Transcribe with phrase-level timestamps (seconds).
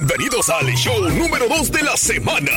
[0.00, 2.52] Bienvenidos al show número 2 de la semana.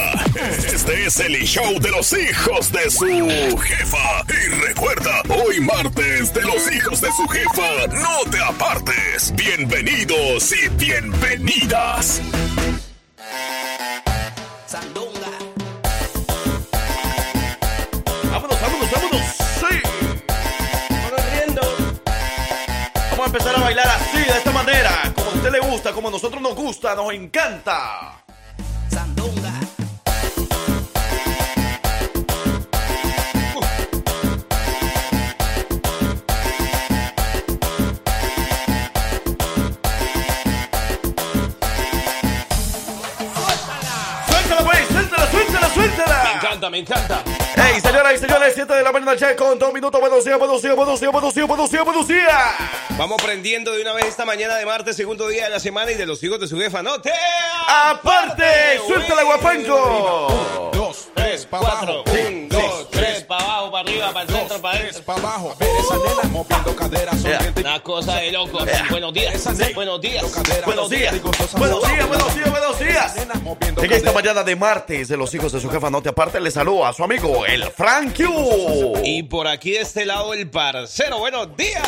[0.63, 4.23] Este es el show de los hijos de su jefa.
[4.29, 9.33] Y recuerda, hoy martes de los hijos de su jefa, no te apartes.
[9.35, 12.21] Bienvenidos y bienvenidas.
[25.41, 28.23] Usted le gusta, como a nosotros nos gusta, nos encanta.
[28.91, 29.51] Sandunga.
[44.27, 46.23] Suéltala, pues, suéltala, suéltala, suéltala.
[46.23, 47.23] Me encanta, me encanta.
[47.55, 49.99] Hey, señoras y señores, 7 de la mañana ya con dos minutos.
[49.99, 52.80] Buenos días, buenos días, buenos días, buenos días, buenos días, buenos días.
[52.97, 55.95] Vamos prendiendo de una vez esta mañana de martes, segundo día de la semana y
[55.95, 56.83] de los hijos de su jefa.
[56.83, 57.11] ¡No te!
[57.67, 60.71] Aparte, suéltala, guapanco.
[60.73, 62.03] Dos, tres, pa' abajo.
[62.03, 62.40] Cuatro, un, dos, tres,
[63.83, 65.03] para para arriba, para el centro, para adentro.
[65.03, 65.55] pa' abajo.
[65.59, 67.17] Ver esa nena moviendo caderas.
[67.57, 68.59] Una cosa de loco.
[68.89, 69.43] Buenos días,
[69.75, 70.53] buenos días.
[70.63, 71.21] Buenos días,
[71.55, 73.15] buenos días, buenos días, buenos días.
[73.77, 76.51] En esta mañana de martes de los hijos de su jefa, no te aparte, le
[76.51, 79.01] saludo a su amigo, el Frank Q.
[79.03, 81.19] Y por aquí de este lado el parcero.
[81.19, 81.81] Buenos días.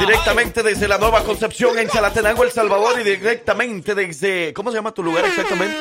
[0.00, 4.52] Directamente desde la Nueva Concepción en Chalatenango, El Salvador, y directamente desde.
[4.52, 5.76] ¿Cómo se llama tu lugar exactamente?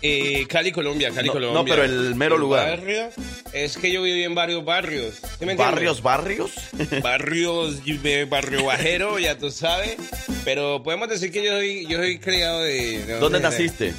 [0.00, 1.58] Eh, Cali, Colombia, Cali, No, Colombia.
[1.60, 2.78] no, pero el mero lugar.
[2.78, 3.10] barrio,
[3.52, 5.16] es que yo viví en varios barrios.
[5.16, 5.58] ¿Sí me entiendes?
[5.58, 6.52] ¿Barrios, barrios?
[7.02, 7.80] barrios
[8.24, 9.96] barrio bajero, ya tú sabes.
[10.44, 13.04] Pero podemos decir que yo soy, yo soy criado de.
[13.04, 13.92] de ¿Dónde naciste?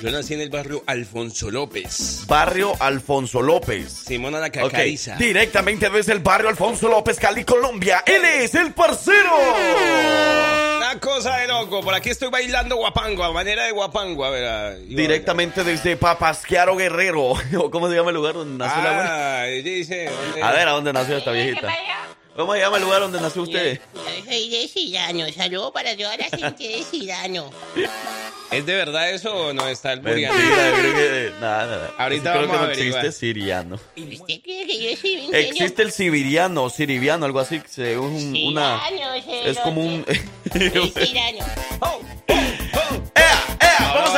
[0.00, 2.22] Yo nací en el barrio Alfonso López.
[2.28, 3.90] Barrio Alfonso López.
[3.90, 5.16] Simona la Cacariza.
[5.16, 8.04] Directamente desde el barrio Alfonso López, Cali, Colombia.
[8.06, 9.30] Él es el parcero.
[10.76, 11.80] Una cosa de loco.
[11.82, 14.24] Por aquí estoy bailando guapango, a manera de guapango.
[14.24, 14.74] A ver, a-.
[14.76, 17.32] Directamente desde Papasquiaro Guerrero.
[17.58, 19.40] ¿O ¿Cómo se llama el lugar donde nació la abuela?
[19.42, 20.10] Ah, dice.
[20.10, 20.42] ¿dónde?
[20.42, 21.68] A ver, ¿a dónde nació esta viejita?
[22.38, 23.80] ¿Cómo se llama el lugar donde nació usted?
[23.94, 25.24] Yo soy de Cirano.
[25.32, 27.50] Saludo para toda la gente de Cirano.
[28.52, 31.94] ¿Es de verdad eso o no está el Mentira, yo creo que nada, nada.
[31.98, 33.04] Ahorita creo vamos que a no averiguar.
[33.06, 33.80] existe siriano.
[33.96, 35.36] ¿Y usted cree que yo soy un genio?
[35.50, 40.04] Existe el sibiriano, siriviano, algo así, que se- un- una Cirano, es como un
[40.54, 41.44] El Cirano.
[42.28, 42.47] ¡Ea,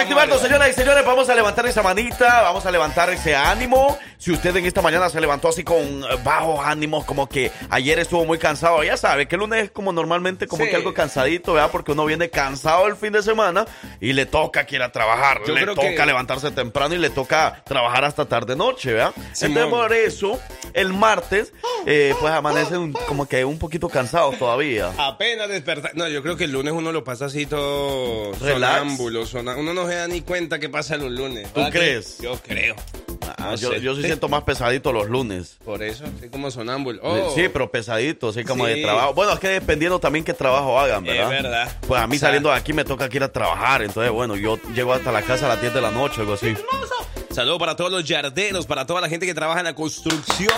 [0.02, 1.04] activarnos, señoras y señores.
[1.04, 3.98] Vamos a levantar esa manita, vamos a levantar ese ánimo.
[4.18, 7.98] Si usted en esta mañana se levantó así con eh, bajos ánimos, como que ayer
[7.98, 10.70] estuvo muy cansado, ya sabe que el lunes es como normalmente como Sí.
[10.70, 11.70] que algo cansadito, ¿verdad?
[11.72, 13.64] Porque uno viene cansado el fin de semana
[14.00, 17.08] y le toca que ir a trabajar, Yo le toca que- levantarse temprano y le
[17.10, 19.12] toca trabajar hasta tarde noche, ¿verdad?
[19.32, 19.56] Simón.
[19.58, 20.40] Entonces por eso
[20.74, 21.52] el martes
[21.86, 24.90] eh, pues amanece un- como que un poquito cansado todavía.
[24.98, 25.92] Apenas despertar.
[25.94, 28.80] No, yo creo que el lunes uno lo pasa así todo Relax.
[28.82, 29.26] sonámbulo.
[29.26, 31.48] sona- Uno no se da ni cuenta que pasa los lunes.
[31.52, 32.18] ¿Tú ¿Verdad que- crees?
[32.18, 32.76] Yo creo.
[33.22, 33.80] Ah, No yo, sé.
[33.80, 35.56] yo sí siento más pesadito los lunes.
[35.64, 37.00] Por eso, soy como sonámbulo.
[37.02, 38.74] Oh, Sí, pero pesadito, así como Sí.
[38.74, 39.14] de trabajo.
[39.14, 41.30] Bueno, es que dependiendo también qué trabajo hagan, Es ¿verdad?
[41.30, 41.76] verdad.
[41.86, 44.10] Pues a mí O sea, saliendo de aquí me toca que ir a trabajar, entonces
[44.12, 46.54] bueno, yo llego hasta la casa a las 10 de la noche, algo así.
[47.40, 50.52] Saludos para todos los yarderos, para toda la gente que trabaja en la construcción.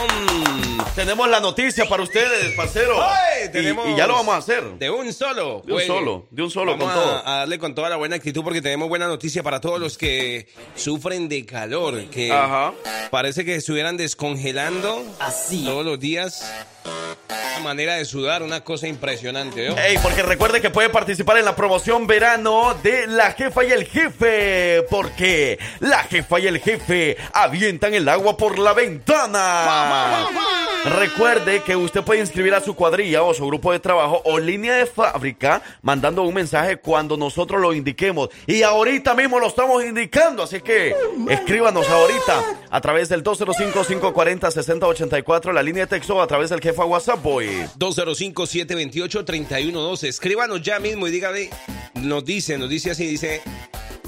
[0.97, 3.01] Tenemos la noticia para ustedes, parcero.
[3.01, 3.45] ¡Ay!
[3.47, 4.65] Y- Tenemos y, ya lo vamos a hacer.
[4.81, 5.63] De un solo.
[5.65, 7.13] De un solo, de un solo, Vamos con todo.
[7.25, 9.97] A, a darle con toda la buena actitud porque tenemos buena noticia para todos los
[9.97, 12.07] que sufren de calor.
[12.07, 12.73] Que Ajá.
[13.13, 15.65] parece que estuvieran descongelando Así.
[15.65, 16.45] todos los días.
[17.63, 19.65] Manera de sudar, una cosa impresionante.
[19.65, 19.77] ¿yo?
[19.77, 23.85] Ey, porque recuerde que puede participar en la promoción verano de La Jefa y el
[23.85, 24.83] Jefe.
[24.91, 30.27] Porque La Jefa y el Jefe avientan el agua por la ventana.
[30.85, 34.75] Recuerde que usted puede inscribir a su cuadrilla o su grupo de trabajo o línea
[34.75, 38.31] de fábrica mandando un mensaje cuando nosotros lo indiquemos.
[38.49, 40.97] Y ahorita mismo lo estamos indicando, así que
[41.29, 47.23] escríbanos ahorita a través del 205-540-6084, la línea de texto a través del jefa WhatsApp,
[47.23, 47.47] boy.
[47.79, 50.09] 205-728-3112.
[50.09, 51.51] Escríbanos ya mismo y dígale,
[51.95, 53.43] nos dice, nos dice así, dice,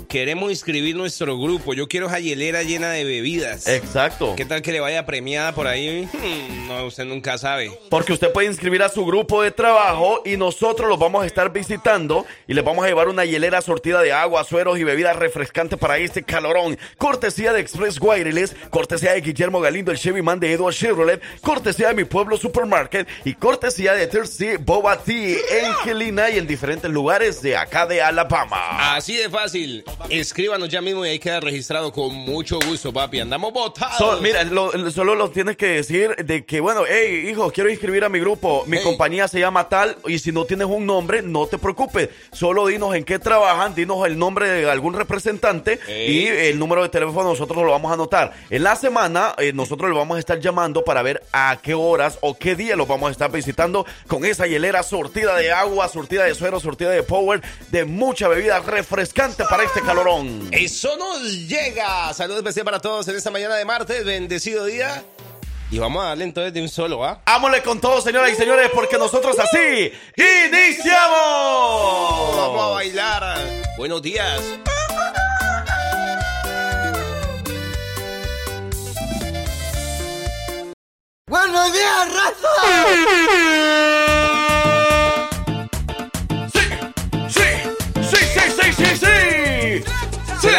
[0.09, 1.75] queremos inscribir nuestro grupo.
[1.75, 3.67] Yo quiero esa hielera llena de bebidas.
[3.67, 4.35] Exacto.
[4.37, 6.09] ¿Qué tal que le vaya premiada por ahí?
[6.13, 7.79] Hmm, no, usted nunca sabe.
[7.91, 11.53] Porque usted puede inscribir a su grupo de trabajo y nosotros los vamos a estar
[11.53, 15.79] visitando y les vamos a llevar una hielera sortida de agua, sueros y bebidas refrescantes
[15.79, 16.79] para este calorón.
[16.99, 21.89] Cortesía de Express Wireless, cortesía de Guillermo Galindo, el Chevy Man de Edward Chevrolet, cortesía
[21.89, 27.43] de Mi Pueblo Supermarket y cortesía de Thirsty Boba Tea en y en diferentes lugares
[27.43, 28.95] de acá de Alabama.
[28.95, 29.85] Así de fácil.
[30.11, 33.21] Escríbanos ya mismo y ahí queda registrado con mucho gusto, papi.
[33.21, 33.97] Andamos votados.
[33.99, 37.71] So- mira, lo- lo- solo lo tienes que decir de que, bueno, hey, hijo, quiero
[37.71, 38.65] inscribir a mi grupo.
[38.67, 38.85] Mi Hey.
[38.85, 39.97] compañía se llama tal.
[40.07, 42.11] Y si no tienes un nombre, no te preocupes.
[42.33, 46.11] Solo dinos en qué trabajan, dinos el nombre de algún representante Hey.
[46.25, 48.33] y el número de teléfono nosotros lo vamos a anotar.
[48.51, 52.19] En la semana, eh, nosotros lo vamos a estar llamando para ver a qué horas
[52.21, 56.25] o qué día lo vamos a estar visitando con esa hielera surtida de agua, surtida
[56.25, 57.41] de suero, surtida de power,
[57.71, 60.49] de mucha bebida refrescante para este calorón.
[60.51, 62.13] Eso nos llega.
[62.13, 64.05] Saludos especial para todos en esta mañana de martes.
[64.05, 65.05] Bendecido día.
[65.71, 67.23] Y vamos a darle entonces de un solo, ¿ah?
[67.25, 71.17] Ámosle con todo, señoras y señores, porque nosotros así iniciamos.
[72.37, 73.39] Vamos a bailar.
[73.77, 74.41] Buenos días.
[81.27, 83.15] ¡Buenos días, raza!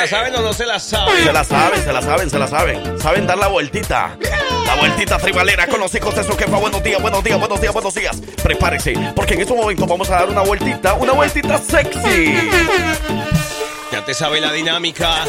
[0.05, 1.23] La saben o no se la saben?
[1.23, 2.99] Se la saben, se la saben, se la saben.
[3.01, 4.17] Saben dar la vueltita.
[4.65, 6.57] La vueltita tribalera con los hijos de su jefa.
[6.57, 8.17] Buenos días, buenos días, buenos días, buenos días.
[8.43, 12.35] Prepárese, porque en estos momentos vamos a dar una vueltita, una vueltita sexy.
[13.91, 15.23] Ya te sabe la dinámica.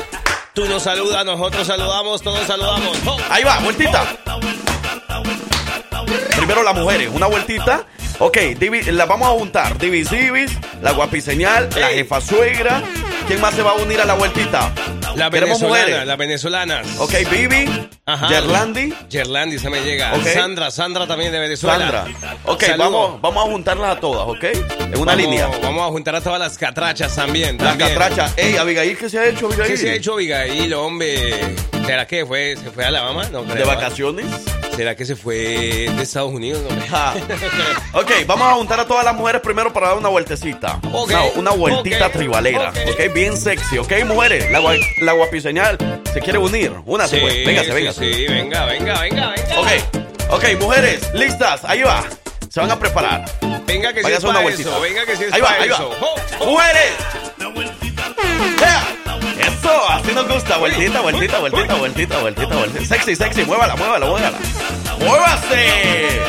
[0.52, 2.98] Tú nos saludas, nosotros saludamos, todos saludamos.
[3.06, 3.18] ¡Oh!
[3.30, 4.04] Ahí va, vueltita.
[6.36, 7.84] Primero las mujeres, una vueltita.
[8.18, 9.76] Ok, divi- la vamos a juntar.
[9.78, 12.82] Divis Divis, la guapiseñal, la jefa suegra.
[13.26, 14.72] ¿Quién más se va a unir a la vueltita?
[15.16, 16.06] La Queremos venezolana, mujeres.
[16.06, 16.86] las venezolanas.
[16.98, 18.28] Ok, Bibi, Ajá.
[18.28, 20.12] Yerlandi, Yerlandi se me llega.
[20.14, 20.26] Ok.
[20.26, 21.78] Sandra, Sandra también de Venezuela.
[21.78, 22.04] Sandra.
[22.44, 22.84] Ok, Saludo.
[22.84, 24.44] vamos, vamos a juntarlas a todas, ¿ok?
[24.44, 25.48] En una Vamos- línea.
[25.62, 27.56] Vamos a juntar a todas las catrachas también.
[27.58, 27.94] La también.
[27.94, 28.32] catracha.
[28.36, 29.68] Ey, Abigail, ¿qué se ha hecho, Abigail?
[29.68, 31.34] ¿Qué se ha hecho Abigail, hombre?
[31.86, 33.24] ¿Será que fue, se fue a Alabama?
[33.30, 33.44] No.
[33.44, 34.26] ¿De vacaciones?
[34.74, 36.62] ¿Será que se fue de Estados Unidos?
[36.68, 36.86] hombre?
[36.88, 37.14] Ja.
[37.94, 40.78] ok, vamos a juntar a todas las mujeres primero para dar una vueltecita.
[40.92, 42.70] Ok, Una, una vueltita tribalera.
[42.70, 42.76] ok.
[42.92, 43.78] ok, bien sexy.
[43.78, 45.78] Ok, mujeres, la, gua- la guapiseñal
[46.12, 46.72] se quiere unir.
[46.84, 47.46] Una Sí, pues.
[47.46, 48.12] Véngase, sí, véngase.
[48.14, 49.60] Sí, venga, venga, venga, venga.
[49.60, 49.68] Ok,
[50.30, 51.64] ok, mujeres, listas.
[51.64, 52.04] Ahí va.
[52.50, 53.24] Se van a preparar.
[53.66, 54.68] Venga que sí Váyase es una vueltita.
[54.70, 54.80] eso.
[54.80, 55.74] Venga que sí es Ahí va, ahí va.
[55.76, 55.90] eso.
[56.00, 56.46] Oh, oh.
[56.46, 56.92] ¡Mujeres!
[58.62, 58.82] ¡Ea!
[59.46, 60.56] Eso, así nos gusta.
[60.58, 62.84] Vueltita, vueltita, vueltita, vueltita, vueltita, vueltita.
[62.84, 63.44] Sexy, sexy.
[63.44, 64.38] Muévala, muévala, muévala.
[64.98, 66.20] ¡Muévase!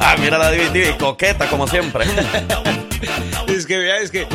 [0.00, 2.04] Ah, mira la Divi, Divi, coqueta como siempre.
[3.48, 4.26] Es que vea, es que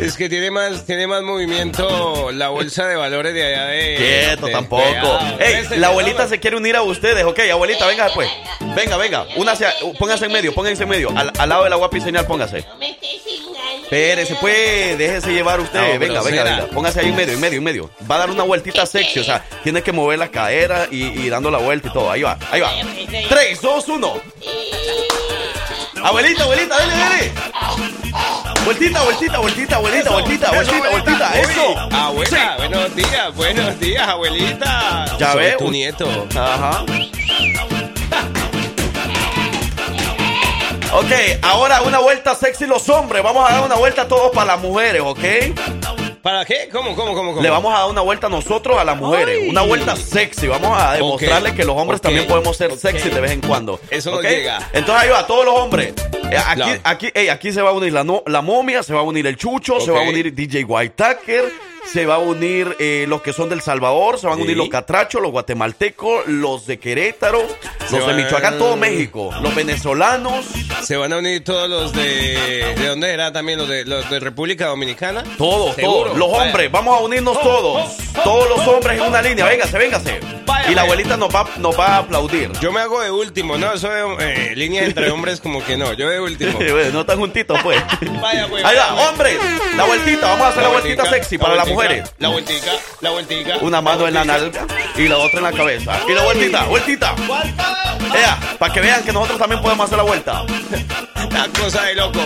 [0.00, 4.46] es que tiene más tiene más movimiento la bolsa de valores de allá de Quieto,
[4.46, 4.82] de- tampoco.
[4.84, 7.24] de- ah, Ey, la abuelita se quiere unir a ustedes.
[7.24, 8.28] Ok, abuelita, venga después.
[8.74, 9.26] Venga, venga.
[9.36, 9.66] Únase,
[9.98, 11.10] póngase en medio, póngase en medio.
[11.16, 12.62] Al, al lado de la guapi señal, póngase.
[12.66, 13.10] No me estés.
[13.84, 15.78] Espérese, pues, déjese llevar usted.
[15.78, 16.66] No, venga, venga, venga.
[16.66, 17.90] Póngase ahí en medio, en medio, en medio.
[18.10, 21.28] Va a dar una vueltita sexy, o sea, tiene que mover la cadera y, y
[21.28, 22.10] dando la vuelta y todo.
[22.10, 22.72] Ahí va, ahí va.
[23.28, 24.20] 3, 2, 1.
[26.02, 27.32] Abuelita, abuelita, dale, dale.
[28.64, 31.40] Vueltita, vueltita, vueltita, vueltita, vueltita, vueltita, vueltita.
[31.40, 31.78] Eso.
[31.78, 35.16] Abuela, buenos días, buenos días, abuelita.
[35.18, 36.26] Ya Soy ve, tu nieto.
[36.34, 36.84] Ajá.
[40.94, 41.10] Ok,
[41.42, 43.22] ahora una vuelta sexy los hombres.
[43.22, 45.18] Vamos a dar una vuelta todos para las mujeres, ¿ok?
[46.22, 46.68] ¿Para qué?
[46.72, 47.42] ¿Cómo, cómo, cómo, cómo?
[47.42, 49.40] Le vamos a dar una vuelta nosotros a las mujeres.
[49.42, 49.48] Ay.
[49.48, 50.46] Una vuelta sexy.
[50.46, 53.80] Vamos a demostrarle Ok, que los hombres también podemos ser sexy de vez en cuando.
[53.90, 54.22] Eso ¿ok?
[54.22, 54.58] llega.
[54.72, 55.92] Entonces ahí va, todos los hombres.
[56.30, 59.00] Eh, aquí, aquí, ey, aquí se va a unir la, no- la momia, se va
[59.00, 61.52] a unir el chucho, se va a unir DJ White Tucker,
[61.92, 64.58] se va a unir eh, los que son del Salvador, se van a unir Sí.
[64.58, 67.42] los catrachos, los guatemaltecos, los de Querétaro,
[67.88, 70.44] Se los de Michoacán, todo México, los venezolanos,
[70.82, 72.74] Se van a unir todos los de.
[72.76, 73.58] ¿De dónde era también?
[73.58, 75.22] ¿Los de, los de República Dominicana?
[75.38, 76.04] todos, ¿Seguro?
[76.10, 76.18] todos.
[76.18, 76.44] Los Vaya.
[76.44, 77.96] hombres, vamos a unirnos todos.
[78.22, 80.20] Todos los hombres en una línea, véngase, véngase.
[80.46, 82.50] Vaya, Y la abuelita nos va, nos va a aplaudir.
[82.60, 83.72] Yo me hago de último, ¿no?
[83.72, 84.02] Eso de
[84.52, 85.92] eh, líneas entre hombres como que no.
[85.94, 86.58] Yo de último.
[86.74, 87.80] Bueno, no tan juntitos, pues.
[88.20, 89.38] Vaya, pues, Ahí va, hombres,
[89.76, 92.14] la vueltita, vamos a hacer la, vueltita sexy para vueltica, mujeres.
[92.18, 93.56] La vueltica, la vueltica.
[93.60, 94.66] Una mano en la nalga
[94.96, 96.00] y la otra en la cabeza.
[96.08, 97.14] Y la vueltita, vueltita.
[98.12, 100.44] Vea, para que vean que nosotros también podemos hacer la vuelta.
[101.30, 102.20] La cosa de loco.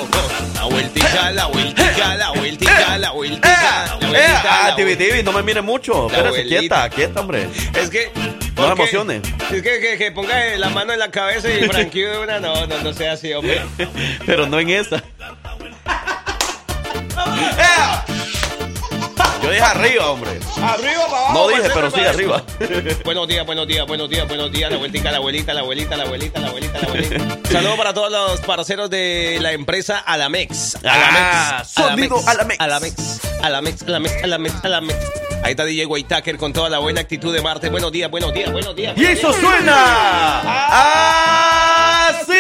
[0.55, 3.49] La vueltica, la vueltica, la vueltica, la vueltica.
[3.49, 3.99] ¡Ea!
[4.13, 4.43] ¡Ea!
[4.45, 4.75] Ah.
[4.77, 6.09] Tibi, no me mire mucho.
[6.11, 6.59] Abuelita.
[6.59, 7.49] quieta, quieta, hombre.
[7.75, 8.11] Es que.
[8.57, 9.23] No me emociones.
[9.51, 12.41] Es que, que, que ponga la mano en la cabeza y Frankie de una.
[12.41, 13.63] No, no, no sea así, hombre.
[14.27, 14.97] Pero no en esa.
[17.59, 18.05] ¡Ea!
[19.49, 20.31] Yo dije arriba, hombre.
[20.61, 21.33] Arriba, para abajo.
[21.33, 22.45] No para dije, pero sí arriba.
[23.03, 24.71] Buenos días, buenos días, buenos días, buenos días.
[24.71, 27.39] La vueltica, la abuelita, la abuelita, la abuelita, la abuelita, la abuelita.
[27.51, 30.77] Saludos para todos los parceros de la empresa Alamex.
[30.85, 32.61] Ah, sonido Alamex.
[32.61, 33.21] Alamex.
[33.43, 34.99] Alamex, Alamex, Alamex, Alamex.
[35.43, 37.71] Ahí está DJ Whitaker con toda la buena actitud de Marte.
[37.71, 38.99] Buenos días, buenos días, buenos días.
[38.99, 40.43] Y eso suena
[42.11, 42.35] así.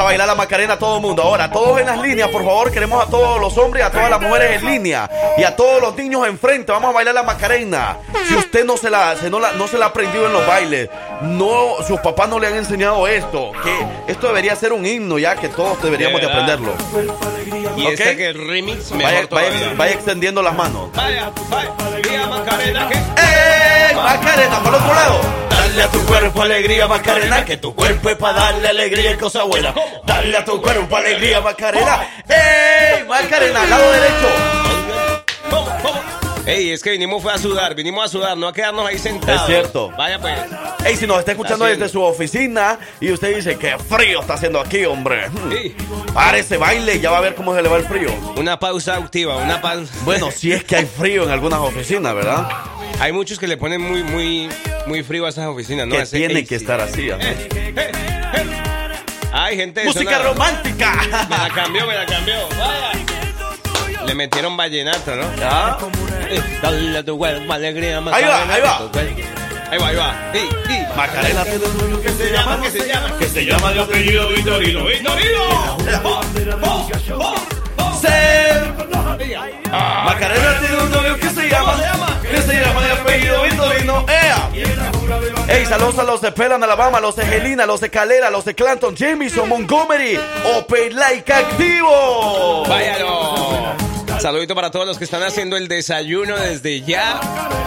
[0.00, 1.22] A a bailar la Macarena todo el mundo.
[1.22, 4.18] Ahora, todos en las líneas, por favor, queremos a todos los hombres, a todas las
[4.18, 6.72] mujeres en línea y a todos los niños enfrente.
[6.72, 7.98] Vamos a bailar la Macarena.
[8.26, 10.46] Si usted no se la, se no la, no se la ha aprendido en los
[10.46, 10.88] bailes,
[11.20, 15.36] no, sus papás no le han enseñado esto, que esto debería ser un himno ya
[15.36, 16.72] que todos deberíamos de, aprenderlo.
[17.76, 17.92] Y ¿Ok?
[17.92, 20.90] este que el remix mejor Vaya, vaya- vaya extendiendo las manos.
[20.94, 22.96] Vaya, vaya, Macarena, ¿qué?
[22.96, 23.94] ¡Eh!
[23.94, 25.20] Macarena, por otro lado.
[25.50, 29.44] Dale a tu cuerpo alegría, Macarena, que tu cuerpo es para darle alegría y cosa
[29.44, 29.74] buena.
[30.04, 32.06] Dale a tu cuerpo alegría, Macarena.
[32.28, 33.04] ¡Ey!
[33.04, 34.60] Macarena, lado derecho.
[36.46, 39.42] Ey, es que vinimos fue a sudar, vinimos a sudar, no a quedarnos ahí sentados.
[39.42, 39.92] Es cierto.
[39.96, 40.34] Vaya pues.
[40.84, 44.58] Ey, si nos está escuchando desde su oficina y usted dice que frío está haciendo
[44.58, 45.28] aquí, hombre.
[45.50, 45.76] Sí.
[46.12, 48.10] Párese, baile y ya va a ver cómo se le va el frío.
[48.36, 49.92] Una pausa activa, una pausa.
[50.04, 52.48] Bueno, si es que hay frío en algunas oficinas, ¿verdad?
[52.98, 54.48] Hay muchos que le ponen muy, muy,
[54.86, 55.96] muy frío a esas oficinas, ¿no?
[55.96, 57.10] que tiene que estar así.
[57.10, 57.28] así.
[59.32, 60.94] Hay gente Música romántica.
[61.28, 62.34] Me la cambió, me la cambió.
[62.58, 64.04] Vaya.
[64.04, 65.36] Le metieron vallenato, ¿no?
[65.36, 65.78] ¿Ya?
[66.62, 68.90] Dale a tu cuerpo alegría, Ahí va, ahí va.
[68.92, 69.24] que
[69.70, 70.14] Ahí va, ahí va.
[70.32, 70.78] Sí, sí.
[70.96, 73.18] Macarena que se llama, ¿Qué se llama?
[73.18, 74.84] Que se llama de apellido Vitorino.
[74.84, 75.76] ¡Vitorino!
[78.00, 78.74] Ser.
[79.70, 81.76] Macarena tiene un novio que se llama,
[82.22, 84.06] que se llama de apellido Vitorino.
[84.08, 84.50] ¡Ea!
[85.48, 88.54] Ey, saludos a los de Pelan, Alabama, los de Helena, los de Calera, los de
[88.54, 90.18] Clanton, Jameson, Montgomery,
[90.56, 92.64] Open Like Activo.
[92.68, 93.90] Váyalo.
[94.20, 97.20] Saludito para todos los que están haciendo el desayuno desde ya.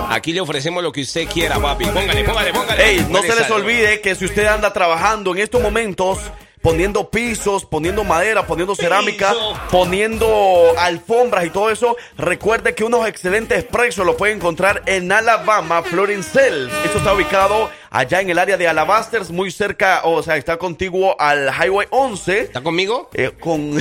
[0.09, 1.85] Aquí le ofrecemos lo que usted quiera, papi.
[1.85, 2.89] Póngale, póngale, póngale.
[2.89, 6.19] Ey, no se les olvide que si usted anda trabajando en estos momentos,
[6.63, 9.35] poniendo pisos, poniendo madera, poniendo cerámica,
[9.69, 15.83] poniendo alfombras y todo eso, recuerde que unos excelentes precios lo puede encontrar en Alabama,
[15.83, 16.71] Florence Cells.
[16.85, 21.15] Esto está ubicado allá en el área de Alabasters, muy cerca, o sea, está contiguo
[21.19, 22.39] al Highway 11.
[22.41, 23.09] ¿Está conmigo?
[23.13, 23.71] Eh, con,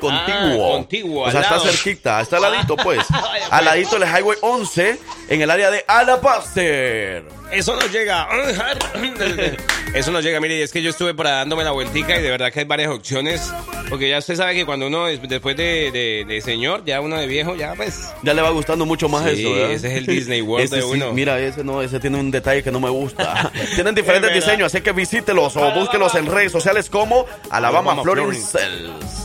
[0.00, 0.08] contiguo.
[0.08, 1.68] Ah, contiguo, O al sea, está lado.
[1.70, 3.06] cerquita, está al ladito, pues.
[3.10, 3.64] Vaya, al pues.
[3.64, 4.98] ladito del Highway 11,
[5.28, 7.24] en el área de Alabaster.
[7.52, 8.28] Eso no llega.
[9.94, 10.38] Eso no llega.
[10.40, 12.66] Mire, es que yo estuve por ahí dándome la vueltica y de verdad que hay
[12.66, 13.50] varias opciones.
[13.88, 17.16] Porque ya usted sabe que cuando uno, es- después de, de- de señor, ya uno
[17.16, 18.10] de viejo, ya pues.
[18.22, 19.70] Ya le va gustando mucho más Sí, eso, ¿verdad?
[19.72, 21.12] ese es el Disney World Ese de sí, uno.
[21.12, 23.50] mira, ese no, ese tiene un detalle que no me gusta.
[23.74, 29.24] Tienen diferentes diseños, así que visítelos o búsquelos en redes sociales como Alabama, Alabama Cells.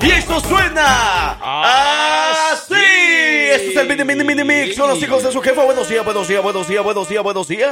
[0.00, 1.38] Y esto suena
[2.52, 2.74] así.
[2.74, 4.76] Esto es el mini mini mini mix.
[4.76, 5.62] Son los hijos de su jefa.
[5.64, 7.70] Buenos días, buenos días, buenos días, buenos días, buenos días.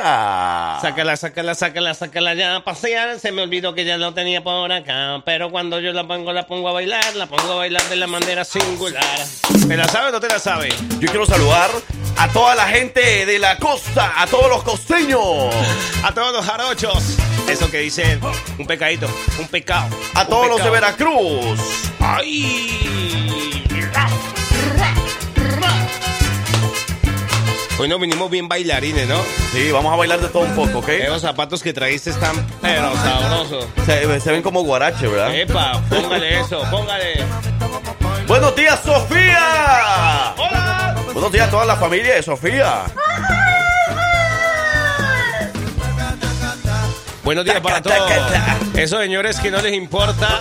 [0.81, 3.19] Sácala, sácala, sácala, sácala ya a pasear.
[3.19, 5.23] Se me olvidó que ya lo tenía por acá.
[5.25, 7.17] Pero cuando yo la pongo, la pongo a bailar.
[7.17, 9.05] La pongo a bailar de la manera singular.
[9.67, 10.69] ¿Te la sabe o no te la sabe?
[11.00, 11.71] Yo quiero saludar
[12.17, 15.55] a toda la gente de la costa, a todos los costeños,
[16.05, 17.17] A todos los jarochos.
[17.50, 18.21] Eso que dicen,
[18.59, 19.09] un pecadito,
[19.40, 19.88] un pecado.
[20.14, 20.71] a un todos los de.
[20.71, 21.59] Veracruz.
[21.99, 23.66] ¡Ay!
[27.76, 29.16] Hoy nos vinimos bien bailarines, ¿no?
[29.52, 30.90] Sí, vamos a bailar de todo un poco, ¿ok?
[30.90, 33.66] Esos zapatos que trajiste están pero sabrosos.
[33.85, 35.35] Se, se ven como guarache, ¿verdad?
[35.35, 37.25] Epa, póngale eso, póngale.
[38.28, 40.35] Buenos días, Sofía.
[40.37, 40.95] ¡Hola!
[41.12, 42.85] Buenos días a toda la familia de Sofía.
[47.30, 48.10] Buenos días para todos.
[48.75, 50.40] Esos señores que no les importa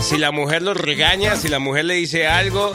[0.00, 2.74] si la mujer los regaña, si la mujer le dice algo,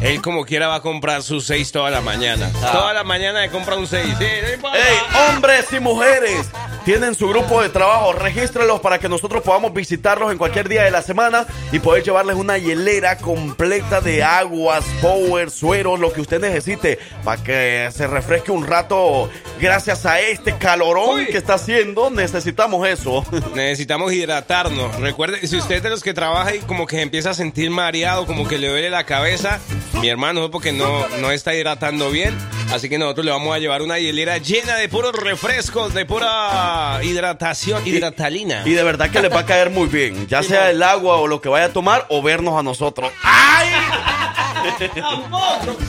[0.00, 2.50] él como quiera va a comprar sus seis toda la mañana.
[2.60, 2.72] Ah.
[2.72, 4.16] Toda la mañana le compra un seis.
[4.18, 4.78] Sí, no importa.
[4.82, 4.96] Hey,
[5.30, 6.48] hombres y mujeres,
[6.88, 10.90] tienen su grupo de trabajo, regístrelos para que nosotros podamos visitarlos en cualquier día de
[10.90, 16.40] la semana y poder llevarles una hielera completa de aguas, power, sueros, lo que usted
[16.40, 19.28] necesite para que se refresque un rato.
[19.60, 23.22] Gracias a este calorón que está haciendo, necesitamos eso.
[23.54, 24.98] Necesitamos hidratarnos.
[24.98, 27.68] Recuerde, si usted es de los que trabaja y como que se empieza a sentir
[27.68, 29.60] mareado, como que le duele la cabeza,
[30.00, 32.34] mi hermano porque no, no está hidratando bien.
[32.72, 37.00] Así que nosotros le vamos a llevar una hielera llena de puros refrescos, de pura
[37.02, 38.62] hidratación, hidratalina.
[38.66, 41.26] Y de verdad que les va a caer muy bien, ya sea el agua o
[41.26, 43.10] lo que vaya a tomar o vernos a nosotros.
[43.22, 43.68] ¡Ay!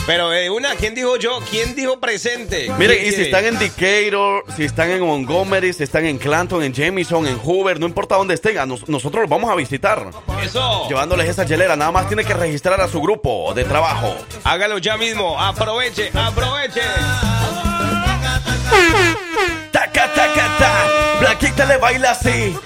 [0.09, 1.39] Pero de una, ¿quién dijo yo?
[1.51, 2.67] ¿Quién dijo presente?
[2.79, 6.63] Miren, ¿Quién y si están en Decatur, si están en Montgomery, si están en Clanton,
[6.63, 10.09] en Jamison, en Hoover, no importa dónde estén, a nos- nosotros los vamos a visitar.
[10.43, 10.87] Eso.
[10.89, 14.15] Llevándoles esa hielera, nada más tiene que registrar a su grupo de trabajo.
[14.45, 15.39] Hágalo ya mismo.
[15.39, 16.81] Aproveche, aproveche.
[19.71, 21.17] ¡Taca, taca, ta!
[21.19, 22.57] Blaquita le baila así.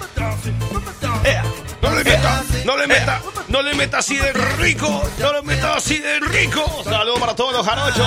[1.82, 3.20] No le meta, no le meta,
[3.54, 5.08] no le metas así de rico.
[5.20, 6.64] No le metas así de rico.
[6.82, 8.04] Saludos para todos los jarochos.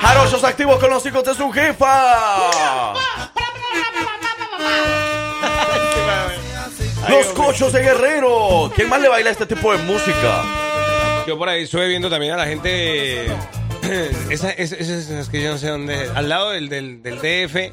[0.00, 2.52] Jarochos activos con los hijos de su jefa.
[7.08, 8.70] Los cochos de Guerrero.
[8.76, 10.44] ¿Quién más le baila este tipo de música?
[11.26, 13.26] Yo por ahí estuve viendo también a la gente.
[13.26, 13.34] Esas
[14.30, 16.08] esa, esa, esa, que yo no sé dónde.
[16.14, 17.72] Al lado del, del, del DF,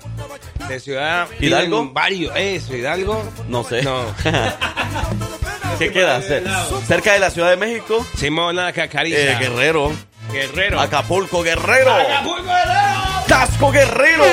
[0.69, 1.27] de Ciudad.
[1.39, 1.91] ¿Hidalgo?
[1.91, 2.33] Varios.
[2.35, 3.23] ¿Eso, Hidalgo?
[3.47, 3.83] No sé.
[3.83, 4.05] No.
[5.77, 6.21] ¿Qué queda?
[6.21, 6.43] Ce-
[6.87, 8.05] Cerca de la Ciudad de México.
[8.17, 9.37] Simón la Eh.
[9.39, 9.91] Guerrero.
[10.31, 10.79] Guerrero.
[10.81, 11.93] Acapulco Guerrero.
[11.93, 13.25] Acapulco, Guerrero.
[13.27, 14.25] Casco Guerrero.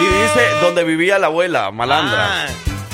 [0.00, 2.46] Y dice donde vivía la abuela, Malandra.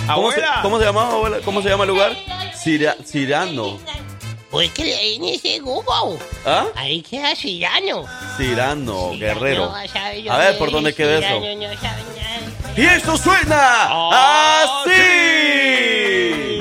[0.07, 0.63] Ah, ¿Cómo se, abuela.
[0.63, 1.37] cómo se llama, abuela?
[1.45, 2.13] ¿Cómo se llama el lugar?
[2.55, 3.79] Cira- Cirano.
[4.51, 6.19] Pues que ahí en ese Google.
[6.47, 6.67] ¿Ah?
[6.77, 8.05] Ahí queda Cirano.
[8.37, 9.67] Cirano, Guerrero.
[9.67, 9.75] No,
[10.33, 11.41] A ver, ¿por dónde queda eso?
[11.41, 12.75] Cirano, no sabe nada.
[12.77, 14.13] Y esto suena Oh,
[14.85, 16.54] así.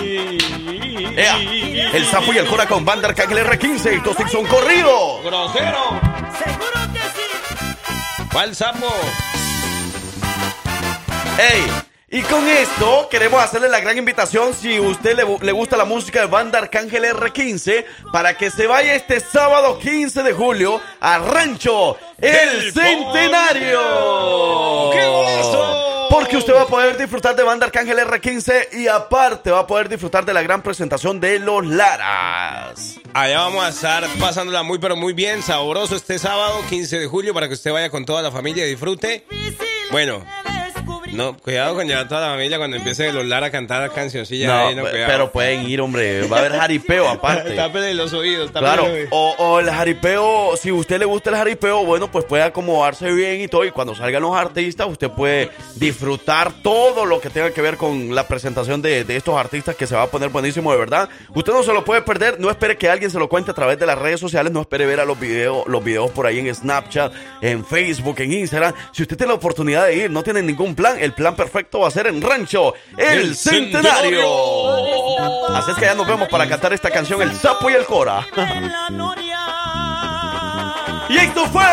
[1.15, 1.37] Ea,
[1.93, 5.21] el sapo y el cora con banda Arcángel R15 y Tostic son corrido.
[5.23, 5.99] Grosero.
[8.31, 8.87] ¿Cuál sapo?
[11.37, 11.63] Ey,
[12.09, 16.21] y con esto queremos hacerle la gran invitación si usted le, le gusta la música
[16.21, 21.97] de banda Arcángel R15 para que se vaya este sábado 15 de julio a Rancho
[22.19, 23.79] El Centenario.
[26.13, 29.89] Porque usted va a poder disfrutar de banda Arcángel R15 y aparte va a poder
[29.89, 32.99] disfrutar de la gran presentación de los Laras.
[33.15, 37.33] Allá vamos a estar pasándola muy, pero muy bien, sabroso este sábado, 15 de julio,
[37.33, 39.25] para que usted vaya con toda la familia y disfrute.
[39.89, 40.23] Bueno,
[41.13, 44.47] no, cuidado con llevar a toda la familia cuando empiece los Lara a cantar cancioncillas.
[44.49, 45.05] No, ahí, no, cuidado.
[45.07, 46.27] pero pueden ir, hombre.
[46.27, 47.51] Va a haber jaripeo aparte.
[47.55, 49.09] Tápele los oídos, Claro, los oídos.
[49.11, 53.11] o, o el jaripeo, si a usted le gusta el jaripeo, bueno, pues puede acomodarse
[53.11, 53.65] bien y todo.
[53.65, 58.15] Y cuando salgan los artistas, usted puede disfrutar todo lo que tenga que ver con
[58.15, 61.09] la presentación de, de estos artistas que se va a poner buenísimo, de verdad.
[61.35, 63.77] Usted no se lo puede perder, no espere que alguien se lo cuente a través
[63.79, 66.53] de las redes sociales, no espere ver a los videos, los videos por ahí en
[66.53, 68.73] Snapchat, en Facebook, en Instagram.
[68.91, 71.89] Si usted tiene la oportunidad de ir, no tiene ningún plan, el plan perfecto va
[71.89, 74.25] a ser en Rancho, el, El Centenario.
[75.49, 78.25] Así es que ya nos vemos para cantar esta canción, El Sapo y el Cora.
[81.09, 81.65] Y esto fue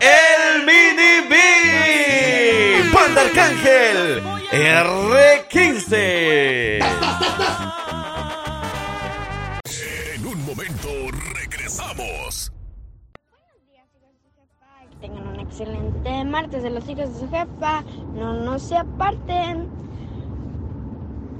[0.00, 2.84] el Mini B.
[2.92, 6.78] Panda Arcángel R15.
[10.14, 10.88] En un momento
[11.34, 12.51] regresamos.
[15.02, 17.82] Tengan un excelente martes de los hijos de su jefa.
[18.14, 19.68] No, no se aparten.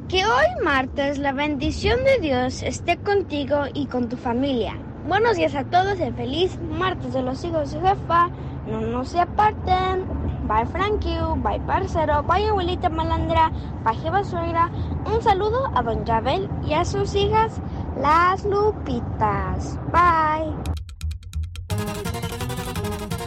[0.09, 4.77] Que hoy martes la bendición de Dios esté contigo y con tu familia.
[5.07, 8.31] Buenos días a todos y feliz martes de los hijos de su jefa.
[8.67, 10.07] No, no se aparten.
[10.49, 13.53] Bye Frankie, bye parcero, bye abuelita malandra,
[13.85, 14.73] bye jeva suegra.
[15.07, 17.61] Un saludo a don Yabel y a sus hijas,
[17.97, 19.79] las Lupitas.
[19.93, 20.53] Bye.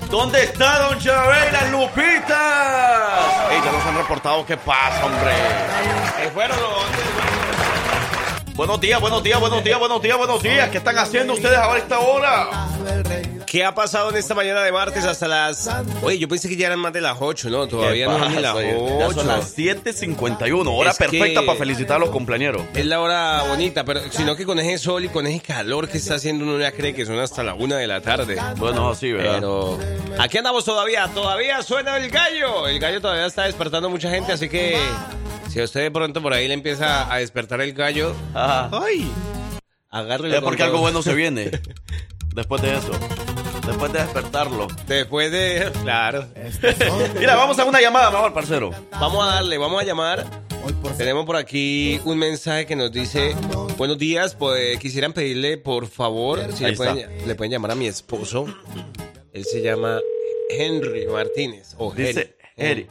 [0.10, 2.32] ¿Dónde está Don Chabel, las Lupitas?
[3.52, 5.34] Ey, ya nos han reportado qué pasa, hombre.
[6.34, 6.86] Fueron los-
[8.56, 10.70] Buenos días, buenos días, buenos días, buenos días, buenos días.
[10.70, 12.48] ¿Qué están haciendo ustedes ahora a esta hora?
[13.56, 15.70] ¿Qué ha pasado en esta mañana de martes hasta las...
[16.02, 17.68] Oye, yo pensé que ya eran más de las 8, ¿no?
[17.70, 18.68] Todavía ¿Qué no son ni las pasa?
[18.68, 19.12] Ya 8.
[19.14, 22.64] son las 7.51, hora Es perfecta que- para felicitar a los compañeros.
[22.74, 26.00] Es la hora bonita, pero sino que con ese sol y con ese calor que
[26.00, 28.36] está haciendo uno ya cree que son hasta la una de la tarde.
[28.58, 29.36] Bueno, así, ¿verdad?
[29.36, 29.80] Pero
[30.20, 32.68] aquí andamos todavía, todavía suena el gallo.
[32.68, 34.78] El gallo todavía está despertando mucha gente, así que
[35.50, 38.70] si a usted de pronto por ahí le empieza a despertar el gallo, Ajá.
[38.86, 39.10] ¡ay!
[39.92, 41.52] Agárrelo Es porque algo bueno se viene.
[42.36, 42.92] Después de eso.
[43.66, 44.68] Después de despertarlo.
[44.88, 45.72] Después de...
[45.82, 46.28] Claro.
[47.20, 48.72] Mira, vamos a una llamada mejor, parcero.
[48.92, 50.26] Vamos a darle, vamos a llamar.
[50.98, 53.36] Tenemos por aquí un mensaje que nos dice,
[53.78, 57.28] buenos días, pues quisieran pedirle por favor si le pueden, está.
[57.28, 58.46] le pueden llamar a mi esposo.
[59.34, 60.00] Él se llama
[60.50, 61.76] Henry Martínez.
[61.78, 62.88] O Dice Henry.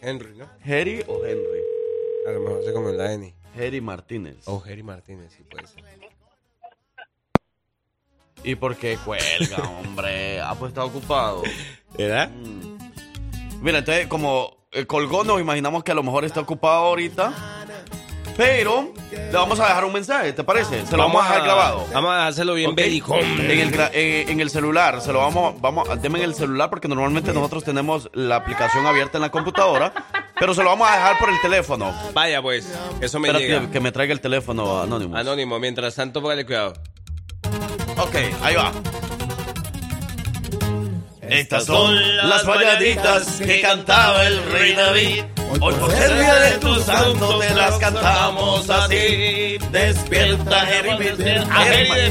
[0.00, 0.48] Henry, ¿no?
[0.64, 1.60] ¿Harry o Henry?
[2.26, 3.34] A lo mejor se comió la N.
[3.54, 4.36] Harry Martínez.
[4.46, 5.84] O Henry Martínez, sí puede ser.
[8.44, 10.40] ¿Y por qué cuelga, hombre?
[10.40, 11.42] Ah, pues está ocupado.
[11.96, 12.30] ¿Verdad?
[13.60, 17.32] Mira, entonces, como eh, colgó, nos imaginamos que a lo mejor está ocupado ahorita.
[18.36, 20.86] Pero le vamos a dejar un mensaje, ¿te parece?
[20.86, 21.84] Se lo vamos, a dejar grabado.
[21.92, 22.76] Vamos a hacerlo bien Ok.
[22.76, 23.16] bélico.
[23.18, 27.32] En eh, en el celular, se lo vamos, vamos, deme en el celular porque normalmente
[27.32, 29.92] nosotros tenemos la aplicación abierta en la computadora,
[30.38, 31.92] pero se lo vamos a dejar por el teléfono.
[32.14, 33.60] Vaya pues, eso me Espérate llega.
[33.62, 35.16] que, que me traiga el teléfono anónimo.
[35.16, 36.74] Anónimo, mientras tanto, póngale cuidado.
[37.98, 38.72] Ok, ahí va.
[41.28, 41.94] Estas son
[42.28, 45.24] las mañanitas que cantaba el rey David.
[45.60, 49.58] Hoy por ser día de tu santo te las cantamos así.
[49.72, 51.16] Despierta, Jerry,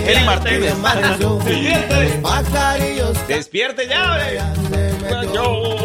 [0.05, 0.75] Jerry Martínez.
[3.27, 4.17] Despierte ya,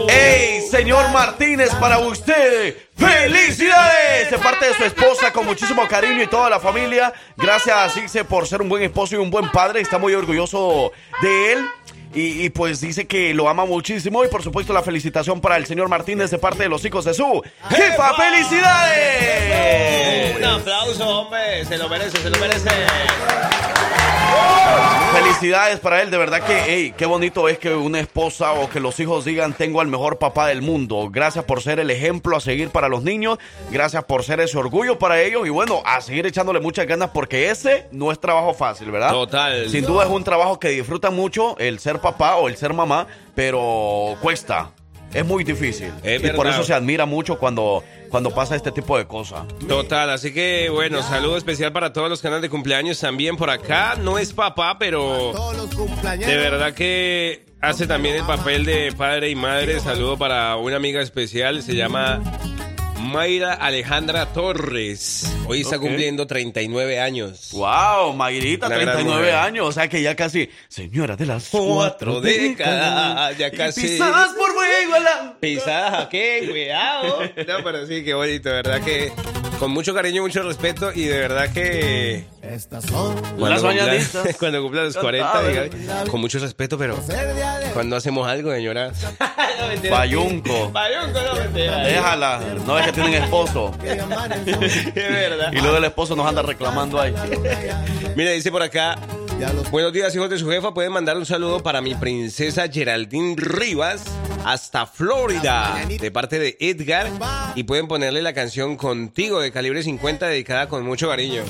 [0.09, 2.77] ¡Ey, señor Martínez, para usted!
[2.97, 4.31] ¡Felicidades!
[4.31, 7.13] De parte de su esposa, con muchísimo cariño y toda la familia.
[7.37, 9.81] Gracias a Circe por ser un buen esposo y un buen padre.
[9.81, 11.67] Está muy orgulloso de él.
[12.15, 14.23] Y, y, pues dice que lo ama muchísimo.
[14.23, 17.15] Y por supuesto, la felicitación para el señor Martínez de parte de los hijos de
[17.15, 18.13] su jefa.
[18.15, 20.37] ¡Felicidades!
[20.37, 21.65] Un aplauso, hombre.
[21.65, 22.69] Se lo merece, se lo merece.
[25.13, 28.81] Felicidades para él, de verdad que, hey, qué bonito es que una esposa o que
[28.81, 31.11] los hijos digan, tengo al mejor papá del mundo.
[31.11, 33.39] Gracias por ser el ejemplo a seguir para los niños,
[33.71, 37.51] gracias por ser ese orgullo para ellos y bueno, a seguir echándole muchas ganas porque
[37.51, 39.11] ese no es trabajo fácil, ¿verdad?
[39.11, 39.69] Total.
[39.69, 43.07] Sin duda es un trabajo que disfrutan mucho el ser papá o el ser mamá,
[43.35, 44.71] pero cuesta.
[45.15, 45.93] Es muy difícil.
[46.03, 49.47] Es y por eso se admira mucho cuando, cuando pasa este tipo de cosas.
[49.69, 53.97] Total, así que bueno, saludo especial para todos los canales de cumpleaños también por acá.
[54.01, 55.33] No es papá, pero
[56.19, 59.81] de verdad que hace también el papel de padre y madre.
[59.81, 62.23] Saludo para una amiga especial, se llama
[63.03, 65.31] Mayra Alejandra Torres.
[65.47, 67.51] Hoy está cumpliendo 39 años.
[67.53, 69.35] Wow, Mayrita, Una gran 39 mujer.
[69.35, 73.83] años, o sea que ya casi señora de las Cuatro cuatro décadas, ya casi.
[73.83, 77.19] pisadas por fuego a la- Pisadas aquí, cuidado.
[77.49, 79.13] No, pero sí, qué bonito, verdad que
[79.63, 84.37] con mucho cariño y mucho respeto y de verdad que Las cuando cumpla, mañanitas.
[84.41, 86.99] cuando cumpla los 40, diga, con mucho respeto, pero
[87.73, 88.91] cuando hacemos algo, señora,
[89.91, 90.73] Bayunco.
[90.73, 91.77] Bayunco, no mentira.
[91.77, 93.73] Déjala, no es que tienen esposo.
[93.85, 95.53] Es verdad.
[95.53, 97.15] Y luego el esposo nos anda reclamando ahí.
[98.17, 98.99] Mira, dice por acá.
[99.71, 100.75] Buenos días, hijos de su jefa.
[100.75, 104.03] Pueden mandar un saludo para mi princesa Geraldine Rivas
[104.45, 107.09] hasta Florida, de parte de Edgar.
[107.55, 111.43] Y pueden ponerle la canción Contigo de calibre 50, dedicada con mucho cariño.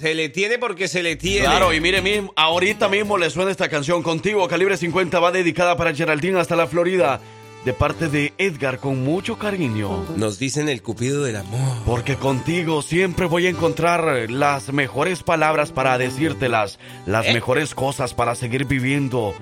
[0.00, 1.46] Se le tiene porque se le tiene.
[1.46, 4.48] Claro, y mire, mismo, ahorita mismo le suena esta canción contigo.
[4.48, 7.20] Calibre 50 va dedicada para Geraldine hasta la Florida.
[7.64, 10.04] De parte de Edgar con mucho cariño.
[10.16, 11.78] Nos dicen el cupido del amor.
[11.86, 17.32] Porque contigo siempre voy a encontrar las mejores palabras para decírtelas, las ¿Eh?
[17.32, 19.32] mejores cosas para seguir viviendo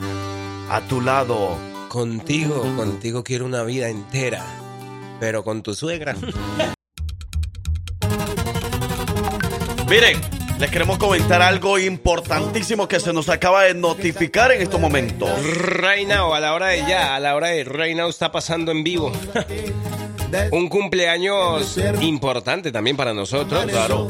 [0.68, 1.56] a tu lado.
[1.90, 4.46] Contigo, contigo quiero una vida entera.
[5.18, 6.14] Pero con tu suegra.
[9.88, 10.20] Miren,
[10.60, 15.28] les queremos comentar algo importantísimo que se nos acaba de notificar en estos momentos.
[15.44, 18.84] Reina o a la hora de ya, a la hora de Reina está pasando en
[18.84, 19.10] vivo.
[20.52, 23.66] Un cumpleaños importante también para nosotros.
[23.66, 24.06] Claro.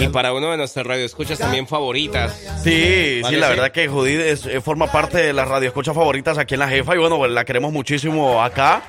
[0.00, 2.34] Y para uno de nuestras radioescuchas también favoritas.
[2.64, 6.38] Sí, Vale, sí, la verdad que Judith es- eh, forma parte de las radioescuchas favoritas
[6.38, 8.82] aquí en La Jefa y bueno, pues, la queremos muchísimo acá.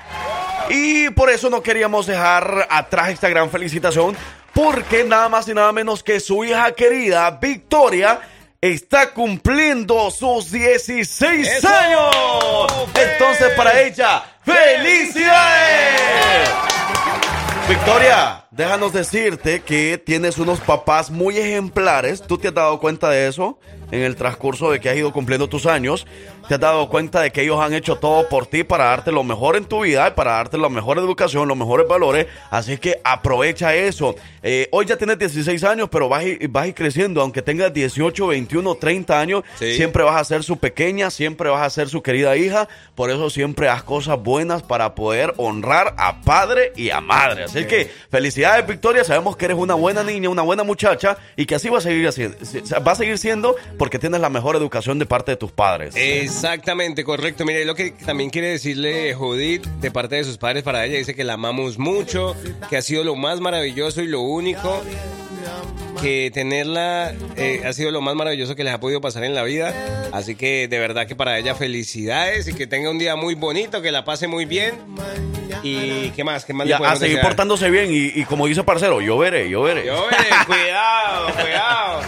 [0.69, 4.15] Y por eso no queríamos dejar atrás esta gran felicitación
[4.53, 8.21] porque nada más y nada menos que su hija querida, Victoria,
[8.61, 11.67] está cumpliendo sus 16 ¡Eso!
[11.67, 12.87] años.
[12.95, 16.49] Entonces para ella, ¡felicidades!
[17.67, 22.21] Victoria, déjanos decirte que tienes unos papás muy ejemplares.
[22.21, 23.57] ¿Tú te has dado cuenta de eso
[23.91, 26.07] en el transcurso de que has ido cumpliendo tus años?
[26.47, 29.23] ¿Te has dado cuenta de que ellos han hecho todo por ti para darte lo
[29.23, 32.27] mejor en tu vida, para darte la mejor educación, los mejores valores?
[32.49, 34.15] Así que aprovecha eso.
[34.43, 37.21] Eh, hoy ya tienes 16 años, pero vas ir, vas ir creciendo.
[37.21, 39.75] Aunque tengas 18, 21, 30 años, Sí.
[39.75, 42.67] siempre vas a ser su pequeña, siempre vas a ser su querida hija.
[42.95, 47.43] Por eso siempre haz cosas buenas para poder honrar a padre y a madre.
[47.43, 49.03] Así que felicidades, Victoria.
[49.03, 52.07] Sabemos que eres una buena niña, una buena muchacha y que así va a seguir
[52.07, 52.37] haciendo,
[52.85, 55.95] va a seguir siendo porque tienes la mejor educación de parte de tus padres.
[55.95, 57.45] Exactamente, correcto.
[57.45, 61.15] Mire, lo que también quiere decirle Judith de parte de sus padres para ella, dice
[61.15, 62.35] que la amamos mucho,
[62.69, 64.83] que ha sido lo más maravilloso y lo único
[65.99, 69.41] que tenerla eh, ha sido lo más maravilloso que les ha podido pasar en la
[69.41, 69.73] vida.
[70.11, 73.81] Así que de verdad que para ella felicidades y que tenga un día muy bonito,
[73.81, 74.75] que la pase muy bien.
[75.63, 77.25] Y qué más, qué más le a, seguir desear?
[77.25, 79.87] portándose bien y, y como dice Parcero, yo veré, yo veré.
[79.87, 82.01] Yo, eh, cuidado, cuidado.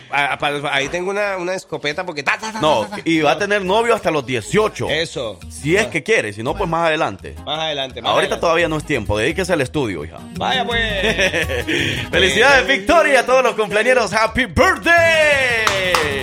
[0.13, 2.23] Ah, para- ahí tengo una, una escopeta porque...
[2.23, 3.01] ta, ta, ta, No, ta, ta.
[3.05, 4.89] y va a tener novio hasta los 18.
[4.89, 5.39] Eso.
[5.49, 7.35] Si es que quiere, si no, pues más adelante.
[7.45, 8.01] Más adelante.
[8.01, 8.41] más Ahorita adelante.
[8.41, 10.17] todavía no es tiempo, dedíquese al estudio, hija.
[10.37, 12.07] Vaya pues.
[12.11, 13.81] Felicidades, Victoria, a todos los cumpleaños.
[14.13, 16.21] Happy birthday.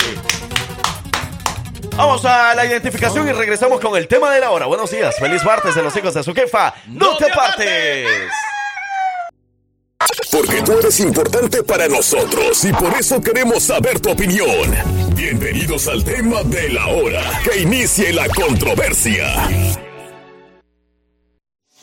[1.95, 4.65] Vamos a la identificación y regresamos con el tema de la hora.
[4.67, 6.73] Buenos días, feliz martes de los hijos de su jefa.
[6.87, 8.07] No, te apartes.
[10.31, 14.75] Porque tú eres importante para nosotros y por eso queremos saber tu opinión.
[15.15, 17.41] Bienvenidos al tema de la hora.
[17.43, 19.25] Que inicie la controversia.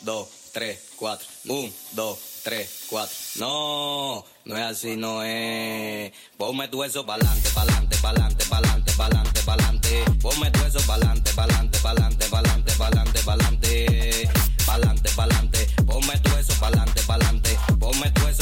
[0.01, 1.27] dos, tres, cuatro.
[1.49, 2.27] Un, dos, tres.
[2.47, 3.15] tres, cuatro.
[3.39, 6.13] No, no es así, no es.
[6.37, 10.03] Ponme tu eso pa'lante, pa'lante, pa'lante, pa'lante, pa'lante, pa'lante.
[10.21, 14.29] Ponme tu eso pa'lante, pa'lante, pa'lante, pa'lante, pa'lante, pa'lante.
[14.65, 15.67] Pa'lante, pa'lante.
[15.85, 17.26] Ponme tu eso pa'lante, pa'lante.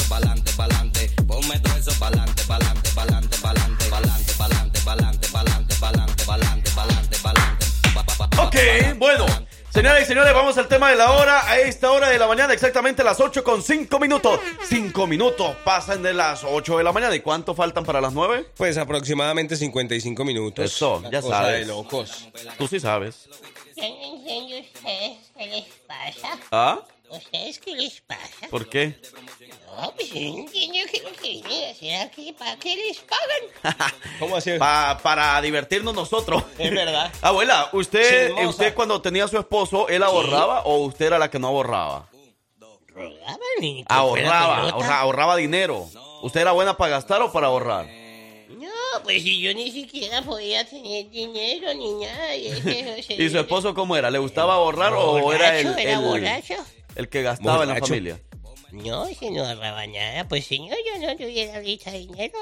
[0.08, 1.10] Ponme tu eso pa'lante, pa'lante.
[1.26, 8.40] Ponme tu eso pa'lante, pa'lante, pa'lante, pa'lante, pa'lante, pa'lante, pa'lante, pa'lante, pa'lante, pa'lante, pa'lante, pa'lante.
[8.40, 9.26] Ok, bueno.
[9.70, 11.50] Señoras y señores, vamos al tema de la hora.
[11.50, 14.40] A esta hora de la mañana, exactamente las 8 con 5 minutos.
[14.68, 17.14] 5 minutos pasan de las 8 de la mañana.
[17.14, 18.46] ¿Y cuánto faltan para las 9?
[18.56, 20.64] Pues aproximadamente 55 minutos.
[20.64, 21.58] Eso, ya cosa sabes.
[21.58, 22.28] de locos.
[22.56, 23.28] Tú sí sabes.
[23.74, 26.38] Qué les pasa.
[26.50, 26.78] ¿Ah?
[27.10, 28.48] ¿Ustedes qué les pasa?
[28.50, 28.96] ¿Por qué?
[29.80, 32.32] No, pues yo no entiendo qué es lo que vienen a hacer aquí.
[32.32, 33.92] ¿Para qué les pagan?
[34.18, 34.52] ¿Cómo así?
[34.58, 36.42] Pa- para divertirnos nosotros.
[36.58, 37.12] Es verdad.
[37.22, 38.48] Abuela, ¿usted, Chismosa.
[38.48, 42.08] usted cuando tenía a su esposo, él ahorraba o usted era la que no ahorraba?
[42.88, 44.74] Robaban y Ahorraba, pelota.
[44.76, 45.88] ahorra- ahorraba dinero.
[46.22, 47.86] ¿Usted era buena para gastar o para ahorrar?
[48.48, 52.34] No, pues si yo ni siquiera podía tener dinero ni nada.
[52.34, 54.10] Y, ese- ¿Y su esposo cómo era?
[54.10, 56.54] ¿Le gustaba ahorrar o era el, Borracho, era el- borracho.
[56.96, 58.20] El que gastaba en la familia?
[58.72, 60.26] No, si no ahorraba nada.
[60.28, 62.38] Pues señor, yo no tuviera ahorita dinero.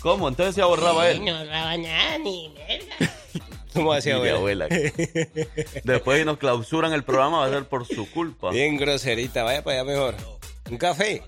[0.00, 0.28] ¿Cómo?
[0.28, 1.24] Entonces se ahorraba Sí, él.
[1.24, 3.12] No ahorraba nada, ni verga.
[3.74, 4.36] ¿Cómo Mi abuela?
[4.36, 4.68] abuela.
[5.84, 8.50] Después nos clausuran el programa, va a ser por su culpa.
[8.50, 10.14] Bien groserita, vaya para allá mejor.
[10.70, 11.22] Un café.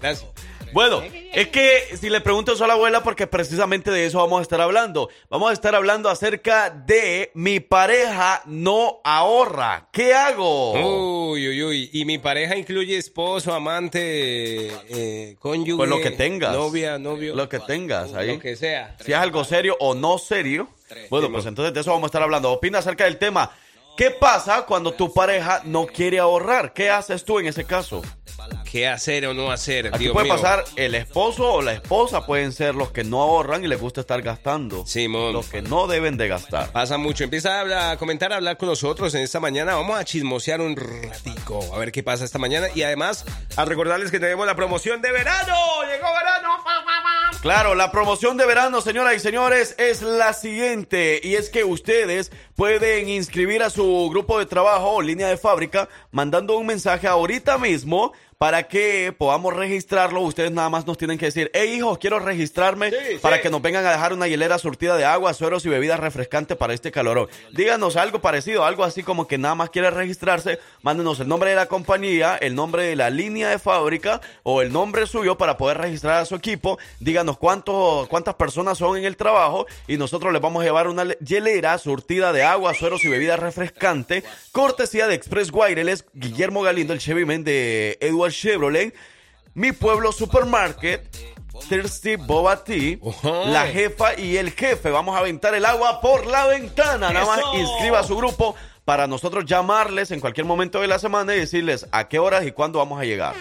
[0.00, 0.26] Gracias.
[0.72, 1.02] Bueno,
[1.32, 4.42] es que si le pregunto eso a la abuela, porque precisamente de eso vamos a
[4.42, 5.08] estar hablando.
[5.28, 9.88] Vamos a estar hablando acerca de mi pareja no ahorra.
[9.92, 11.30] ¿Qué hago?
[11.30, 11.90] Uy, uy, uy.
[11.92, 15.76] Y mi pareja incluye esposo, amante, eh, cónyuge.
[15.76, 16.52] Pues lo que tengas.
[16.52, 17.34] Novia, novio.
[17.34, 18.34] Lo que tengas ahí.
[18.34, 18.96] Lo que sea.
[19.04, 20.68] Si es algo serio o no serio.
[21.08, 22.50] Bueno, pues entonces de eso vamos a estar hablando.
[22.52, 23.50] Opina acerca del tema.
[23.96, 26.72] ¿Qué pasa cuando tu pareja no quiere ahorrar?
[26.72, 28.02] ¿Qué haces tú en ese caso?
[28.70, 29.88] ¿Qué hacer o no hacer?
[29.88, 30.36] Aquí Dios puede mío.
[30.36, 34.02] pasar el esposo o la esposa, pueden ser los que no ahorran y les gusta
[34.02, 34.86] estar gastando.
[34.86, 35.32] Simón.
[35.32, 36.70] Los que no deben de gastar.
[36.70, 37.24] Pasa mucho.
[37.24, 39.74] Empieza a, hablar- a comentar, a hablar con nosotros en esta mañana.
[39.74, 41.60] Vamos a chismosear un ratico.
[41.74, 42.68] A ver qué pasa esta mañana.
[42.74, 43.24] Y además,
[43.56, 45.54] a recordarles que tenemos la promoción de verano.
[45.90, 46.50] ¡Llegó verano!
[47.42, 51.20] Claro, la promoción de verano, señoras y señores, es la siguiente.
[51.24, 55.88] Y es que ustedes pueden inscribir a su grupo de trabajo o línea de fábrica
[56.10, 60.22] mandando un mensaje ahorita mismo para que podamos registrarlo.
[60.22, 63.84] Ustedes nada más nos tienen que decir, hey hijos, quiero registrarme para que nos vengan
[63.84, 67.28] a dejar una hielera surtida de agua, sueros y bebidas refrescantes para este calorón.
[67.52, 70.58] Díganos algo parecido, algo así como que nada más quiere registrarse.
[70.80, 74.72] Mándenos el nombre de la compañía, el nombre de la línea de fábrica o el
[74.72, 76.78] nombre suyo para poder registrar a su equipo.
[76.98, 81.04] Díganos cuántos, cuántas personas son en el trabajo y nosotros les vamos a llevar una
[81.04, 84.24] le- hielera surtida de agua, sueros y bebidas refrescantes.
[84.50, 88.94] Cortesía de Express Wireless, Guillermo Galindo, el Chevy Man de Edward Chevrolet,
[89.54, 91.16] Mi Pueblo Supermarket,
[91.68, 92.98] Thirsty Boba Tea,
[93.46, 94.90] la jefa y el jefe.
[94.90, 97.10] Vamos a aventar el agua por la ventana.
[97.12, 101.34] Nada más inscriba a su grupo para nosotros llamarles en cualquier momento de la semana
[101.34, 103.34] y decirles a qué horas y cuándo vamos a llegar.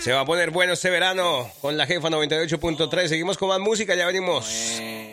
[0.00, 3.08] Se va a poner bueno este verano con la jefa 98.3.
[3.08, 4.46] Seguimos con más música, ya venimos.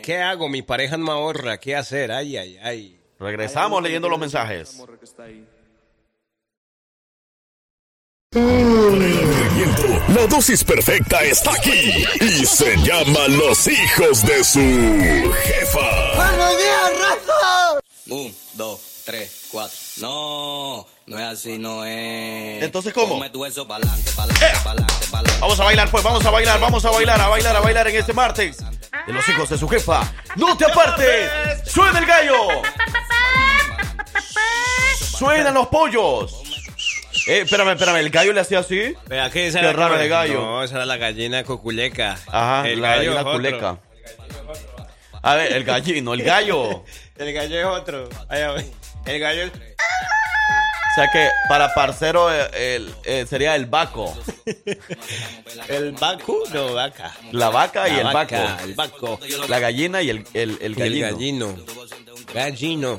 [0.03, 0.49] ¿Qué hago?
[0.49, 1.57] Mi pareja no ahorra.
[1.57, 2.11] ¿Qué hacer?
[2.11, 2.99] Ay, ay, ay.
[3.19, 4.83] Regresamos leyendo los mensajes.
[8.35, 14.59] La dosis perfecta está aquí y se llama Los hijos de su
[15.43, 16.15] jefa.
[16.15, 17.79] ¡Buenos días, raza!
[18.07, 19.77] Un, dos, tres, cuatro.
[19.97, 22.63] No, no es así, no es.
[22.63, 23.09] Entonces, ¿cómo?
[23.09, 25.39] Ponme tu eso pa'lante, pa'lante, pa'lante, pa'lante.
[25.39, 27.97] Vamos a bailar, pues, vamos a bailar, vamos a bailar, a bailar, a bailar en
[27.97, 28.57] este martes
[29.05, 30.11] de los hijos de su jefa.
[30.37, 31.29] ¡No te apartes!
[31.71, 32.47] ¡Suena el gallo!
[34.97, 36.52] ¡Suenan los pollos!
[37.27, 38.93] Eh, espérame, espérame, ¿el gallo le hacía así?
[39.07, 40.41] Vea, ¿qué, esa Qué era raro de gallo.
[40.41, 42.17] No, esa era la gallina coculeca.
[42.27, 43.77] Ajá, el la gallo gallina culeca.
[45.21, 46.83] A ver, el gallino, el gallo.
[47.15, 48.09] El gallo es otro.
[49.05, 49.51] El gallo es...
[49.51, 54.11] O sea que para parcero eh, el- eh, sería el vaco.
[55.69, 57.11] El vacu, no, vaca.
[57.31, 58.63] La vaca y La el vaca, vaco.
[58.63, 59.19] El vaco.
[59.47, 61.07] La gallina y el, el, el El gallino.
[61.11, 61.55] gallino.
[62.33, 62.97] Gallino.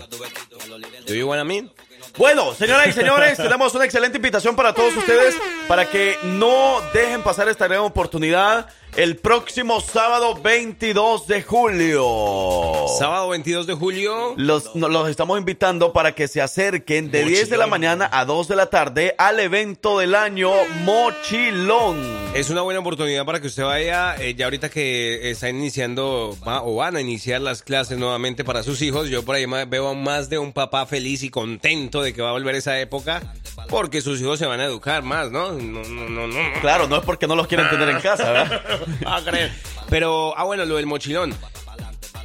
[1.07, 1.71] Do you want a mean?
[2.17, 5.35] Bueno, señoras y señores, tenemos una excelente invitación para todos ustedes
[5.67, 12.87] para que no dejen pasar esta gran oportunidad el próximo sábado 22 de julio.
[12.97, 14.35] Sábado 22 de julio.
[14.37, 17.71] Los, no- los estamos invitando para que se acerquen de 10 de la Mochilón.
[17.71, 20.53] mañana a 2 de la tarde al evento del año
[20.85, 21.97] Mochilón.
[22.35, 26.63] Es una buena oportunidad para que usted vaya, eh, ya ahorita que está iniciando va-
[26.63, 29.09] o van a iniciar las clases nuevamente para sus hijos.
[29.09, 32.29] Yo por ahí veo a más de un papá feliz y contento de que va
[32.29, 33.35] a volver esa época.
[33.69, 35.53] Porque sus hijos se van a educar más, ¿no?
[35.53, 36.61] No, no, no, no.
[36.61, 38.63] Claro, no es porque no los quieren tener en casa, ¿verdad?
[39.07, 39.53] Ah, creer.
[39.89, 41.35] Pero, ah, bueno, lo del mochilón.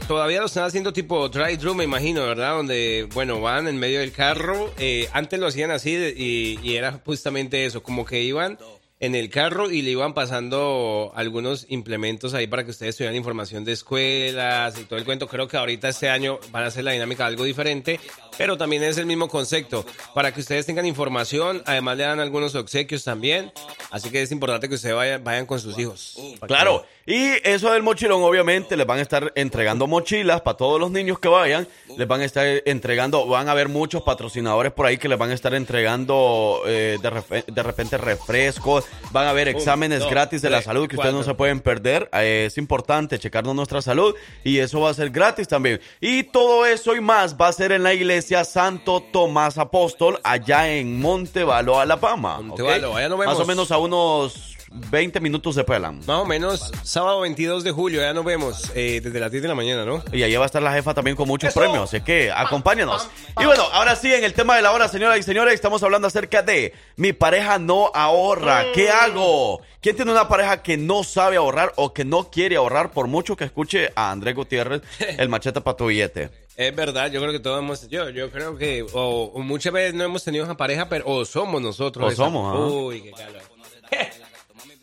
[0.07, 2.55] Todavía lo están haciendo tipo drive-thru, me imagino, ¿verdad?
[2.55, 4.73] Donde, bueno, van en medio del carro.
[4.79, 8.57] Eh, antes lo hacían así y era justamente eso, como que iban
[9.01, 13.63] en el carro y le iban pasando algunos implementos ahí para que ustedes tuvieran información
[13.63, 15.27] de escuelas y todo el cuento.
[15.27, 17.99] Creo que ahorita este año van a hacer la dinámica algo diferente,
[18.37, 19.85] pero también es el mismo concepto.
[20.13, 23.53] Para que ustedes tengan información, además le dan algunos obsequios también.
[23.89, 26.17] Así que es importante que ustedes vayan, vayan con sus hijos.
[26.45, 30.91] Claro, y eso del mochilón, obviamente, les van a estar entregando mochilas para todos los
[30.91, 31.67] niños que vayan.
[31.97, 35.31] Les van a estar entregando, van a haber muchos patrocinadores por ahí que les van
[35.31, 38.88] a estar entregando eh, de, de repente refrescos.
[39.11, 42.09] Van a haber exámenes gratis de la salud que ustedes no se pueden perder.
[42.13, 45.81] Eh, es importante checarnos nuestra salud y eso va a ser gratis también.
[45.99, 50.69] Y todo eso y más va a ser en la iglesia Santo Tomás Apóstol, allá
[50.69, 52.39] en Montevalo, Alabama.
[52.41, 55.97] Montevalo, allá nos Más o menos a unos 20 minutos de Pelan.
[56.05, 59.49] Más o menos sábado 22 de julio, ya nos vemos eh, desde las 10 de
[59.49, 60.03] la mañana, ¿no?
[60.11, 63.09] Y allí va a estar la jefa también con muchos premios, así que acompáñanos.
[63.39, 66.07] Y bueno, ahora sí, en el tema de la hora, señoras y señores, estamos hablando
[66.07, 68.65] acerca de mi pareja no ahorra.
[68.73, 69.61] ¿Qué hago?
[69.81, 73.35] ¿Quién tiene una pareja que no sabe ahorrar o que no quiere ahorrar por mucho
[73.35, 74.81] que escuche a Andrés Gutiérrez,
[75.17, 76.29] el machete para tu billete?
[76.57, 79.93] Es verdad, yo creo que todos hemos, yo, yo creo que o, o muchas veces
[79.93, 82.05] no hemos tenido esa pareja, pero o somos nosotros.
[82.05, 82.65] O esa- somos, ajá.
[82.65, 83.41] Uy, qué calor.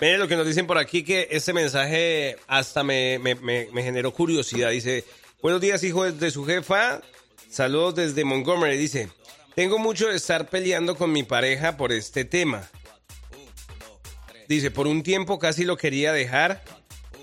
[0.00, 3.82] Miren lo que nos dicen por aquí, que ese mensaje hasta me, me, me, me
[3.82, 4.70] generó curiosidad.
[4.70, 5.04] Dice,
[5.40, 7.00] buenos días, hijo de su jefa.
[7.50, 8.76] Saludos desde Montgomery.
[8.76, 9.08] Dice,
[9.54, 12.68] tengo mucho de estar peleando con mi pareja por este tema.
[14.48, 16.62] Dice, por un tiempo casi lo quería dejar,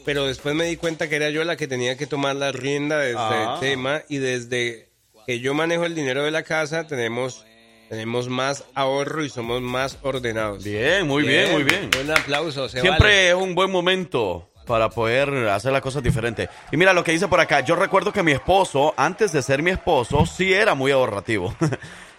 [0.03, 2.97] pero después me di cuenta que era yo la que tenía que tomar la rienda
[2.97, 3.57] de este Ah.
[3.62, 4.89] tema y desde
[5.27, 7.45] que yo manejo el dinero de la casa tenemos
[7.93, 10.63] tenemos más ahorro y somos más ordenados.
[10.63, 11.91] Bien, muy bien, muy bien.
[12.01, 12.67] Un aplauso.
[12.67, 13.29] se Siempre vale.
[13.29, 16.49] es un buen momento para poder hacer las cosas diferentes.
[16.71, 17.60] Y mira lo que dice por acá.
[17.60, 21.56] Yo recuerdo que mi esposo, antes de ser mi esposo, sí era muy ahorrativo.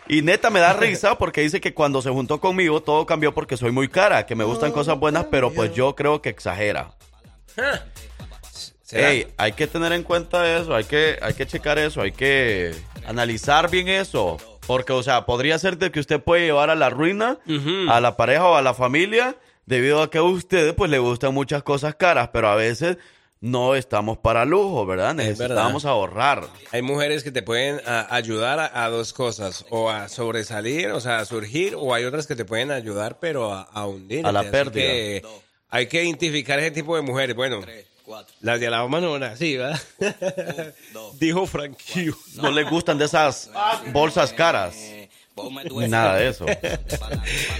[0.06, 3.56] Y neta me da risa porque dice que cuando se juntó conmigo todo cambió porque
[3.56, 6.90] soy muy cara, que me gustan cosas buenas, pero pues yo creo que exagera.
[8.92, 12.74] Ey, hay que tener en cuenta eso, hay que, hay que checar eso, hay que
[13.06, 14.36] analizar bien eso.
[14.66, 17.38] Porque, o sea, podría ser de que usted puede llevar a la ruina
[17.88, 21.32] a la pareja o a la familia debido a que a usted pues le gustan
[21.34, 22.96] muchas cosas caras, pero a veces
[23.40, 25.14] no estamos para lujo, ¿verdad?
[25.14, 26.46] Necesitamos ahorrar.
[26.72, 31.00] Hay mujeres que te pueden a- ayudar a, a dos cosas, o a sobresalir, o
[31.00, 34.26] sea, a surgir, o hay otras que te pueden ayudar, pero a, a hundir.
[34.26, 35.28] A la pérdida.
[35.68, 37.36] hay que identificar ese tipo de mujeres.
[37.36, 37.60] Bueno,
[38.40, 39.80] las de Alabama no eran así, ¿verdad?
[41.18, 42.10] Dijo Frankie.
[42.36, 43.50] No les gustan de esas
[43.92, 44.76] bolsas caras.
[45.36, 46.46] Ni nada de eso.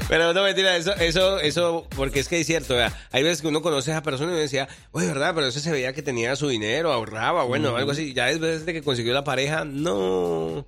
[0.08, 2.96] Pero no mentira, eso, eso, eso, porque es que es cierto, ¿verdad?
[3.10, 5.34] hay veces que uno conoce a esa persona y uno decía, oye, ¿verdad?
[5.34, 8.12] Pero eso se veía que tenía su dinero, ahorraba, bueno, algo así.
[8.12, 10.66] Ya después de que consiguió la pareja, no.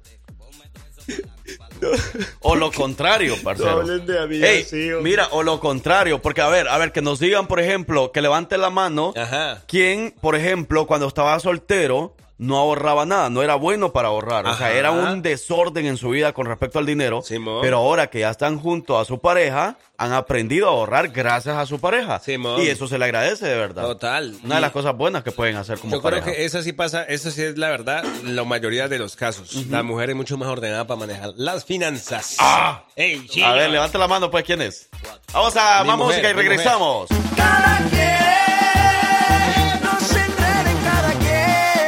[2.41, 3.85] O lo contrario, parcero.
[4.31, 4.67] Ey,
[5.03, 8.23] mira, o lo contrario, porque a ver, a ver, que nos digan, por ejemplo, que
[8.23, 9.63] levante la mano, Ajá.
[9.67, 14.57] quien, por ejemplo, cuando estaba soltero, no ahorraba nada, no era bueno para ahorrar, o
[14.57, 17.61] sea, era un desorden en su vida con respecto al dinero, Simón.
[17.63, 21.65] pero ahora que ya están junto a su pareja, han aprendido a ahorrar gracias a
[21.65, 22.19] su pareja.
[22.21, 22.61] Simón.
[22.61, 23.83] Y eso se le agradece, de verdad.
[23.85, 24.37] Total.
[24.45, 27.05] Una de las cosas buenas que pueden hacer como Yo creo que eso sí pasa,
[27.05, 29.55] eso sí es la verdad, la mayoría de los casos.
[29.71, 32.37] La mujer es mucho más ordenada para manejar las finanzas.
[32.39, 32.85] ¡Ah!
[32.95, 34.89] ¡Ey, A ver, levante la mano, pues, ¿quién es?
[35.33, 37.09] Vamos a Mi más mujer, música y regresamos.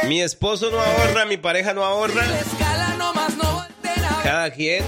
[0.09, 2.23] Mi esposo no ahorra, mi pareja no ahorra.
[4.23, 4.83] Cada quien,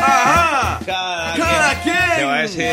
[0.00, 0.80] ¡Ajá!
[0.86, 1.96] cada, Cada quien.
[2.16, 2.64] Te va a decir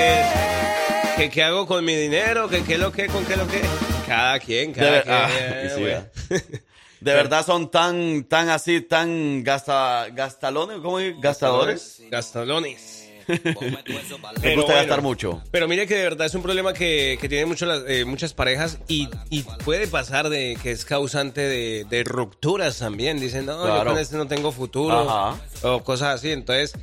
[1.18, 3.62] que qué hago con mi dinero, que qué lo que, con qué lo que.
[4.08, 5.16] Cada quien, De cada ver- quien.
[5.16, 6.36] ah, eh, sí.
[7.02, 11.20] De verdad son tan, tan así, tan gasta, gastalones, ¿cómo es?
[11.20, 12.02] Gastadores.
[12.10, 12.95] Gastalones.
[13.28, 14.74] Pero gusta bueno.
[14.76, 15.42] gastar mucho.
[15.52, 18.34] Pero mire que de verdad es un problema que, que tienen mucho las- eh, muchas
[18.34, 23.20] parejas y, y puede pasar de que es causante de, de rupturas también.
[23.20, 25.40] Dicen, no, yo con este no tengo futuro Ajá.
[25.64, 26.32] o cosas así.
[26.32, 26.74] Entonces,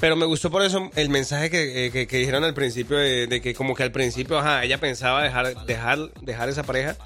[0.00, 3.26] pero me gustó por eso el mensaje que, eh, que- que dijeron al principio de,
[3.26, 6.96] de que como que al principio, ajá, ella pensaba dejar, dejar, dejar esa pareja,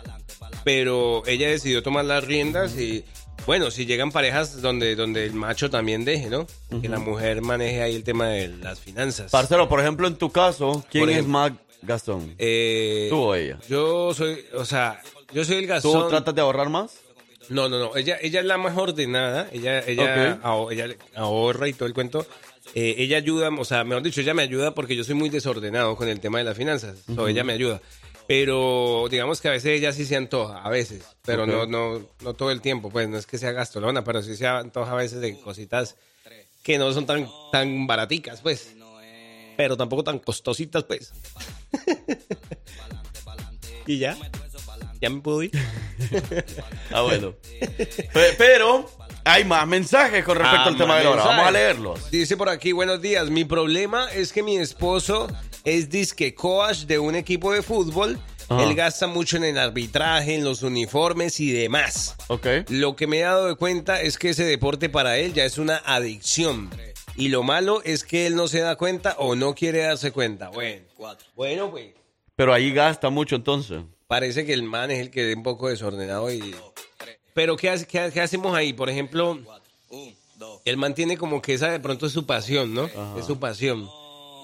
[0.65, 3.05] pero ella decidió tomar las riendas y
[3.47, 6.47] bueno, si llegan parejas donde, donde el macho también deje, ¿no?
[6.81, 9.31] Que la mujer maneje ahí el tema de las finanzas.
[9.31, 11.53] Parcero, por ejemplo, en tu caso, ¿quién es más
[11.83, 12.35] Gastón?
[12.39, 13.59] Eh, ¿Tú o ella?
[13.69, 15.01] Yo soy, o sea,
[15.33, 16.09] yo soy el ¿Tú gastón.
[16.09, 16.99] tratas de ahorrar más?
[17.51, 17.95] No, no, no.
[17.97, 19.49] Ella, ella es la más ordenada.
[19.53, 20.39] Ella, ella,
[20.71, 22.27] ella ahorra y todo el cuento.
[22.75, 25.95] Eh, ella ayuda, o sea, mejor dicho, ella me ayuda porque yo soy muy desordenado
[25.97, 26.97] con el tema de las finanzas.
[27.07, 27.27] So, Ujú.
[27.29, 27.83] ella me ayuda.
[28.27, 31.05] Pero digamos que a veces ella sí se antoja, a veces.
[31.27, 32.91] Pero no, no, no todo el tiempo.
[32.91, 35.97] Pues no es que sea gastolona, pero sí se antoja a veces de cositas
[36.63, 38.75] que no son tan, tan baraticas, pues.
[39.57, 41.13] Pero tampoco tan costositas, pues.
[43.87, 44.17] y ya.
[45.01, 45.51] Ya me puedo ir.
[46.91, 47.35] Ah, bueno.
[48.13, 48.89] Pe- Pero
[49.25, 51.25] hay más mensajes con respecto Ah, al tema de la hora.
[51.25, 52.11] Vamos a leerlos.
[52.11, 53.31] Dice por aquí, buenos días.
[53.31, 55.29] Mi problema es que mi esposo
[55.65, 58.19] es disque coach de un equipo de fútbol.
[58.49, 58.63] Ajá.
[58.65, 62.15] Él gasta mucho en el arbitraje, en los uniformes y demás.
[62.29, 62.47] Ok.
[62.69, 65.57] Lo que me he dado de cuenta es que ese deporte para él ya es
[65.57, 66.71] una adicción.
[67.17, 70.51] Y lo malo es que él no se da cuenta o no quiere darse cuenta.
[70.51, 70.83] Bueno,
[71.35, 71.95] bueno pues.
[72.37, 73.83] Pero ahí gasta mucho entonces.
[74.09, 76.55] Parece que el man es el que es un poco desordenado y...
[77.33, 78.73] Pero ¿qué, hace- qué, qué hacemos ahí?
[78.75, 79.39] Por ejemplo,
[80.65, 82.91] el man tiene como que esa de pronto es su pasión, ¿no?
[83.19, 83.89] Es su pasión.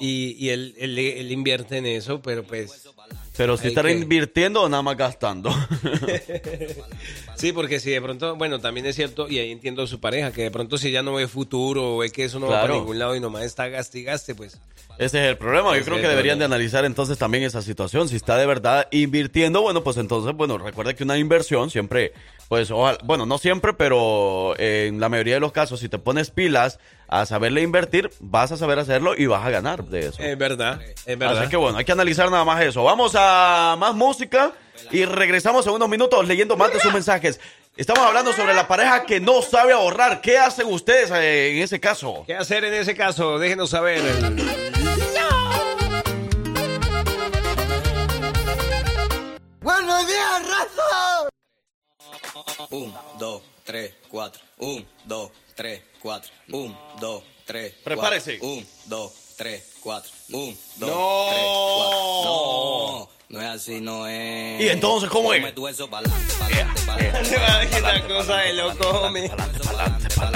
[0.01, 2.89] Y, y él, él, él invierte en eso, pero pues...
[3.37, 5.51] Pero si estará que- invirtiendo o nada más gastando.
[7.37, 10.31] Sí, porque si de pronto, bueno, también es cierto, y ahí entiendo a su pareja,
[10.31, 12.75] que de pronto si ella no ve futuro o ve que eso no va para
[12.75, 14.61] ningún lado y nomás está gaste y gaste, pues...
[14.99, 15.75] Ese es el problema.
[15.79, 18.11] Yo creo que deberían de analizar entonces también esa situación.
[18.11, 22.13] Si está de verdad invirtiendo, bueno, pues entonces, bueno, recuerda que una inversión siempre,
[22.51, 26.31] pues, ojalá- bueno, no siempre, pero en la mayoría de los casos, si te pones
[26.31, 26.79] pilas
[27.11, 30.23] a saberle invertir, vas a saber hacerlo y vas a ganar de eso.
[30.23, 31.39] Es verdad, es verdad.
[31.39, 32.85] Así que bueno, hay que analizar nada más eso.
[32.85, 34.53] Vamos a más música
[34.93, 37.41] y regresamos en unos minutos leyendo más de sus mensajes.
[37.77, 40.21] Estamos hablando sobre la pareja que no sabe ahorrar.
[40.21, 42.23] ¿Qué hacen ustedes eh, en ese caso?
[42.29, 43.41] ¿Qué hacer en ese caso?
[43.41, 44.01] Déjenos saber.
[49.61, 51.29] ¡Buenos días, raza!
[52.71, 54.41] Un, dos, tres, cuatro.
[54.59, 55.31] Un, dos,
[55.61, 56.31] tres, cuatro.
[56.53, 57.75] Un, dos, tres.
[57.85, 58.39] Prepárese.
[58.39, 58.57] cuatro.
[58.57, 60.11] Un, dos, tres, cuatro.
[60.31, 61.27] Un, dos, No.
[61.29, 61.43] tres,
[61.77, 62.25] cuatro.
[62.25, 64.61] No, no es así, no es.
[64.61, 65.45] ¿Y entonces cómo es?
[65.45, 65.87] Esa
[68.09, 69.31] cosa de loco, hombre.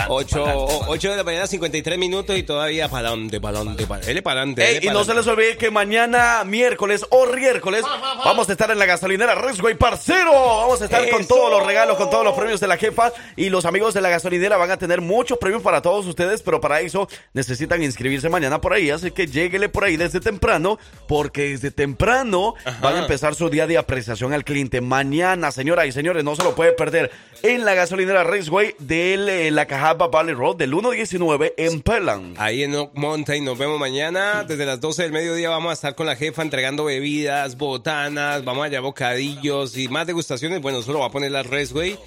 [0.08, 3.84] 8, de la mañana, 53 minutos y todavía para adelante, para adelante.
[4.08, 4.80] Él es para adelante.
[4.80, 7.82] Y no se les olvide que mañana, miércoles o miércoles,
[8.24, 10.32] vamos a estar en la gasolinera Resway Parcero.
[10.32, 13.12] Vamos a estar con todos los regalos, con todos los premios de la jefa.
[13.34, 16.60] Y los amigos de la gasolinera van a tener muchos premios para todos ustedes, pero
[16.60, 18.90] para eso necesitan inscribirse mañana por ahí.
[18.90, 20.78] Así que lléguele por ahí desde temprano,
[21.08, 22.54] porque desde temprano
[22.84, 24.80] van a empezar su día de apreciación al cliente.
[24.80, 27.10] Mañana, señoras y señores, no se lo puede perder
[27.42, 32.34] en la gasolinera Raceway de eh, la Cajaba Valley Road del 119 en Pelan.
[32.36, 34.44] Ahí en Oak Mountain nos vemos mañana.
[34.44, 38.66] Desde las 12 del mediodía vamos a estar con la jefa entregando bebidas, botanas, vamos
[38.66, 40.60] a llevar bocadillos y más degustaciones.
[40.60, 41.98] Bueno, solo va a poner la Resway.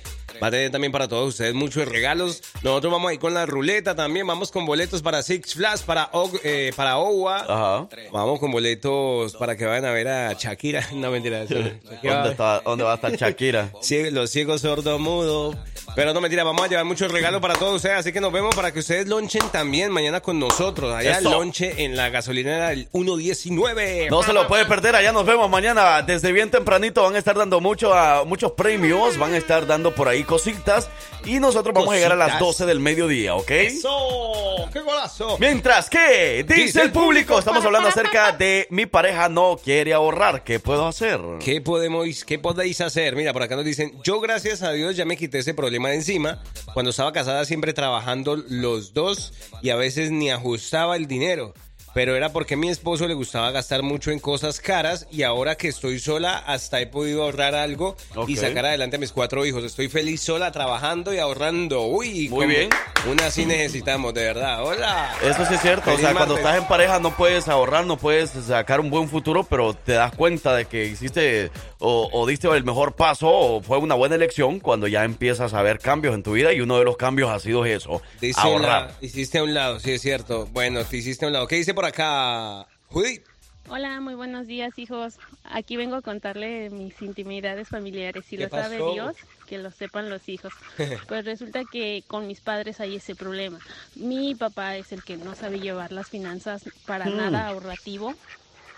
[0.41, 2.43] Va a tener también para todos ustedes muchos regalos.
[2.61, 4.28] Nosotros vamos a ir con la ruleta también.
[4.28, 6.11] Vamos con boletos para Six Flags, para,
[6.43, 7.38] eh, para OWA.
[7.38, 7.88] Ajá.
[8.11, 10.66] Vamos con boletos para que vayan a ver a Shakira.
[10.93, 11.43] No, mentira.
[11.43, 13.72] eso- Shakira ¿Dónde, va- está, ¿Dónde va a estar Shakira?
[14.11, 15.55] Los ciegos sordomudos.
[15.95, 18.53] Pero no mentira, vamos a llevar muchos regalos para todos ustedes, así que nos vemos
[18.53, 20.93] para que ustedes lonchen también mañana con nosotros.
[20.93, 21.32] Allá Eso.
[21.32, 24.09] lonche en la gasolinera del 119.
[24.11, 27.36] No se lo puede perder, allá nos vemos mañana desde bien tempranito, van a estar
[27.36, 30.89] dando mucho, a, muchos premios, van a estar dando por ahí cositas
[31.26, 32.47] y nosotros vamos a llegar a las Cositas.
[32.47, 33.49] 12 del mediodía, ¿ok?
[33.51, 34.70] ¡Eso!
[34.72, 35.38] ¡Qué golazo!
[35.39, 37.39] Mientras que, dice, Dice el público, público.
[37.39, 41.20] estamos hablando acerca de mi pareja no quiere ahorrar, ¿qué puedo hacer?
[41.39, 43.16] ¿Qué podemos, qué podéis hacer?
[43.16, 45.95] Mira, por acá nos dicen, yo gracias a Dios ya me quité ese problema de
[45.97, 46.41] encima.
[46.74, 51.53] Cuando estaba casada siempre trabajando los dos y a veces ni ajustaba el dinero.
[51.97, 55.55] Pero era porque a mi esposo le gustaba gastar mucho en cosas caras y ahora
[55.55, 59.63] que estoy sola hasta he podido ahorrar algo y sacar adelante a mis cuatro hijos.
[59.63, 61.87] Estoy feliz sola trabajando y ahorrando.
[61.87, 62.69] Uy, Muy bien.
[63.09, 64.63] Una sí necesitamos, de verdad.
[64.63, 65.11] Hola.
[65.23, 68.29] Eso sí es cierto, o sea, cuando estás en pareja no puedes ahorrar, no puedes
[68.29, 71.49] sacar un buen futuro, pero te das cuenta de que hiciste
[71.80, 75.61] o, o diste el mejor paso o fue una buena elección cuando ya empiezas a
[75.61, 78.93] ver cambios en tu vida y uno de los cambios ha sido eso, Dice ahorrar.
[79.01, 80.47] hiciste a un lado, sí es cierto.
[80.53, 81.47] Bueno, te hiciste a un lado.
[81.47, 82.65] ¿Qué dice por acá?
[82.88, 83.21] Judy.
[83.69, 85.15] Hola, muy buenos días, hijos.
[85.43, 88.23] Aquí vengo a contarle mis intimidades familiares.
[88.25, 88.78] Si ¿Qué lo sabe?
[88.78, 89.15] Dios,
[89.45, 90.53] que lo sepan los hijos.
[91.09, 93.59] Pues resulta que con mis padres hay ese problema.
[93.95, 97.17] Mi papá es el que no sabe llevar las finanzas para Hmm.
[97.17, 98.13] nada ahorrativo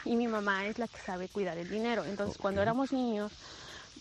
[0.05, 2.05] y mi mamá es la que sabe cuidar el dinero.
[2.05, 3.31] Entonces, cuando éramos niños,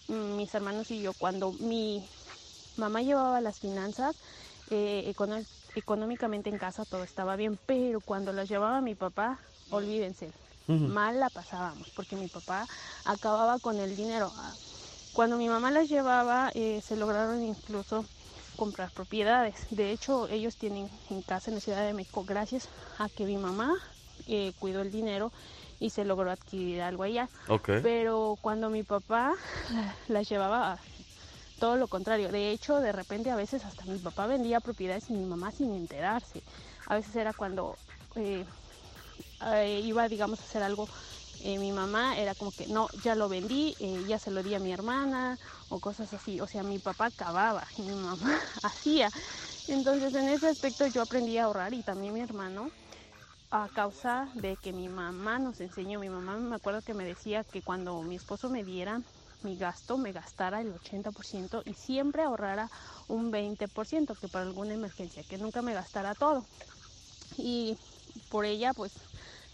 [0.09, 2.09] mm, mis hermanos y yo, cuando mi
[2.77, 4.17] mamá llevaba las finanzas,
[4.71, 5.13] eh,
[5.75, 9.39] económicamente en casa todo estaba bien, pero cuando las llevaba mi papá,
[9.71, 10.33] olvídense,
[10.89, 12.69] mal la pasábamos, porque mi papá
[13.05, 14.33] acababa con el dinero.
[14.37, 14.55] Ah,
[15.13, 18.05] Cuando mi mamá las llevaba, eh, se lograron incluso
[18.57, 19.67] comprar propiedades.
[19.71, 22.69] De hecho, ellos tienen en casa en la Ciudad de México, gracias
[22.99, 23.75] a que mi mamá
[24.27, 25.33] eh, cuidó el dinero
[25.81, 27.29] y se logró adquirir algo allá.
[27.49, 27.71] Ok.
[27.83, 29.35] Pero cuando mi papá
[30.09, 30.79] las llevaba,
[31.59, 32.31] todo lo contrario.
[32.31, 35.75] De hecho, de repente a veces hasta mi papá vendía propiedades y mi mamá sin
[35.75, 36.43] enterarse.
[36.87, 37.77] A veces era cuando
[38.17, 38.45] eh,
[39.53, 40.89] eh, iba, digamos, a hacer algo
[41.41, 44.55] eh, mi mamá era como que no, ya lo vendí, eh, ya se lo di
[44.55, 46.41] a mi hermana o cosas así.
[46.41, 49.11] O sea, mi papá cavaba y mi mamá hacía.
[49.69, 52.71] Entonces, en ese aspecto yo aprendí a ahorrar y también mi hermano
[53.51, 56.01] a causa de que mi mamá nos enseñó.
[56.01, 59.01] Mi mamá me acuerdo que me decía que cuando mi esposo me diera
[59.43, 62.71] mi gasto, me gastara el 80% y siempre ahorrara
[63.07, 66.45] un 20%, que para alguna emergencia, que nunca me gastara todo.
[67.37, 67.77] Y
[68.29, 68.93] por ella, pues,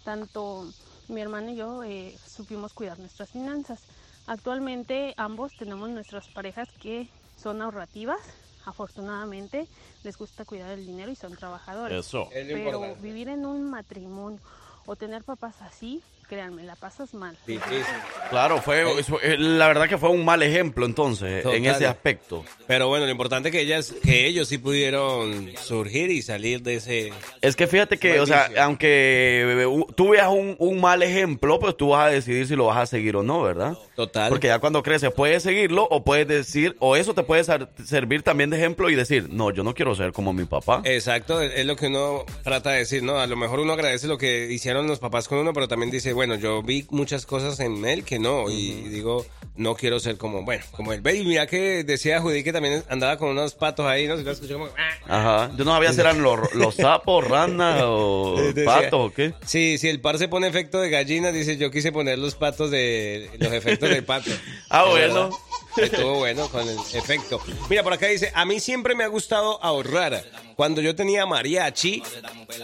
[0.05, 0.65] tanto
[1.09, 3.81] mi hermano y yo eh, supimos cuidar nuestras finanzas.
[4.27, 8.21] Actualmente ambos tenemos nuestras parejas que son ahorrativas,
[8.65, 9.67] afortunadamente
[10.03, 12.07] les gusta cuidar el dinero y son trabajadores.
[12.07, 12.29] Eso.
[12.33, 13.01] Es lo Pero importante.
[13.03, 14.41] vivir en un matrimonio
[14.87, 17.37] o tener papás así, créanme, la pasas mal.
[17.47, 17.85] Difícil.
[18.29, 18.83] Claro, fue,
[19.23, 21.65] eh, la verdad que fue un mal ejemplo entonces, en Total.
[21.67, 22.45] ese aspecto.
[22.67, 26.77] Pero bueno, lo importante es que ellas, que ellos sí pudieron surgir y salir de
[26.77, 27.13] ese.
[27.41, 31.59] Es que fíjate que, o sea, aunque eh, u- tú veas un, un mal ejemplo,
[31.59, 33.77] pues tú vas a decidir si lo vas a seguir o no, ¿verdad?
[33.97, 34.29] Total.
[34.29, 38.23] Porque ya cuando creces puedes seguirlo o puedes decir, o eso te puede ser- servir
[38.23, 40.83] también de ejemplo y decir, no, yo no quiero ser como mi papá.
[40.85, 43.19] Exacto, es es lo que uno trata de decir, ¿no?
[43.21, 46.13] A lo mejor uno agradece lo que hicieron los papás con uno, pero también dice,
[46.13, 49.25] bueno, yo vi muchas cosas en él que no, y digo,
[49.57, 51.01] no quiero ser como, bueno, como él.
[51.01, 54.17] Ve, y mira que decía Judy que también andaba con unos patos ahí, ¿no?
[54.17, 54.69] Si lo escuché como,
[55.07, 55.45] "Ah".
[55.47, 55.51] Ajá.
[55.57, 59.33] Yo no sabía si eran los, los sapos, ranas o patos o qué.
[59.47, 62.71] Sí, si el par se pone efecto de gallina, dice, yo quise poner los patos
[62.73, 64.31] de, los efectos pato.
[64.71, 65.31] Ah, bueno.
[65.77, 67.41] Estuvo bueno con el efecto.
[67.69, 70.25] Mira, por acá dice, a mí siempre me ha gustado ahorrar.
[70.55, 72.03] Cuando yo tenía mariachi,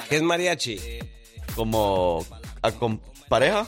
[0.09, 0.81] ¿qué es mariachi?
[1.57, 2.25] Como
[2.63, 3.67] a- con pareja,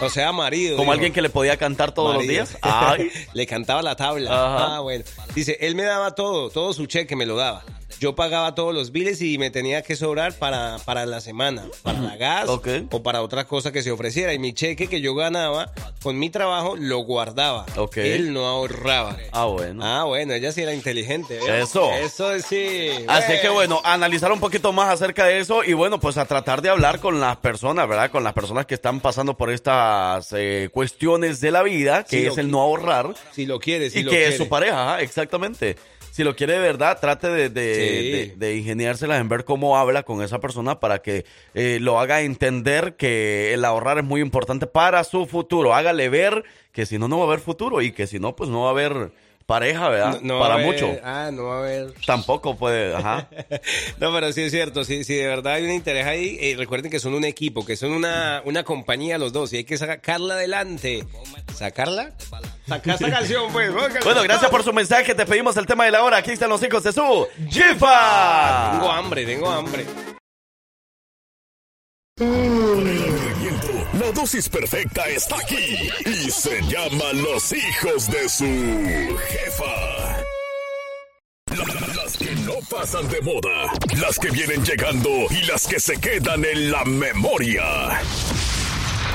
[0.00, 0.76] O sea, marido.
[0.76, 2.40] como alguien que le podía cantar todos Marido.
[2.42, 2.58] los días.
[2.62, 3.10] Ay.
[3.34, 4.30] Le cantaba la tabla.
[4.30, 4.76] Ajá.
[4.76, 5.04] Ah, bueno.
[5.36, 7.62] Dice, él me daba todo, todo su cheque me lo daba.
[8.00, 12.00] Yo pagaba todos los biles y me tenía que sobrar para, para la semana, para
[12.00, 14.34] la gas o para otra cosa que se ofreciera.
[14.34, 15.72] Y mi cheque que yo ganaba
[16.02, 17.66] con mi trabajo lo guardaba.
[17.76, 17.98] Ok.
[17.98, 19.16] Él no ahorraba.
[19.32, 19.82] Ah, bueno.
[19.84, 21.38] Ah, bueno, ella sí era inteligente.
[21.38, 21.62] ¿eh?
[21.62, 21.90] Eso.
[21.92, 22.90] Eso sí.
[23.08, 26.62] Así que bueno, analizar un poquito más acerca de eso y bueno, pues a tratar
[26.62, 28.10] de hablar con las personas, ¿verdad?
[28.10, 32.38] Con las personas que están pasando por estas eh, cuestiones de la vida, que es
[32.38, 35.76] el no ahorrar Si lo quieres, si y lo que es su pareja, exactamente.
[36.14, 38.10] Si lo quiere de verdad, trate de, de, Sí.
[38.38, 42.20] de- de ingeniárselas en ver cómo habla con esa persona para que eh, lo haga
[42.20, 45.74] entender que el ahorrar es muy importante para su futuro.
[45.74, 48.48] Hágale ver que si no, no va a haber futuro y que si no, pues
[48.48, 49.10] no va a haber
[49.46, 50.20] pareja, ¿verdad?
[50.22, 50.96] No- no para haber- mucho.
[51.02, 51.92] Ah, no va a haber.
[52.06, 53.28] Tampoco puede, ajá.
[53.98, 56.92] No, pero sí es cierto, si, si de verdad hay un interés ahí, eh, recuerden
[56.92, 60.34] que son un equipo, que son una, una compañía los dos y hay que sacarla
[60.34, 61.04] adelante.
[61.52, 62.12] ¿Sacarla?
[62.66, 63.72] Sacar esta canción, pues.
[63.72, 65.14] Bueno, gracias por su mensaje.
[65.14, 66.16] Te pedimos el tema de la hora.
[66.18, 68.70] Aquí están los hijos de su jefa.
[68.72, 69.84] Tengo hambre, tengo hambre.
[73.98, 80.22] La dosis perfecta está aquí y se llama Los hijos de su jefa.
[81.56, 86.00] La- Las que no pasan de moda, las que vienen llegando y las que se
[86.00, 88.00] quedan en la memoria.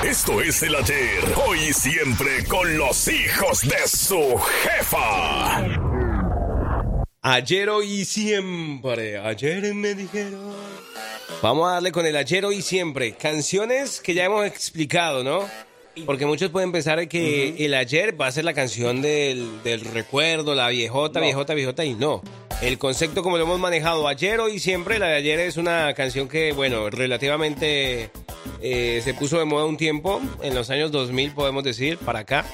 [0.04, 5.62] Esto es el ayer, hoy y siempre con los hijos de su jefa.
[7.20, 9.18] Ayer, hoy y siempre.
[9.18, 10.54] Ayer me dijeron.
[11.42, 13.12] Vamos a darle con el ayer, hoy y siempre.
[13.12, 15.46] Canciones que ya hemos explicado, ¿no?
[16.06, 20.54] Porque muchos pueden pensar que el ayer va a ser la canción del, del recuerdo,
[20.54, 22.22] la viejota, viejota, viejota, y no.
[22.62, 26.28] El concepto como lo hemos manejado ayer, hoy siempre, la de ayer es una canción
[26.28, 28.10] que, bueno, relativamente
[28.60, 32.44] eh, se puso de moda un tiempo, en los años 2000 podemos decir, para acá.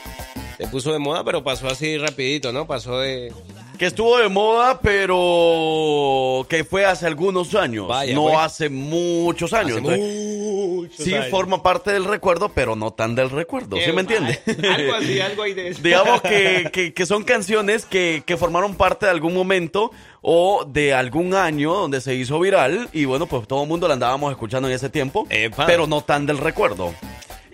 [0.59, 2.69] Se puso de moda, pero pasó así rapidito, ¿no?
[2.69, 3.33] Pasó de...
[3.79, 7.89] Que estuvo de moda, pero que fue hace algunos años.
[7.89, 9.79] Vaya, no hace muchos años.
[9.79, 11.29] Hace muchos sí años.
[11.31, 13.77] forma parte del recuerdo, pero no tan del recuerdo.
[13.85, 14.41] ¿Sí me entiende?
[14.75, 15.81] Algo así, algo ahí de eso.
[15.83, 19.91] Digamos que, que- que son canciones que, que formaron parte de algún momento
[20.23, 23.95] o de algún año donde se hizo viral y bueno, pues todo el mundo la
[23.95, 25.67] andábamos escuchando en ese tiempo, Epa.
[25.67, 26.95] pero no tan del recuerdo.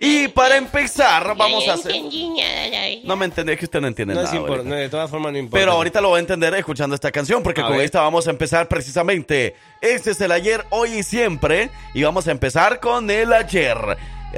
[0.04, 1.92] Y para empezar, vamos a hacer...
[1.94, 2.28] entendí.
[3.04, 4.46] No me entendés que usted no entiende No es nada.
[4.48, 4.68] ahorita.
[4.68, 5.60] no, de todas formas no importa.
[5.60, 7.84] Pero ahorita lo va a entender escuchando esta canción, porque A con ver.
[7.84, 9.54] esta vamos a empezar precisamente.
[9.82, 11.68] Este es el ayer, hoy y siempre.
[11.92, 13.76] Y vamos a empezar con el ayer.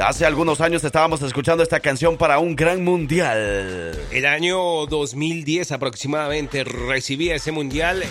[0.02, 3.92] Hace algunos años estábamos escuchando esta canción para un gran mundial.
[4.10, 8.02] El año 2010 aproximadamente recibía ese mundial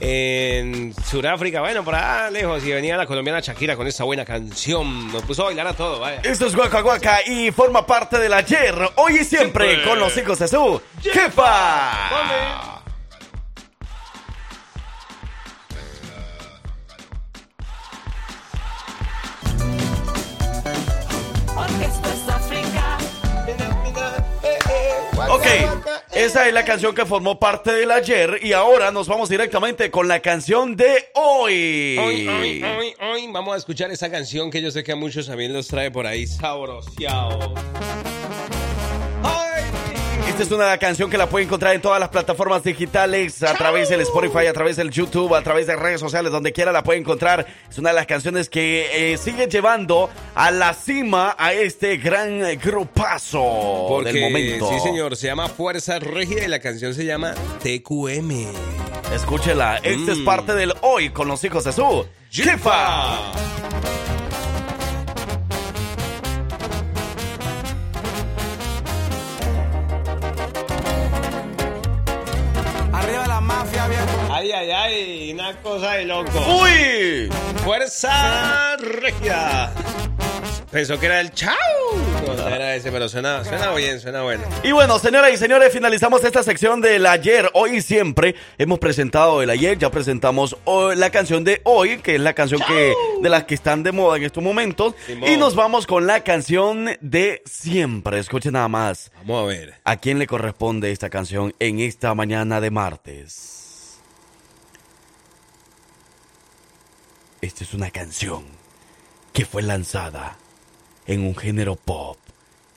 [0.00, 5.12] en Sudáfrica, bueno, por allá lejos, y venía la colombiana Shakira con esa buena canción.
[5.12, 6.20] Nos puso a bailar a todo, vaya.
[6.24, 9.88] Esto es Guaca Guaca y forma parte del ayer, hoy y siempre, Siempre.
[9.88, 12.81] con los hijos de su jefa.
[25.30, 25.46] Ok,
[26.12, 30.06] esa es la canción que formó parte del ayer y ahora nos vamos directamente con
[30.06, 31.96] la canción de hoy.
[31.98, 35.26] Hoy, hoy, hoy, hoy vamos a escuchar esa canción que yo sé que a muchos
[35.26, 37.52] también los trae por ahí sabroseados.
[40.32, 43.90] Esta es una canción que la puede encontrar en todas las plataformas digitales, a través
[43.90, 46.98] del Spotify, a través del YouTube, a través de redes sociales, donde quiera la puede
[47.00, 47.46] encontrar.
[47.70, 52.40] Es una de las canciones que eh, sigue llevando a la cima a este gran
[52.58, 54.70] grupazo Porque, del momento.
[54.70, 58.46] sí señor, se llama Fuerza Rígida y la canción se llama TQM.
[59.14, 60.24] Escúchela, esta es Mm.
[60.24, 63.18] parte del hoy con los hijos de su jefa.
[74.92, 76.30] Ay, una cosa de loco.
[76.62, 77.30] ¡Uy!
[77.64, 79.72] Fuerza Rígida.
[80.70, 81.54] Pensó que era el chau.
[82.26, 84.44] No, era ese, pero suena, suena bien, suena bueno.
[84.62, 88.34] Y bueno, señoras y señores, finalizamos esta sección del ayer, hoy y siempre.
[88.58, 92.60] Hemos presentado el ayer, ya presentamos hoy la canción de hoy, que es la canción
[92.66, 94.94] que de las que están de moda en estos momentos.
[95.06, 95.30] Simón.
[95.30, 98.18] Y nos vamos con la canción de siempre.
[98.18, 99.10] Escuchen nada más.
[99.24, 99.74] Vamos a ver.
[99.84, 103.61] ¿A quién le corresponde esta canción en esta mañana de martes?
[107.42, 108.44] Esta es una canción
[109.32, 110.38] que fue lanzada
[111.08, 112.16] en un género pop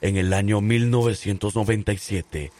[0.00, 2.50] en el año 1997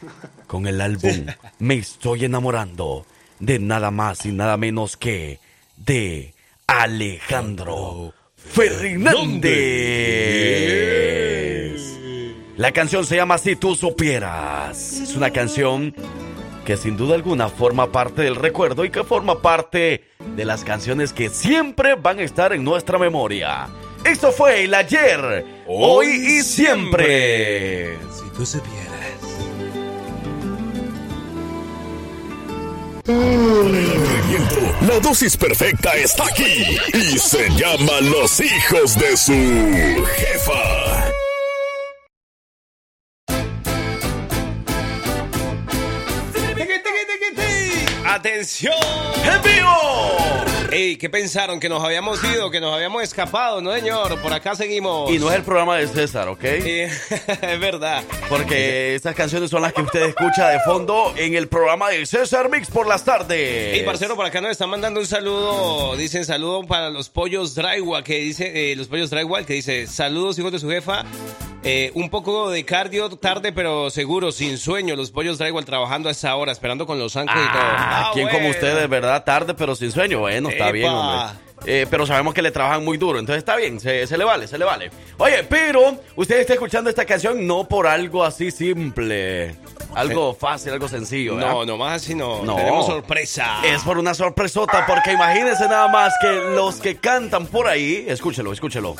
[0.47, 1.25] con el álbum
[1.59, 3.05] Me estoy enamorando
[3.39, 5.39] de nada más y nada menos que
[5.75, 6.33] de
[6.65, 9.17] Alejandro Fernández.
[12.55, 14.93] La canción se llama Si tú supieras.
[14.93, 15.93] Es una canción
[16.67, 20.03] que sin duda alguna forma parte del recuerdo y que forma parte
[20.35, 23.69] de las canciones que siempre van a estar en nuestra memoria.
[24.03, 27.97] Esto fue el ayer, hoy, y siempre.
[28.11, 28.97] Si tú supieras.
[34.85, 41.26] La dosis perfecta está aquí y se llama Los hijos de su jefa.
[48.17, 48.73] ¡Atención!
[49.31, 50.71] ¡En vivo!
[50.71, 51.59] Ey, ¿qué pensaron?
[51.59, 52.49] ¿Que nos habíamos ido?
[52.49, 53.61] ¿Que nos habíamos escapado?
[53.61, 54.19] No, señor.
[54.21, 55.11] Por acá seguimos.
[55.11, 56.43] Y no es el programa de César, ¿ok?
[56.43, 56.89] Eh,
[57.43, 58.03] es verdad.
[58.27, 62.49] Porque estas canciones son las que usted escucha de fondo en el programa de César
[62.49, 63.75] Mix por las tardes.
[63.75, 65.95] Ey, parcero, por acá nos están mandando un saludo.
[65.95, 70.39] Dicen saludo para los pollos Drywall, que dice, eh, los pollos Drywall, que dice, saludos
[70.39, 71.05] hijos de su jefa.
[71.69, 74.95] Eh, un poco de cardio tarde, pero seguro, sin sueño.
[74.95, 77.61] Los pollos Drywall trabajando a esa hora, esperando con los ángeles y todo.
[77.61, 79.25] Ah, ¿quién como ustedes, verdad?
[79.25, 80.19] Tarde, pero sin sueño.
[80.19, 80.71] Bueno, está Epa.
[80.71, 81.39] bien, hombre.
[81.65, 84.47] Eh, pero sabemos que le trabajan muy duro, entonces está bien, se, se le vale,
[84.47, 84.91] se le vale.
[85.17, 89.55] Oye, pero usted está escuchando esta canción no por algo así simple,
[89.95, 91.35] algo fácil, algo sencillo.
[91.35, 91.51] ¿verdad?
[91.51, 92.43] No, no más así no.
[92.43, 92.55] No.
[92.55, 93.57] Tenemos sorpresa.
[93.65, 98.53] Es por una sorpresota, porque imagínense nada más que los que cantan por ahí, escúchelo,
[98.53, 98.95] escúchelo.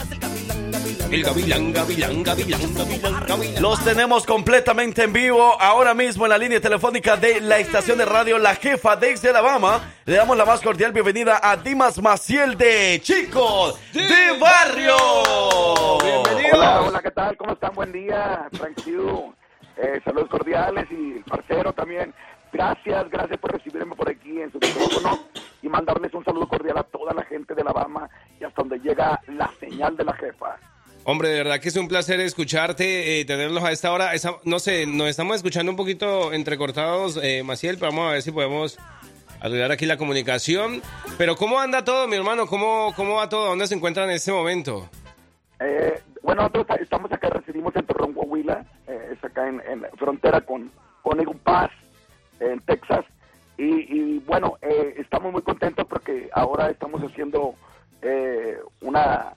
[1.10, 3.62] El gavilán, gavilán, gavilán, gavilán, gavilán.
[3.62, 8.03] Los tenemos completamente en vivo ahora mismo en la línea telefónica de la estación de
[8.03, 9.80] radio La Jefa desde Alabama.
[10.03, 14.97] Le damos la más cordial bienvenida a Dimas Maciel de Chicos de, Barrio.
[16.53, 17.38] Hola, hola, ¿qué tal?
[17.38, 17.74] ¿Cómo están?
[17.74, 19.34] Buen día, thank you.
[19.78, 22.14] Eh, saludos cordiales y el parcero también.
[22.51, 25.20] Gracias, gracias por recibirme por aquí en su micrófono
[25.62, 28.10] y mandarles un saludo cordial a toda la gente de Alabama
[28.41, 30.58] y hasta donde llega la señal de la jefa.
[31.10, 34.12] Hombre, de verdad que es un placer escucharte, eh, tenerlos a esta hora.
[34.43, 38.34] No sé, nos estamos escuchando un poquito entrecortados, eh, Maciel, pero vamos a ver si
[38.34, 38.78] podemos
[39.39, 40.82] arreglar aquí la comunicación.
[41.18, 42.45] Pero ¿cómo anda todo, mi hermano?
[42.45, 43.47] ¿Cómo, cómo va todo?
[43.47, 44.89] ¿Dónde se encuentran en este momento?
[45.62, 49.62] Eh, bueno, nosotros estamos acá, residimos en Torreón, Coahuila, eh, es acá en,
[49.97, 50.70] frontera con,
[51.03, 51.72] con Eagle Pass,
[52.41, 53.05] en Texas.
[53.58, 57.55] Y, y, bueno, eh, estamos muy contentos porque ahora estamos haciendo
[58.82, 59.34] una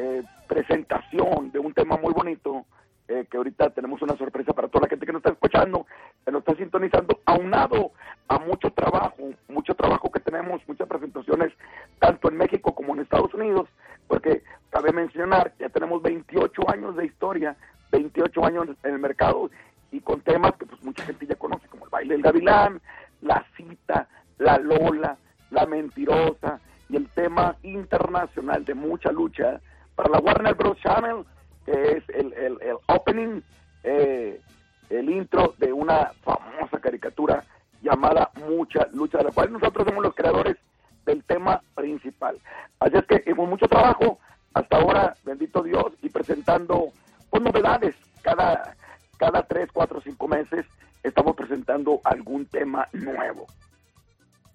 [0.00, 2.64] eh, presentación de un tema muy bonito,
[3.06, 5.86] eh, que ahorita tenemos una sorpresa para toda la gente que nos está escuchando,
[6.24, 7.92] que nos está sintonizando, aunado
[8.28, 11.52] a mucho trabajo, mucho trabajo que tenemos, muchas presentaciones,
[11.98, 13.68] tanto en México como en Estados Unidos,
[14.08, 17.54] porque cabe mencionar ya tenemos 28 años de historia,
[17.92, 19.50] 28 años en el mercado
[19.92, 22.80] y con temas que pues mucha gente ya conoce, como el baile del gavilán,
[23.20, 25.18] la cita, la lola,
[25.50, 29.60] la mentirosa y el tema internacional de mucha lucha
[30.00, 30.78] para la Warner Bros.
[30.78, 31.26] Channel,
[31.66, 33.42] que es el, el, el opening,
[33.82, 34.40] eh,
[34.88, 37.44] el intro de una famosa caricatura
[37.82, 40.56] llamada Mucha Lucha, de la cual nosotros somos los creadores
[41.04, 42.38] del tema principal.
[42.78, 44.18] Así es que hemos mucho trabajo
[44.54, 46.86] hasta ahora, bendito Dios, y presentando
[47.28, 48.74] pues, novedades cada,
[49.18, 50.64] cada tres, cuatro, cinco meses
[51.02, 53.46] estamos presentando algún tema nuevo.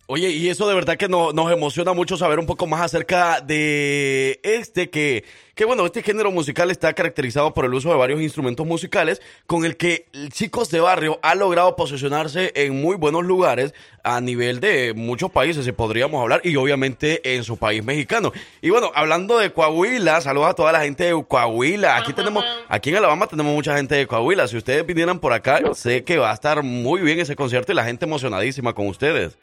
[0.07, 3.41] Oye, y eso de verdad que no- nos emociona mucho saber un poco más acerca
[3.41, 5.23] de este que,
[5.55, 9.65] que bueno, este género musical está caracterizado por el uso de varios instrumentos musicales con
[9.65, 14.93] el que Chicos de Barrio ha logrado posicionarse en muy buenos lugares a nivel de
[14.95, 18.31] muchos países, si podríamos hablar, y obviamente en su país mexicano.
[18.61, 21.97] Y bueno, hablando de Coahuila, saludos a toda la gente de Coahuila.
[21.97, 24.47] Aquí tenemos, aquí en Alabama tenemos mucha gente de Coahuila.
[24.47, 27.75] Si ustedes vinieran por acá, sé que va a estar muy bien ese concierto y
[27.75, 29.35] la gente emocionadísima con ustedes.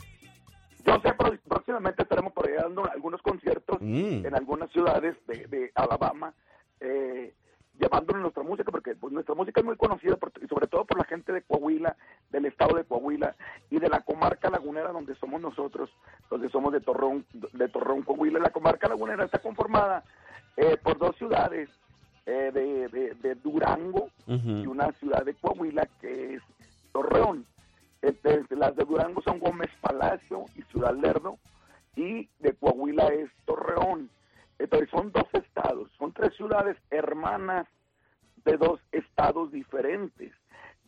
[0.85, 1.13] Yo sé,
[1.49, 4.27] próximamente estaremos por ahí dando algunos conciertos Mm.
[4.27, 6.35] en algunas ciudades de, de Alabama,
[6.81, 7.35] eh,
[7.79, 10.99] llevándonos nuestra música, porque pues, nuestra música es muy conocida, por- y sobre todo por
[10.99, 11.97] la gente de Coahuila,
[12.31, 13.35] del estado de Coahuila
[13.71, 15.91] y de la comarca lagunera donde somos nosotros,
[16.31, 18.39] donde somos de Torreón, de Torreón, Coahuila.
[18.41, 20.03] La comarca lagunera está conformada
[20.57, 21.71] eh, por dos ciudades,
[22.27, 24.11] eh, de, de- de Durango
[24.63, 26.43] y una ciudad de Coahuila que es
[26.93, 27.47] Torreón.
[28.03, 31.39] Este, las de Durango son Gómez Palacio y Ciudad Lerdo
[31.97, 34.11] y de Coahuila es Torreón.
[34.59, 37.67] Entonces son dos estados, son tres ciudades hermanas
[38.45, 40.33] de dos estados diferentes.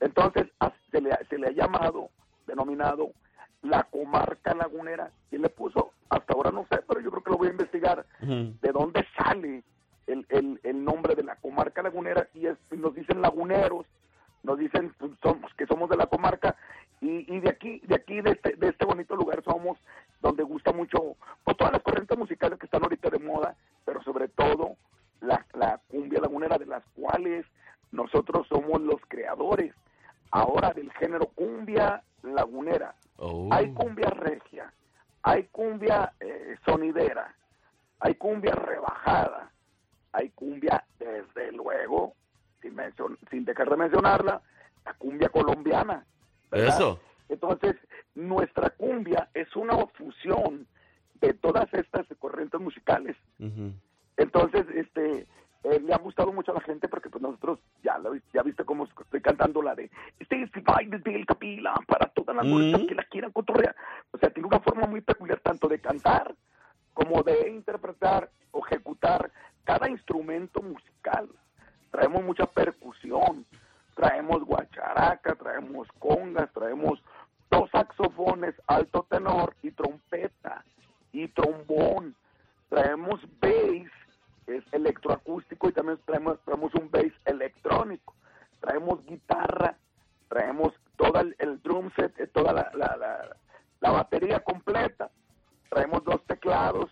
[0.01, 0.49] Entonces
[0.91, 2.11] se le, ha- se le ha llamado,
[2.47, 3.11] denominado
[3.63, 5.11] la comarca lagunera.
[5.31, 5.93] ¿Quién le puso?
[6.11, 8.05] Hasta ahora no sé, pero yo creo que lo voy a investigar.
[8.61, 9.63] De dónde sale
[10.07, 13.87] el, el, el nombre de la comarca lagunera y es, nos dicen laguneros,
[14.45, 16.57] nos dicen pues, somos que somos de la comarca
[17.01, 19.79] y, y de aquí de aquí de este, de este bonito lugar somos
[20.21, 24.29] donde gusta mucho pues, todas las corrientes musicales que están ahorita de moda pero sobre
[24.29, 24.77] todo
[25.21, 27.45] la, la cumbia lagunera de las cuales
[27.91, 29.75] nosotros somos los creadores
[30.31, 32.95] ahora del género cumbia lagunera.
[33.51, 34.73] Hay cumbia regia
[35.23, 37.35] hay cumbia eh, sonidera
[38.01, 39.51] hay cumbia rebajada
[40.13, 42.15] hay cumbia desde luego
[42.65, 44.41] sin, mencion- sin dejar de mencionarla,
[44.85, 46.05] la cumbia colombiana.
[46.51, 46.69] ¿verdad?
[46.75, 47.01] Eso.
[47.29, 47.77] Entonces,
[48.15, 50.67] nuestra cumbia es una fusión
[51.21, 53.17] de todas estas corrientes musicales.
[54.17, 55.27] Entonces, este,
[55.65, 58.65] eh, le ha gustado mucho a la gente porque pues nosotros ya lo, ya viste
[58.65, 63.05] cómo estoy cantando la de este baile del capila para todas las mujeres que la
[63.05, 63.75] quieran cotorrear.
[64.13, 66.35] O sea, tiene una forma muy peculiar tanto de cantar
[66.93, 69.33] como de interpretar o ejecutar
[69.65, 71.29] cada instrumento musical.
[71.95, 73.47] Traemos mucha percusión,
[73.95, 77.01] traemos guacharaca, traemos congas, traemos
[77.53, 80.65] dos saxofones, alto tenor y trompeta
[81.13, 82.17] y trombón.
[82.69, 83.93] Traemos bass,
[84.49, 88.13] es electroacústico y también traemos, traemos un bass electrónico.
[88.59, 89.77] Traemos guitarra,
[90.29, 93.37] traemos todo el, drum set, eh, toda la, la, la-
[93.81, 95.11] la batería completa.
[95.71, 96.91] Traemos dos teclados,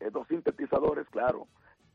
[0.00, 1.46] eh, dos sintetizadores, claro,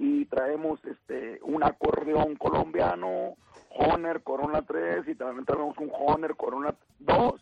[0.03, 3.35] y traemos este un acordeón colombiano,
[3.69, 7.39] Honer Corona 3 y también traemos un Honer Corona 2,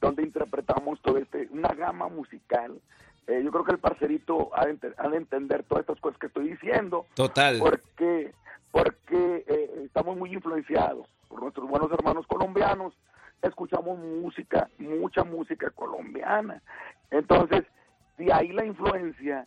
[0.00, 2.80] donde interpretamos todo este, una gama musical.
[3.26, 6.18] Eh, yo creo que el parcerito ha de, ente- ha de entender todas estas cosas
[6.18, 7.58] que estoy diciendo, Total.
[7.58, 8.32] porque
[8.70, 12.94] porque eh, estamos muy influenciados por nuestros buenos hermanos colombianos,
[13.42, 16.62] escuchamos música, mucha música colombiana.
[17.10, 17.64] Entonces,
[18.16, 19.46] de ahí la influencia,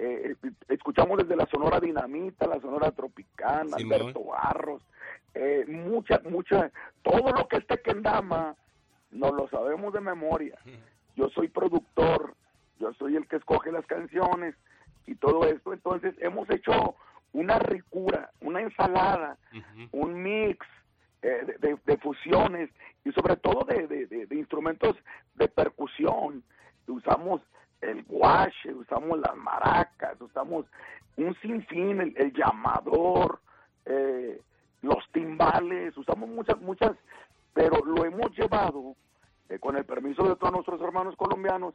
[0.00, 0.36] eh,
[0.68, 3.76] escuchamos desde la Sonora Dinamita, la Sonora Tropicana.
[3.76, 4.82] Alberto Barros,
[5.34, 6.70] eh, mucha, mucha,
[7.02, 8.54] todo lo que esté Kendama,
[9.10, 10.58] nos lo sabemos de memoria.
[11.16, 12.34] Yo soy productor,
[12.78, 14.54] yo soy el que escoge las canciones
[15.06, 16.94] y todo esto, entonces hemos hecho
[17.32, 19.36] una ricura, una ensalada,
[19.92, 20.66] un mix
[21.22, 22.70] eh, de, de- de fusiones
[23.04, 24.96] y sobre todo de instrumentos
[25.34, 26.42] de percusión.
[26.86, 27.42] Usamos
[27.80, 30.66] el guache, usamos las maracas, usamos
[31.16, 33.40] un sinfín, el, el llamador,
[33.86, 34.40] eh,
[34.82, 36.92] los timbales, usamos muchas, muchas,
[37.54, 38.94] pero lo hemos llevado,
[39.48, 41.74] eh, con el permiso de todos nuestros hermanos colombianos,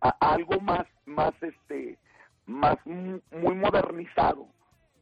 [0.00, 1.98] a algo más, más, este,
[2.46, 4.46] más mu- muy modernizado,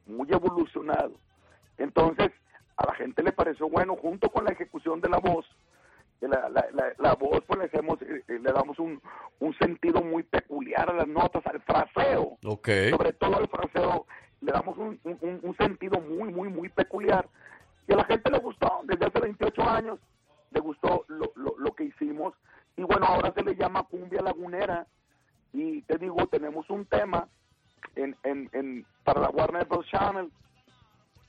[0.06, 1.14] muy evolucionado.
[1.78, 2.30] Entonces,
[2.76, 5.46] a la gente le pareció bueno, junto con la ejecución de la voz,
[6.28, 9.00] la, la, la, la voz, pues le, hacemos, eh, eh, le damos un,
[9.40, 12.68] un sentido muy peculiar a las notas, al fraseo Ok.
[12.90, 14.06] sobre todo el fraseo
[14.40, 17.28] le damos un, un- un sentido muy, muy, muy peculiar.
[17.86, 19.98] Y a la gente le gustó, desde hace 28 años,
[20.50, 22.34] le gustó lo, lo, lo que hicimos.
[22.76, 24.86] Y bueno, ahora se le llama cumbia lagunera.
[25.52, 27.28] Y te digo, tenemos un tema
[27.94, 29.86] en, en, en, para la Warner Bros.
[29.86, 30.30] Channel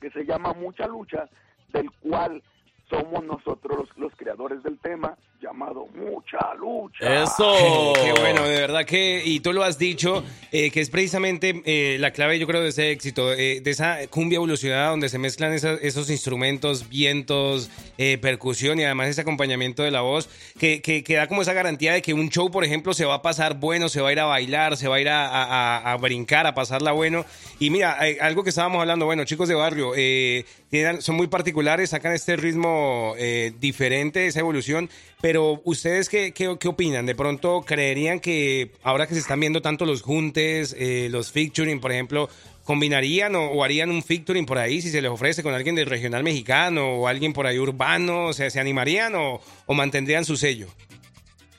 [0.00, 1.28] que se llama Mucha Lucha,
[1.68, 2.42] del cual
[2.88, 7.22] somos nosotros los, los creadores del tema, llamado Mucha Lucha.
[7.24, 7.92] ¡Eso!
[8.02, 10.22] Qué bueno, de verdad que, y tú lo has dicho,
[10.52, 13.98] eh, que es precisamente eh, la clave, yo creo, de ese éxito, eh, de esa
[14.08, 19.82] cumbia evolucionada donde se mezclan esa- esos instrumentos, vientos, eh, percusión y además ese acompañamiento
[19.82, 20.28] de la voz,
[20.58, 23.14] que, que, que da como esa garantía de que un show, por ejemplo, se va
[23.14, 25.92] a pasar bueno, se va a ir a bailar, se va a ir a, a-
[25.92, 27.24] a- brincar, a pasarla bueno.
[27.60, 31.26] Y mira, hay algo que estábamos hablando, bueno, chicos de barrio, eh, tienen- son muy
[31.28, 32.73] particulares, sacan este ritmo
[33.16, 34.88] eh, diferente, esa evolución,
[35.20, 37.06] pero ustedes qué, qué, qué opinan?
[37.06, 41.80] ¿De pronto creerían que ahora que se están viendo tanto los juntes, eh, los featuring,
[41.80, 42.28] por ejemplo,
[42.64, 46.22] combinarían o, harían un featuring por ahí si se les ofrece con alguien del regional
[46.24, 48.26] mexicano o alguien por ahí urbano?
[48.26, 50.68] O sea, ¿se animarían o, o mantendrían su sello?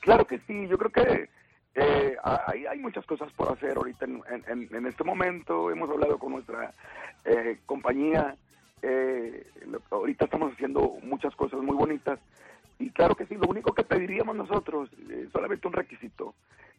[0.01, 1.29] Claro que sí, yo creo que
[1.75, 5.69] eh, hay, hay muchas cosas por hacer ahorita en, en- este momento.
[5.71, 6.73] Hemos hablado con nuestra
[7.65, 8.35] compañía,
[8.81, 9.47] eh,
[9.89, 12.19] ahorita estamos haciendo muchas cosas muy bonitas.
[12.77, 16.35] Y claro que sí, lo único que pediríamos nosotros es solamente un requisito,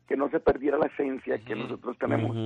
[0.06, 2.36] que no se perdiera la esencia que nosotros tenemos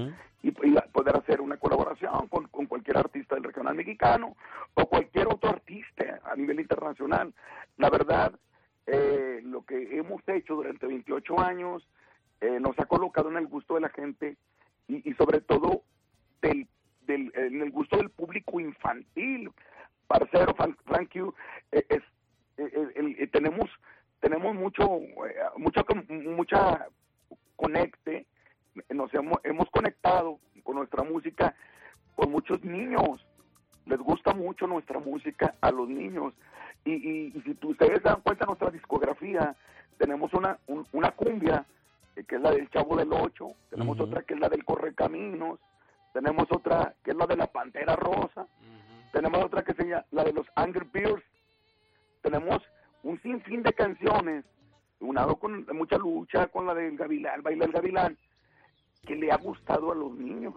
[0.43, 4.37] y, y poder hacer una colaboración con, con cualquier artista del regional mexicano
[4.75, 7.35] o cualquier otro artista a nivel internacional.
[7.77, 8.33] La verdad,
[8.87, 11.87] eh, lo que hemos hecho durante 28 años
[12.41, 14.37] eh, nos ha colocado en el gusto de la gente
[14.89, 15.83] y, y sobre todo
[16.41, 16.67] del,
[17.11, 19.51] del- en el gusto del público infantil.
[20.07, 21.35] Parcero, Frank, Frank Q,
[21.73, 22.03] eh, es,
[22.57, 23.69] eh, eh, tenemos
[24.21, 26.87] tenemos mucho eh, mucha
[27.57, 28.27] conecte
[28.91, 31.55] nos hemos, hemos conectado con nuestra música
[32.17, 33.25] con muchos niños
[33.87, 36.35] les gusta mucho nuestra música a los niños
[36.85, 39.57] y, y- y si tú- ustedes dan cuenta de nuestra discografía
[39.99, 41.65] tenemos una un- una cumbia
[42.29, 45.59] que es la del Chavo del Ocho tenemos otra que es la del Correcaminos
[46.13, 48.47] tenemos otra que es la de la Pantera Rosa
[49.13, 51.23] tenemos otra que se llama la de los Angry Birds
[52.23, 52.63] tenemos
[53.03, 54.45] un sinfín de canciones,
[55.01, 58.19] unado con mucha lucha, con la del Gavilán, Baila el Gavilán,
[59.07, 60.55] que le ha gustado a los niños.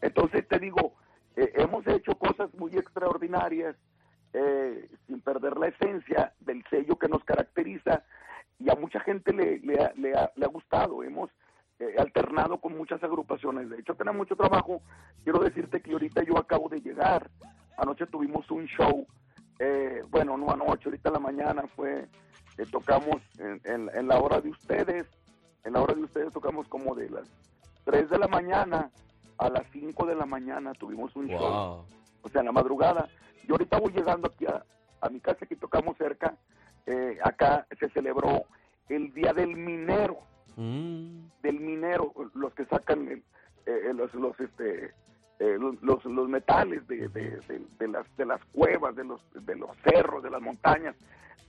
[0.00, 0.94] Entonces te digo,
[1.36, 3.76] eh, hemos hecho cosas muy extraordinarias
[4.32, 8.02] eh, sin perder la esencia del sello que nos caracteriza
[8.58, 11.02] y a mucha gente le, le, ha, le ha- le ha gustado.
[11.02, 11.30] Hemos
[11.78, 13.68] eh, alternado con muchas agrupaciones.
[13.70, 14.80] De hecho, tenemos mucho trabajo.
[15.24, 17.30] Quiero decirte que ahorita yo acabo de llegar.
[17.76, 19.06] Anoche tuvimos un show
[19.58, 22.06] eh, bueno, no anoche, ahorita en la mañana fue,
[22.58, 25.06] eh, tocamos en, en- en la hora de ustedes,
[25.64, 27.26] en la hora de ustedes tocamos como de las
[27.84, 28.90] 3 de la mañana
[29.38, 31.38] a las 5 de la mañana tuvimos un show,
[32.22, 33.08] o sea, en la madrugada.
[33.48, 34.62] Yo ahorita voy llegando aquí a,
[35.00, 36.34] a mi casa, aquí tocamos cerca,
[36.84, 38.44] eh, acá se celebró
[38.90, 40.18] el Día del Minero,
[40.56, 43.22] del minero, los que sacan el-
[43.66, 44.92] eh, los, los, este,
[45.38, 47.40] eh, los, los, metales de, de,
[47.78, 50.94] de- las, de las cuevas, de los, de los cerros, de las montañas.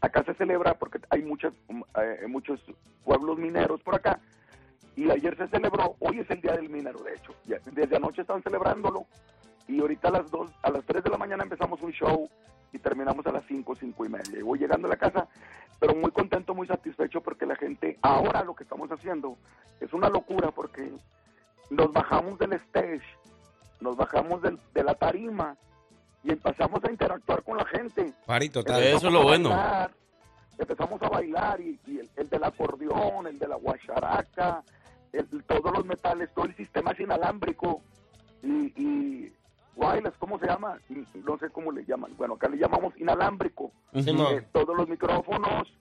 [0.02, 2.60] Acá se celebra porque hay muchas, um, eh, muchos
[3.04, 4.20] pueblos mineros por acá.
[4.96, 7.34] Y ayer se celebró, hoy es el Día del Minero, de hecho.
[7.46, 9.06] Ya- desde anoche están celebrándolo.
[9.68, 12.30] Y ahorita a las dos, a las 3 de la mañana empezamos un show
[12.74, 14.40] y terminamos a las 5, 5 y media.
[14.40, 15.28] Y voy llegando a la casa,
[15.80, 19.38] pero muy contento, muy satisfecho porque la gente, ahora lo que estamos haciendo
[19.80, 20.92] es una locura porque
[21.70, 23.02] nos bajamos del stage,
[23.80, 25.56] nos bajamos del- de la tarima
[26.24, 28.14] y empezamos a interactuar con la gente.
[28.26, 28.84] Pari, total.
[28.84, 29.50] Eso es lo bueno.
[29.50, 29.92] bailar,
[30.58, 34.64] empezamos a bailar y, y el, el del acordeón, el de la guacharaca,
[35.14, 37.82] el- todos los metales, todo el sistema es inalámbrico
[38.44, 39.34] y, y
[39.78, 40.80] wireless, ¿cómo se llama?
[41.24, 42.12] No sé cómo le llaman.
[42.18, 43.72] Bueno, acá le llamamos inalámbrico.
[43.94, 44.10] Ujú.
[44.10, 45.72] Eh, todos los micrófonos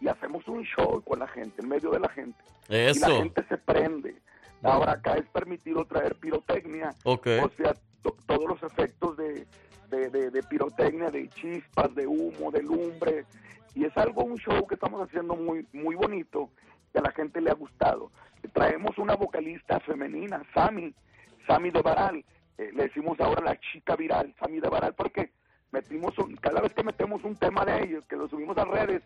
[0.00, 2.38] y hacemos un show con la gente, en medio de la gente.
[2.68, 3.16] Y la Eso.
[3.22, 4.14] gente se prende.
[4.62, 6.90] Ahora acá es permitido traer pirotecnia.
[7.04, 7.26] Ok.
[7.44, 9.46] O sea, to- todos los efectos de,
[9.90, 13.24] de, de- de pirotecnia, de chispas, de humo, de lumbre.
[13.74, 16.50] Y es algo, un show que estamos haciendo muy, muy bonito,
[16.92, 18.10] que a la gente le ha gustado.
[18.52, 20.94] Traemos una vocalista femenina, Sami,
[21.46, 22.24] Sami de Baral.
[22.58, 25.30] Eh, le decimos ahora la chica viral, Sami de Baral, porque
[25.72, 29.02] metimos un, cada vez que metemos un tema de ellos, que lo subimos a redes,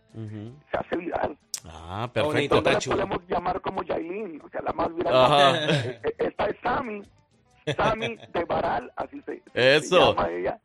[0.71, 1.37] se hace viral.
[1.65, 2.59] Ah, perfecto.
[2.59, 2.97] está la chulo.
[2.97, 5.15] podemos llamar como Yailin, o sea, la más viral.
[5.15, 5.53] Ajá.
[5.73, 7.03] Eh, eh, Esta es Sami,
[7.77, 10.15] Sami de Baral, así se, se Eso.
[10.15, 10.59] llama ella,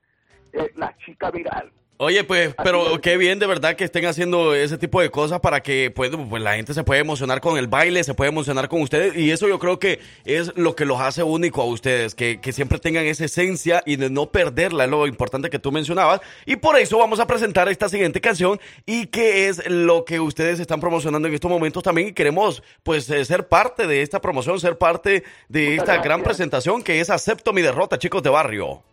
[0.53, 1.71] eh, la chica viral.
[1.97, 5.63] Oye, pues, pero qué bien de verdad que estén haciendo ese tipo de cosas para
[5.63, 8.81] que pues, pues, la gente se pueda emocionar con el baile, se puede emocionar con
[8.81, 9.15] ustedes.
[9.15, 12.51] Y eso yo creo que es lo que los hace único a ustedes, que, que
[12.51, 16.19] siempre tengan esa esencia y de no perderla, es lo importante que tú mencionabas.
[16.45, 20.59] Y por eso vamos a presentar esta siguiente canción y que es lo que ustedes
[20.59, 22.09] están promocionando en estos momentos también.
[22.09, 26.83] Y queremos pues eh, ser parte de esta promoción, ser parte de esta gran presentación
[26.83, 28.83] que es Acepto mi derrota, chicos de barrio.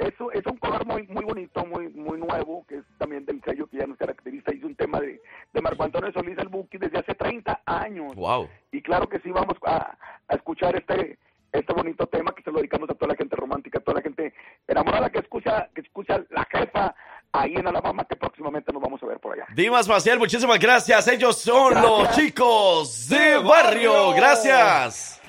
[0.00, 3.42] Es, un- es un cover muy muy bonito, muy muy nuevo, que es también del
[3.44, 4.50] sello que ya nos caracteriza.
[4.50, 5.20] Es un tema de,
[5.52, 8.14] de Marco Antonio Solís el Buki desde hace 30 años.
[8.16, 8.48] Wow.
[8.72, 9.96] Y claro que sí, vamos a,
[10.28, 11.18] a escuchar este
[11.52, 14.02] este bonito tema que se lo dedicamos a toda la gente romántica, a toda la
[14.02, 14.32] gente
[14.68, 16.94] enamorada que escucha que escucha la jefa
[17.32, 19.46] ahí en Alabama, que próximamente nos vamos a ver por allá.
[19.54, 21.08] Dimas Maciel, muchísimas gracias.
[21.08, 24.12] Ellos son los chicos de barrio.
[24.14, 25.20] Gracias.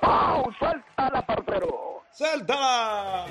[0.00, 0.50] ¡Pau!
[0.58, 1.97] ¡Suelta la parcero!
[2.18, 3.26] ¡Suelta!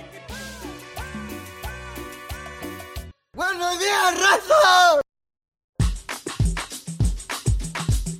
[3.33, 5.01] ¡Buenos días, raza!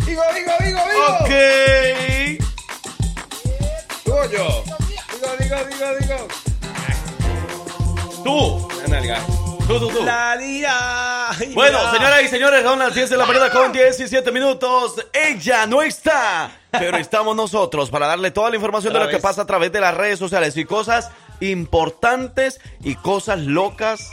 [0.06, 1.08] ¡Digo, digo, digo, digo!
[1.22, 1.32] Ok.
[4.04, 4.64] ¿Tú o yo?
[5.14, 6.18] Digo, digo, digo, digo.
[8.26, 8.68] Tú.
[8.82, 9.20] La nalga.
[9.68, 10.04] Tú, tú, tú.
[10.04, 11.17] La día.
[11.54, 14.96] Bueno, señoras y señores, son las 10 de la mañana con 17 minutos.
[15.14, 19.44] Ella no está, pero estamos nosotros para darle toda la información de lo que pasa
[19.44, 24.12] a través de las redes sociales y cosas importantes y cosas locas,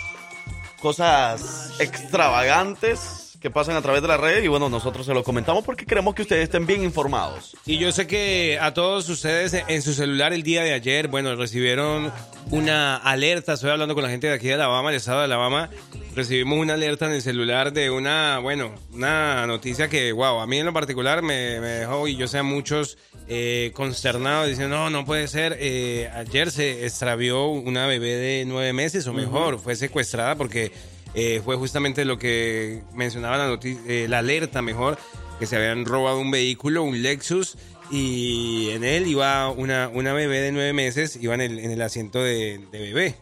[0.80, 5.64] cosas extravagantes que pasan a través de las redes y bueno, nosotros se lo comentamos
[5.66, 7.54] porque queremos que ustedes estén bien informados.
[7.66, 11.36] Y yo sé que a todos ustedes en su celular el día de ayer, bueno,
[11.36, 12.10] recibieron
[12.50, 15.68] una alerta, estoy hablando con la gente de aquí de Alabama, del estado de Alabama,
[16.14, 20.60] recibimos una alerta en el celular de una, bueno, una noticia que, wow, a mí
[20.60, 22.96] en lo particular me, me dejó, y yo sé a muchos
[23.28, 28.72] eh, consternados, diciendo, no, no puede ser, eh, ayer se extravió una bebé de nueve
[28.72, 30.72] meses o mejor, fue secuestrada porque
[31.14, 34.98] eh, fue justamente lo que mencionaba la, eh, la alerta mejor,
[35.38, 37.56] que se habían robado un vehículo, un Lexus,
[37.90, 41.82] y en él iba una, una bebé de nueve meses, iba en el, en el
[41.82, 43.14] asiento de, de bebé,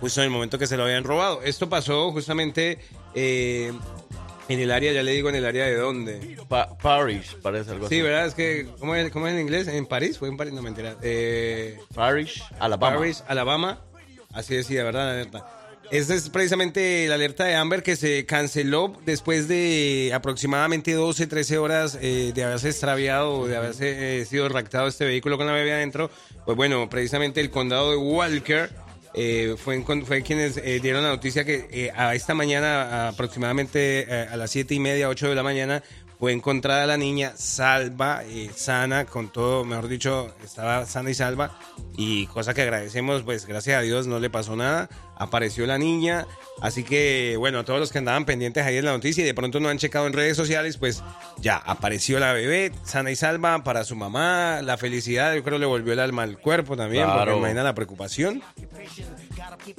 [0.00, 1.42] justo en el momento que se lo habían robado.
[1.42, 2.78] Esto pasó justamente
[3.14, 3.72] eh,
[4.48, 6.38] en el área, ya le digo en el área de dónde.
[6.48, 7.96] Pa- Parish, parece algo así.
[7.96, 8.26] Sí, ¿verdad?
[8.26, 9.68] Es que, ¿cómo es, cómo es en inglés?
[9.68, 10.18] ¿En París?
[10.18, 10.54] ¿Fue en París?
[10.54, 10.96] No, mentira.
[11.02, 12.96] Eh, Parish, Alabama.
[12.96, 13.84] Parish, Alabama.
[14.32, 15.06] Así decía, ¿verdad?
[15.06, 15.57] La alerta.
[15.90, 21.56] Esta es precisamente la alerta de Amber que se canceló después de aproximadamente 12, 13
[21.56, 25.72] horas eh, de haberse extraviado, de haberse eh, sido raptado este vehículo con la bebé
[25.72, 26.10] adentro.
[26.44, 28.70] Pues bueno, precisamente el condado de Walker
[29.14, 34.74] eh, fue, fue quienes dieron la noticia que a esta mañana, aproximadamente a las 7
[34.74, 35.82] y media, 8 de la mañana,
[36.18, 41.56] fue encontrada la niña salva, eh, sana, con todo, mejor dicho, estaba sana y salva.
[41.96, 44.88] Y cosa que agradecemos, pues gracias a Dios no le pasó nada.
[45.16, 46.26] Apareció la niña.
[46.60, 49.34] Así que, bueno, a todos los que andaban pendientes ahí en la noticia y de
[49.34, 51.02] pronto no han checado en redes sociales, pues
[51.40, 54.60] ya apareció la bebé, sana y salva para su mamá.
[54.62, 57.24] La felicidad, yo creo, le volvió el alma al cuerpo también, Claro.
[57.24, 58.42] porque imagina la preocupación.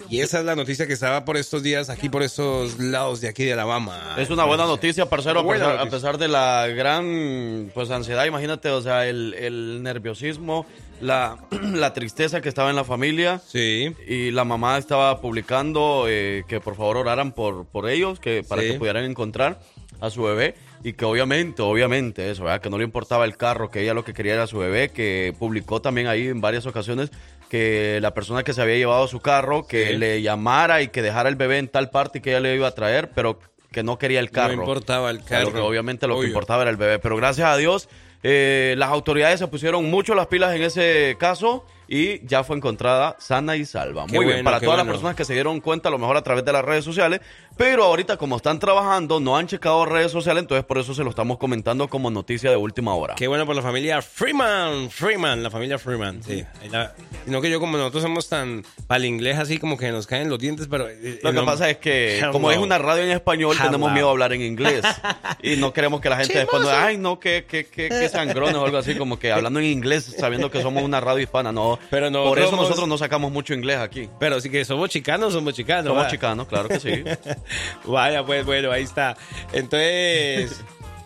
[0.09, 3.27] Y esa es la noticia que estaba por estos días aquí, por estos lados de
[3.29, 4.15] aquí de Alabama.
[4.17, 8.25] Es una buena noticia, parcero, a Buena pesar, a pesar de la gran pues ansiedad,
[8.25, 10.65] imagínate, o sea, el, el nerviosismo,
[11.01, 11.37] la,
[11.73, 13.41] la tristeza que estaba en la familia.
[13.45, 13.93] Sí.
[14.07, 18.61] Y la mamá estaba publicando eh, que por favor oraran por, por ellos, que para
[18.61, 18.69] Sí.
[18.69, 19.59] que pudieran encontrar
[20.01, 20.55] a su bebé.
[20.81, 22.61] Y que obviamente, obviamente eso, ¿verdad?
[22.61, 25.35] Que no le importaba el carro, que ella lo que quería era su bebé, que
[25.37, 27.11] publicó también ahí en varias ocasiones
[27.49, 29.97] que la persona que se había llevado su carro, que Sí.
[29.97, 32.67] le llamara y que dejara el bebé en tal parte y que ella le iba
[32.67, 33.39] a traer, pero
[33.71, 34.55] que no quería el carro.
[34.55, 35.53] No importaba el lo carro.
[35.53, 36.99] que obviamente lo que importaba era el bebé.
[36.99, 37.89] Pero gracias a Dios,
[38.23, 43.15] eh, las autoridades se pusieron mucho las pilas en ese caso y ya fue encontrada
[43.19, 44.05] sana y salva.
[44.07, 46.21] Qué Muy bien, para todas las personas que se dieron cuenta, a lo mejor a
[46.21, 47.21] través de las redes sociales,
[47.59, 51.09] pero ahorita como están trabajando, no han checado redes sociales, entonces por eso se lo
[51.09, 53.15] estamos comentando como noticia de última hora.
[53.15, 56.45] Qué bueno por la familia Freeman, Freeman, la familia Freeman, sí.
[56.71, 56.93] La-
[57.25, 60.29] sino que yo como nosotros somos tan para el inglés así como que nos caen
[60.29, 60.87] los dientes, pero...
[60.87, 62.31] eh, Lo que no- pasa es que, Hello.
[62.31, 64.81] como es una radio en español, tenemos miedo a hablar en inglés.
[65.43, 68.07] Y no queremos que la gente después nos diga, ay, no, qué, qué, qué, qué
[68.09, 71.51] sangrones o algo así, como que hablando en inglés, sabiendo que somos una radio hispana.
[71.51, 74.09] No, Pero por eso somos- nosotros no sacamos mucho inglés aquí.
[74.17, 75.87] Pero sí que somos chicanos, somos chicanos.
[75.87, 76.07] Somos ¿va?
[76.09, 77.03] chicanos, claro que sí.
[77.85, 79.17] Vaya, pues bueno, ahí está.
[79.53, 80.61] Entonces,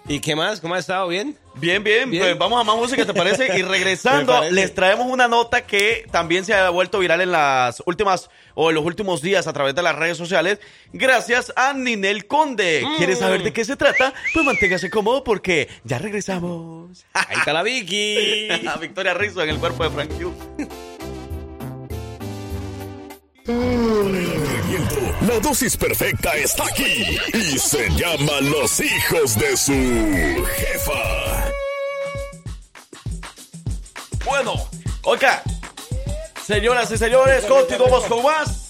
[0.07, 0.59] ¿y qué más?
[0.61, 1.07] ¿Cómo ha estado?
[1.07, 1.37] ¿Bien?
[1.55, 2.23] Bien, bien, Bien.
[2.23, 3.57] pues vamos a más música, ¿te parece?
[3.57, 4.53] Y regresando, parece.
[4.53, 8.75] les traemos una nota que también se ha vuelto viral en las últimas o en
[8.75, 10.59] los últimos días a través de las redes sociales,
[10.93, 12.83] gracias a Ninel Conde.
[12.97, 14.13] ¿Quieres saber de qué se trata?
[14.33, 17.05] Pues manténgase cómodo porque ya regresamos.
[17.13, 18.47] Ahí está la Vicky.
[18.81, 20.67] Victoria Rizzo en el cuerpo de Frank Hughes.
[25.27, 31.51] La dosis perfecta está aquí y se llama Los hijos de su jefa.
[34.25, 34.53] Bueno,
[35.03, 35.23] ok.
[36.45, 38.62] Señoras y señores, continuamos con más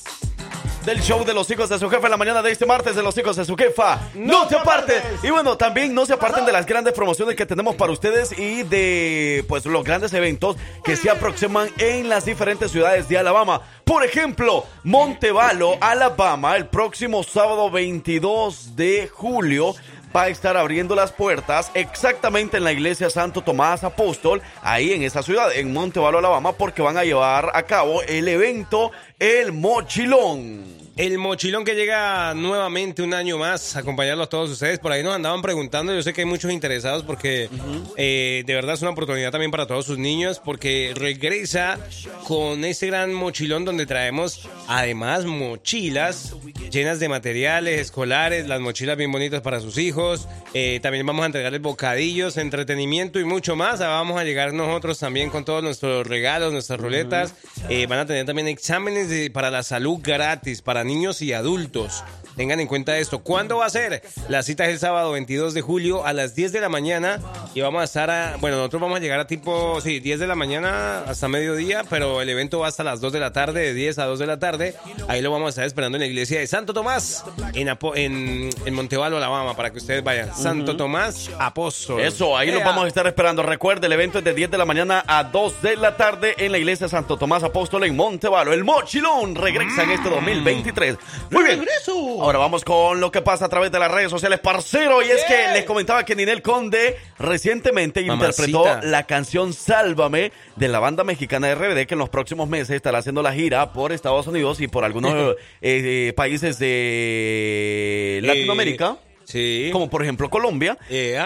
[0.86, 3.04] del show de los hijos de su jefa en la mañana de este martes de
[3.04, 4.00] los hijos de su jefa.
[4.14, 5.02] No, te apartes.
[5.24, 8.64] Y bueno, también no se aparten de las grandes promociones que tenemos para ustedes y
[8.64, 13.62] de pues los grandes eventos que se aproximan en las diferentes ciudades de Alabama.
[13.86, 19.76] Por ejemplo, Montevalo, Alabama, el próximo sábado 22 de julio
[20.16, 25.03] va a estar abriendo las puertas exactamente en la iglesia Santo Tomás Apóstol, ahí en
[25.03, 30.83] esa ciudad, en Montevalo, Alabama, porque van a llevar a cabo el evento El Mochilón.
[30.96, 34.78] El mochilón que llega nuevamente un año más acompañarlos a todos ustedes.
[34.78, 35.91] Por ahí nos andaban preguntando.
[35.94, 37.50] Yo sé que hay muchos interesados porque
[37.98, 41.80] eh, de verdad es una oportunidad también para todos sus niños porque regresa
[42.28, 46.36] con ese gran mochilón donde traemos además mochilas
[46.70, 50.28] llenas de materiales escolares, las mochilas bien bonitas para sus hijos.
[50.54, 53.82] Eh, también vamos a entregarles bocadillos, entretenimiento y mucho más.
[53.82, 57.34] Ah, Vamos a llegar nosotros también con todos nuestros regalos, nuestras ruletas.
[57.70, 62.04] Eh, van a tener también exámenes de- para la salud gratis para niños y adultos.
[62.36, 63.20] Tengan en cuenta esto.
[63.20, 64.02] ¿Cuándo va a ser?
[64.30, 67.20] La cita es el sábado 22 de julio a las 10 de la mañana
[67.54, 68.38] y vamos a estar a...
[68.38, 72.22] Bueno, nosotros vamos a llegar a tipo, sí, 10 de la mañana hasta mediodía, pero
[72.22, 74.40] el evento va hasta las 2 de la tarde, de 10 a 2 de la
[74.40, 74.76] tarde.
[75.08, 77.24] Ahí lo vamos a estar esperando en la iglesia de Santo Tomás,
[77.54, 80.36] en, Apo- en, en Montevalo, Alabama, para que ustedes vayan.
[80.36, 82.02] Santo Tomás Apóstol.
[82.02, 83.44] Eso, ahí los vamos a estar esperando.
[83.44, 86.52] Recuerde, el evento es de 10 de la mañana a 2 de la tarde en
[86.52, 88.54] la iglesia Santo Tomás Apóstol en Montevalo.
[88.54, 90.96] El Mochilón regresa en este 2023.
[91.30, 91.60] Muy bien.
[92.24, 95.02] Ahora vamos con lo que pasa a través de las redes sociales, parcero.
[95.02, 98.46] Y es que les comentaba que Ninel Conde recientemente Mamacita.
[98.46, 102.78] interpretó la canción Sálvame de la banda mexicana de RBD, que en los próximos meses
[102.78, 109.00] estará haciendo la gira por Estados Unidos y por algunos eh, países de Latinoamérica.
[109.26, 109.70] Sí.
[109.74, 110.78] Como por ejemplo Colombia.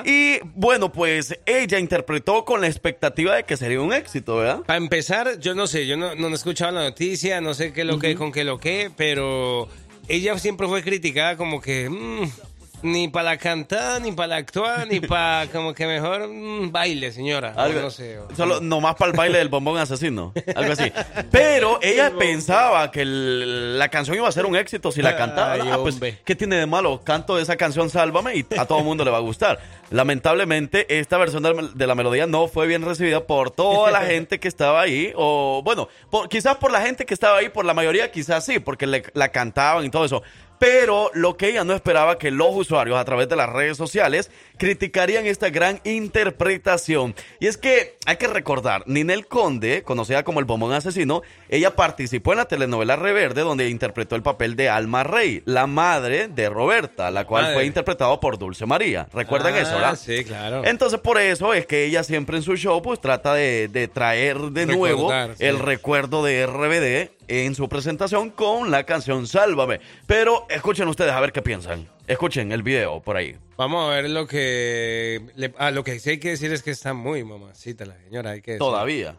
[0.03, 4.61] Y bueno, pues ella interpretó con la expectativa de que sería un éxito, ¿verdad?
[4.65, 7.83] Para empezar, yo no sé, yo no, no he escuchado la noticia, no sé qué
[7.83, 9.67] lo que, con qué lo que, pero
[10.07, 12.29] ella siempre fue criticada como que mm,
[12.83, 17.11] ni para la cantada, ni para la actuada, ni para como que mejor mm, baile,
[17.11, 17.53] señora.
[17.57, 18.19] Algo- no sé.
[18.19, 20.31] o- Solo nomás para el baile del bombón asesino.
[20.55, 20.91] Algo así.
[21.31, 25.53] Pero ella pensaba que el- la canción iba a ser un éxito si la cantaba.
[25.53, 25.99] Ay, Ah, pues.
[26.23, 27.01] ¿qué tiene de malo?
[27.03, 29.59] Canto esa canción Sálvame y a todo el mundo le va a gustar.
[29.89, 34.01] Lamentablemente, esta versión de la- de la melodía no fue bien recibida por toda la
[34.05, 35.11] gente que estaba ahí.
[35.15, 38.59] O bueno, por- quizás por la gente que estaba ahí, por la mayoría quizás sí,
[38.59, 40.23] porque le- la cantaban y todo eso.
[40.59, 44.31] Pero lo que ella no esperaba que los usuarios a través de las redes sociales
[44.57, 47.15] criticarían esta gran interpretación.
[47.39, 52.31] Y es que hay que recordar, Ninel Conde, conocida como el bombón asesino, ella participó
[52.33, 57.11] en la telenovela Reverde donde interpretó el papel de Alma Rey, la madre de Roberta,
[57.11, 57.55] la cual Madre.
[57.55, 59.07] fue interpretado por Dulce María.
[59.13, 59.95] ¿Recuerdan Ah, eso, verdad?
[60.01, 60.63] Sí, claro.
[60.65, 64.37] Entonces por eso es que ella siempre en su show pues trata de, de traer
[64.39, 65.45] de nuevo sí.
[65.45, 69.79] el recuerdo de RBD en su presentación con la canción Sálvame.
[70.05, 71.87] Pero escuchen ustedes a ver qué piensan.
[72.07, 73.37] Escuchen el video por ahí.
[73.57, 75.21] Vamos a ver lo que...
[75.35, 78.31] le- ah, lo que sí hay que decir es que está muy mamacita la señora,
[78.31, 78.59] hay que decir.
[78.59, 79.17] Todavía.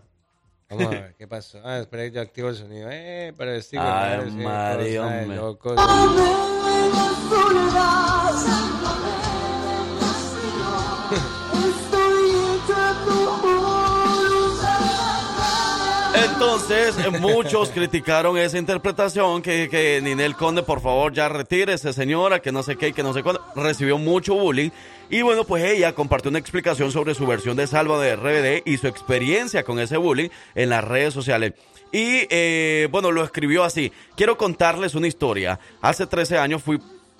[0.70, 1.60] Vamos a ver, ¿qué pasó?
[1.64, 2.88] Ah, espera, yo activo el sonido.
[2.90, 3.52] Eh, pero.
[3.52, 5.36] Ay, sí, Mario, hombre.
[5.36, 5.76] locos.
[16.24, 22.52] Entonces, muchos criticaron esa interpretación, que, que Ninel Conde, por favor, ya retírese, señora, que
[22.52, 23.44] no sé qué, que no sé cuándo.
[23.54, 24.70] Recibió mucho bullying.
[25.10, 28.76] Y bueno, pues ella compartió una explicación sobre su versión de Salva de RBD y
[28.78, 31.54] su experiencia con ese bullying en las redes sociales.
[31.92, 33.92] Y eh, bueno, lo escribió así.
[34.16, 35.58] Quiero contarles una historia.
[35.80, 36.78] Hace 13 años fui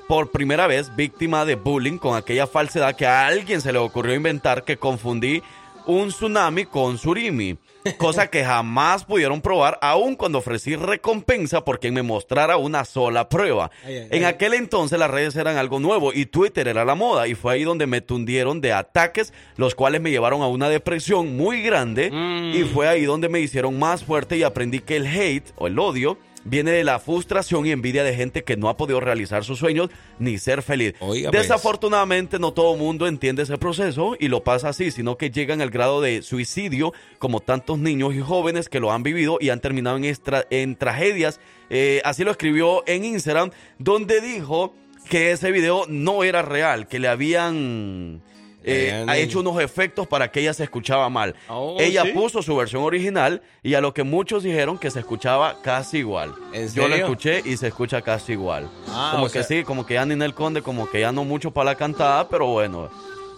[0.08, 4.14] por primera vez víctima de bullying con aquella falsedad que a alguien se le ocurrió
[4.14, 5.42] inventar que confundí
[5.88, 7.56] un tsunami con surimi,
[7.96, 13.28] cosa que jamás pudieron probar aun cuando ofrecí recompensa por quien me mostrara una sola
[13.28, 13.70] prueba.
[13.84, 14.24] Ay, ay, En ay.
[14.24, 17.64] aquel entonces las redes eran algo nuevo y Twitter era la moda y fue ahí
[17.64, 22.54] donde me tundieron de ataques, los cuales me llevaron a una depresión muy grande Mm.
[22.54, 25.78] y fue ahí donde me hicieron más fuerte y aprendí que el hate o el
[25.78, 26.18] odio
[26.48, 29.90] viene de la frustración y envidia de gente que no ha podido realizar sus sueños
[30.18, 30.94] ni ser feliz.
[31.00, 31.42] Oiga, pues.
[31.42, 35.70] Desafortunadamente no todo mundo entiende ese proceso y lo pasa así, sino que llegan al
[35.70, 39.96] grado de suicidio como tantos niños y jóvenes que lo han vivido y han terminado
[39.96, 41.40] en, extra- en tragedias.
[41.70, 44.74] Eh, así lo escribió en Instagram, donde dijo
[45.10, 48.22] que ese video no era real, que le habían
[48.68, 51.34] eh, ha hecho unos efectos para que ella se escuchaba mal.
[51.48, 52.12] Oh, ella ¿sí?
[52.12, 56.34] puso su versión original y a lo que muchos dijeron que se escuchaba casi igual.
[56.52, 58.68] ¿En Yo la escuché y se escucha casi igual.
[58.88, 61.50] Ah, como que sea- sí, como que ya Ninel Conde, como que ya no mucho
[61.50, 62.90] para la cantada, pero bueno.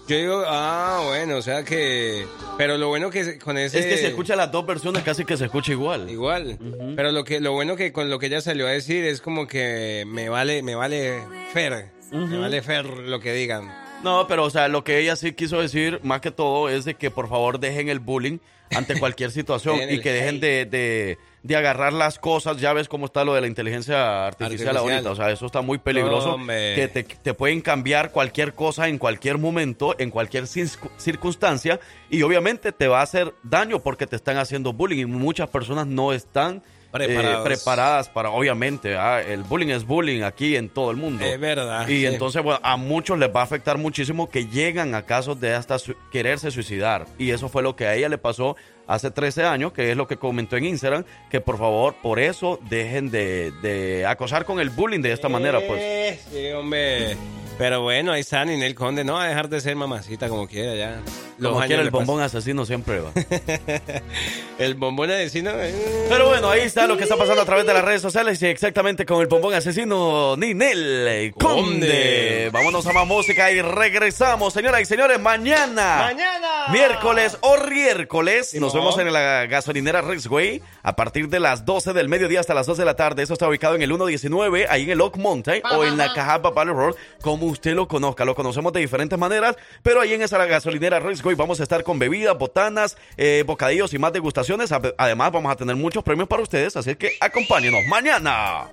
[0.09, 2.27] Yo digo, ah, bueno, o sea que...
[2.59, 3.79] Pero lo bueno que con ese...
[3.79, 6.11] Es que se escucha las dos versiones, casi que se escucha igual.
[6.11, 6.59] Igual.
[6.97, 9.47] Pero lo que lo bueno que con lo que ella salió a decir es como
[9.47, 11.93] que me vale, me vale fer.
[12.11, 13.71] Me vale fer lo que digan.
[14.03, 16.95] No, pero o sea, lo que ella sí quiso decir, más que todo, es de
[16.95, 18.39] que por favor dejen el bullying
[18.75, 22.57] ante cualquier situación y que dejen de, de, de agarrar las cosas.
[22.59, 24.77] Ya ves cómo está lo de la inteligencia artificial, Artificial.
[24.79, 25.11] ahorita.
[25.11, 26.39] O sea, eso está muy peligroso.
[26.39, 31.79] No, que te, te pueden cambiar cualquier cosa en cualquier momento, en cualquier circu- circunstancia.
[32.09, 35.03] Y obviamente te va a hacer daño porque te están haciendo bullying.
[35.03, 37.45] Y muchas personas no están eh, Preparados.
[37.45, 41.25] preparadas para, obviamente, ah, el bullying es bullying aquí en todo el mundo.
[41.25, 41.87] Es verdad.
[41.89, 42.07] Y sí.
[42.07, 45.79] entonces, bueno, a muchos les va a afectar muchísimo que llegan a casos de hasta
[45.79, 47.07] su- quererse suicidar.
[47.19, 50.07] Y eso fue lo que a ella le pasó hace 13 años, que es lo
[50.07, 54.71] que comentó en Instagram, que por favor, por eso dejen de, de acosar con el
[54.71, 56.21] bullying de esta manera, pues.
[56.33, 57.17] Sí, hombre.
[57.59, 59.05] Pero bueno, ahí está Ninel Conde.
[59.05, 61.03] No va a dejar de ser mamacita como quiera ya.
[61.37, 62.07] Los Como quiera, el pasan.
[62.07, 63.13] bombón asesino siempre va.
[64.59, 65.51] El bombón asesino.
[65.57, 66.07] eh.
[66.09, 68.47] Pero bueno, ahí está lo que está pasando a través de las redes sociales y
[68.47, 71.61] exactamente con el bombón asesino Ninel Conde.
[71.63, 72.51] Conde.
[72.53, 75.97] Vámonos a más música y regresamos, señoras y señores, mañana.
[75.99, 76.67] Mañana.
[76.73, 78.55] Miércoles o miércoles.
[78.55, 82.67] Nos Vemos en la gasolinera Rexway a partir de las 12 del mediodía hasta las
[82.67, 83.23] 2 de la tarde.
[83.23, 86.51] Eso está ubicado en el 119, ahí en el Oak Mountain o en la Cajapa
[86.51, 88.25] Valley Road, como usted lo conozca.
[88.25, 91.99] Lo conocemos de diferentes maneras, pero ahí en esa gasolinera Rexway vamos a estar con
[91.99, 94.73] bebidas, botanas, eh, bocadillos y más degustaciones.
[94.73, 98.69] Ade- Además, vamos a tener muchos premios para ustedes, así que acompáñenos mañana.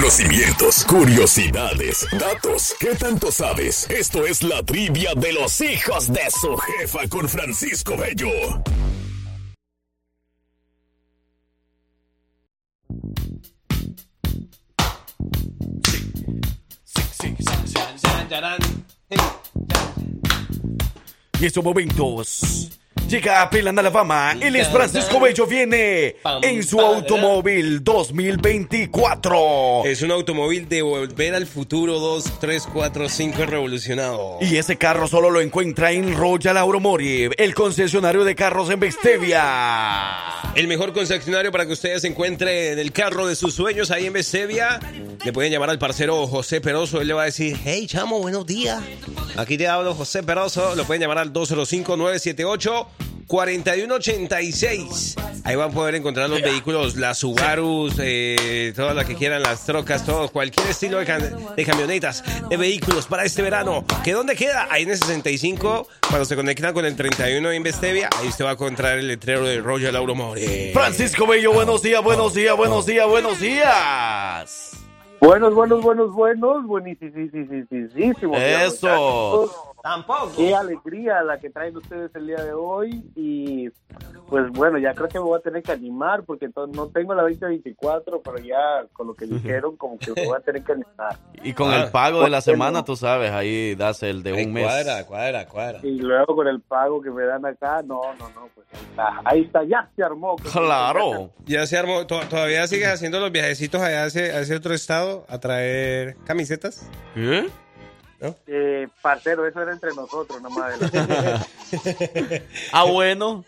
[0.00, 2.74] Conocimientos, curiosidades, datos.
[2.80, 3.86] ¿Qué tanto sabes?
[3.90, 8.30] Esto es la trivia de los hijos de su jefa con Francisco Bello.
[21.38, 22.79] Y estos momentos.
[23.08, 24.36] Llega a Pelanda la Fama.
[24.40, 25.46] Él es Francisco Bello.
[25.46, 29.84] Viene en su automóvil 2024.
[29.84, 34.38] Es un automóvil de volver al futuro 2, 3, 4, 5 revolucionado.
[34.40, 39.40] Y ese carro solo lo encuentra en Royal Auromori, el concesionario de carros en Vestevia.
[40.54, 44.80] El mejor concesionario para que ustedes encuentren el carro de sus sueños ahí en Besevia.
[45.24, 47.00] Le pueden llamar al parcero José Peroso.
[47.00, 48.82] Él le va a decir, hey, chamo, buenos días.
[49.36, 50.74] Aquí te hablo José Peroso.
[50.74, 51.32] Lo pueden llamar al
[53.30, 55.14] 205-978-4186.
[55.44, 59.64] Ahí van a poder encontrar los vehículos, las Subarus, eh, todas las que quieran, las
[59.64, 63.84] trocas, todos, cualquier estilo de, cam- de camionetas, de vehículos para este verano.
[64.04, 64.68] ¿Que dónde queda?
[64.70, 68.50] Ahí en el 65, cuando se conectan con el 31 en Bestevia, ahí usted va
[68.50, 70.70] a encontrar el letrero de Royal Auromore.
[70.74, 74.72] Francisco Bello, buenos días, buenos días, buenos días, buenos días.
[75.20, 78.38] Buenos, buenos, buenos, buenos, buenísimos.
[78.40, 79.69] Eso.
[79.82, 80.32] Tampoco.
[80.36, 83.68] Qué alegría la que traen ustedes el día de hoy y
[84.28, 87.22] pues bueno, ya creo que me voy a tener que animar porque no tengo la
[87.22, 91.16] 2024, pero ya con lo que dijeron como que me voy a tener que animar.
[91.42, 91.84] Y con Ah.
[91.84, 92.40] el pago de la Bueno.
[92.42, 94.64] semana, tú sabes, ahí das el de Ahí un mes.
[94.64, 95.78] cuadra, cuadra, cuadra.
[95.82, 99.20] Y luego con el pago que me dan acá, no, no, no, pues ahí está,
[99.24, 100.36] ahí está, ya se armó.
[100.36, 101.30] Claro.
[101.46, 104.74] Ya se armó, to- todavía sigues haciendo los viajecitos allá a ese, a ese otro
[104.74, 106.88] estado a traer camisetas.
[107.14, 107.48] ¿Qué?
[108.46, 110.74] Eh, parcero, eso era entre nosotros nomás.
[112.72, 113.44] Ah, bueno.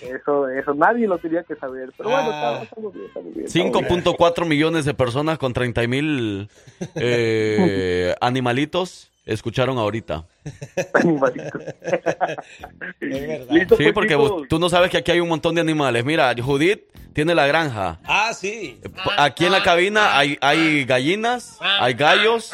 [0.00, 1.90] Eso, eso nadie lo tenía que saber.
[1.96, 2.60] Pero bueno, Ah.
[2.62, 3.46] estamos, estamos bien, estamos bien.
[3.46, 4.14] estamos bien.
[4.18, 6.48] 5.4 millones de personas con 30 mil
[6.96, 10.24] eh, animalitos escucharon ahorita.
[13.00, 16.04] Sí, pues, porque vos- tú no sabes que aquí hay un montón de animales.
[16.04, 17.98] Mira, Judith tiene la granja.
[18.04, 18.80] Ah, sí.
[19.16, 22.52] Aquí en la cabina hay, hay gallinas, hay gallos.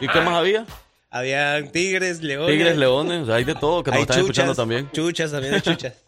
[0.00, 0.66] ¿Y qué más había?
[1.10, 2.50] Había tigres, leones.
[2.50, 4.90] Tigres, leones, o sea, hay de todo que nos Hay están escuchando también.
[4.92, 5.94] Chuchas, también hay chuchas.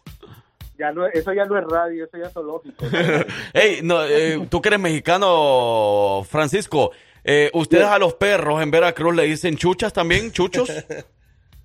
[0.79, 2.85] Ya no, eso ya no es radio, eso ya es zoológico.
[3.53, 6.91] Ey, no, eh, tú que eres mexicano, Francisco,
[7.27, 10.31] eh, ¿ustedes a los perros en Veracruz le dicen chuchas también?
[10.31, 10.71] ¿Chuchos?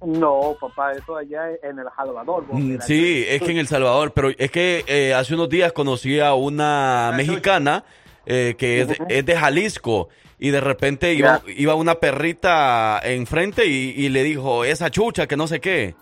[0.05, 2.45] No, papá, eso allá en El Salvador.
[2.51, 2.81] Mm.
[2.81, 6.35] Sí, es que en El Salvador, pero es que eh, hace unos días conocí a
[6.35, 7.85] una mexicana
[8.27, 10.09] eh, que es de, es de Jalisco
[10.41, 15.37] y de repente iba, iba una perrita enfrente y, y le dijo, esa chucha, que
[15.37, 15.95] no sé qué.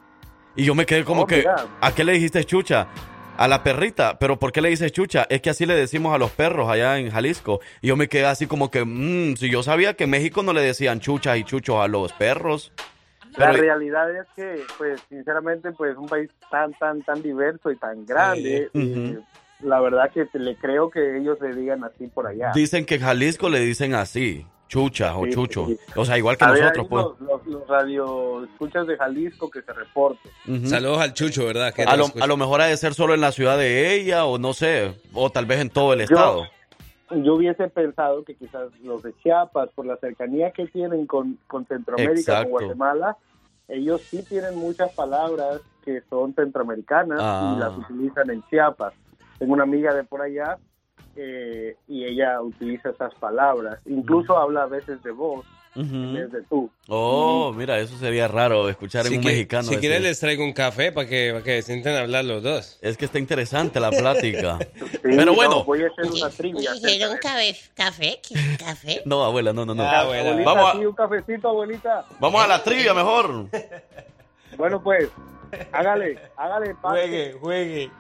[0.57, 1.67] Y yo me quedé como Oh, que, mira.
[1.83, 2.89] ¿a qué le dijiste chucha?
[3.41, 5.27] A la perrita, pero ¿por qué le dices chucha?
[5.31, 7.61] Es que así le decimos a los perros allá en Jalisco.
[7.81, 10.53] Y yo me quedé así como que, mmm, si yo sabía que en México no
[10.53, 12.71] le decían chuchas y chuchos a los perros.
[13.39, 18.05] La realidad es que, pues, sinceramente, pues, un país tan, tan, tan diverso y tan
[18.05, 19.19] grande, eh,
[19.61, 22.53] la verdad que le creo que ellos le digan así por allá.
[22.55, 25.67] Dicen que en Jalisco le dicen así, chuchas o Sí, chuchos.
[25.69, 25.77] sí.
[25.97, 27.05] O sea, igual que A ver, nosotros, pues.
[27.05, 30.31] Los, los, los radio escuchas de Jalisco que se reporten.
[30.67, 31.75] Saludos al Chucho, ¿verdad?
[31.75, 32.25] Que A lo, escucha.
[32.25, 34.95] a lo mejor ha de ser solo en la ciudad de ella, o no sé,
[35.13, 36.45] o tal vez en todo el estado.
[37.11, 41.67] Yo hubiese pensado que quizás los de Chiapas, por la cercanía que tienen con, con
[41.67, 42.51] Centroamérica, Exacto.
[42.53, 43.17] con Guatemala,
[43.67, 47.55] ellos sí tienen muchas palabras que son centroamericanas Ah.
[47.57, 48.95] y las utilizan en Chiapas.
[49.41, 50.59] Tengo una amiga de por allá
[51.17, 53.79] eh, y ella utiliza esas palabras.
[53.87, 55.45] Incluso habla a veces de vos
[55.77, 56.69] en vez de tú.
[56.89, 59.63] Oh, mira, eso sería raro escuchar en un que- mexicano.
[59.63, 59.81] Si ese.
[59.81, 62.79] quieres les traigo un café para que, para que se intenten hablar los dos.
[62.83, 64.59] Es que está interesante la plática.
[64.91, 65.65] Sí, Pero no, bueno.
[65.65, 66.73] voy a hacer una trivia.
[66.75, 67.57] ¿Dijeron café?
[67.75, 68.21] ¿Café?
[68.29, 69.03] ¿Qué- ¿Café?
[69.07, 69.83] No, abuela, no, no, no.
[69.83, 70.31] Ah, abuela.
[70.31, 72.05] Abuelita, Vamos sí, a, un cafecito, abuelita.
[72.19, 73.47] vamos a la trivia mejor.
[74.57, 75.09] Bueno, pues,
[75.73, 76.99] hágale, hágale, pase.
[77.01, 77.91] Juegue, juegue.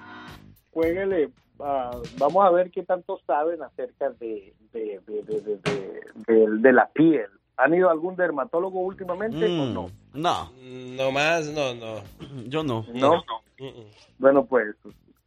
[0.72, 1.30] jueguele.
[1.62, 6.46] Ah, vamos a ver qué tanto saben acerca de, de, de, de, de, de- de-
[6.58, 7.26] de la piel.
[7.56, 9.90] ¿Han ido a algún dermatólogo últimamente o Mm, no?
[10.14, 10.50] no,
[10.96, 12.02] No más, no, no.
[12.48, 12.84] yo no.
[12.94, 13.22] No.
[13.58, 13.86] Mm-mm.
[14.18, 14.74] Bueno, pues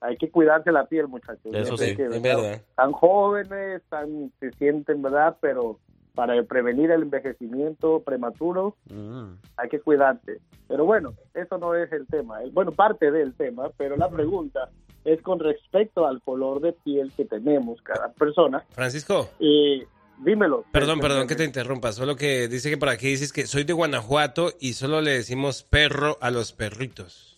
[0.02, 1.54] hay que cuidarse la piel, muchachos.
[1.54, 2.54] Eso sí, que, es ¿verdad?
[2.56, 5.38] Están jóvenes, están, se sienten, ¿verdad?
[5.42, 5.80] Pero
[6.16, 9.34] para prevenir el envejecimiento prematuro Mm.
[9.58, 10.40] hay que cuidarse.
[10.68, 12.42] Pero bueno, eso no es el tema.
[12.42, 14.70] El- Bueno, parte del tema, pero la pregunta
[15.06, 18.64] es con respecto al color de piel que tenemos cada persona.
[18.72, 19.84] Francisco, Y
[20.24, 20.64] dímelo.
[20.72, 21.92] perdón, perdón que te interrumpa.
[21.92, 25.64] Solo que dice que por aquí dices que soy de Guanajuato y solo le decimos
[25.64, 27.30] perro a los perritos.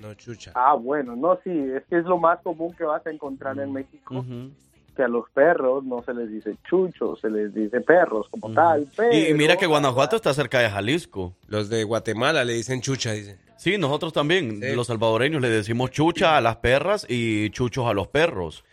[0.00, 0.52] No chucha.
[0.54, 3.60] Ah, bueno, no, sí, es que es lo más común que vas a encontrar Mm.
[3.60, 4.50] en México, Ujú.
[4.96, 8.86] que a los perros no se les dice chuchos, se les dice perros como tal.
[8.96, 9.14] Pero...
[9.14, 11.34] Y, mira que Guanajuato está cerca de Jalisco.
[11.48, 13.38] Los de Guatemala le dicen chucha, dice.
[13.60, 14.74] Sí, nosotros también, Sí.
[14.74, 18.64] los salvadoreños, le decimos chucha a las perras y chuchos a los perros.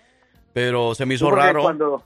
[0.54, 1.62] Pero se me hizo raro.
[1.62, 2.04] Cuando,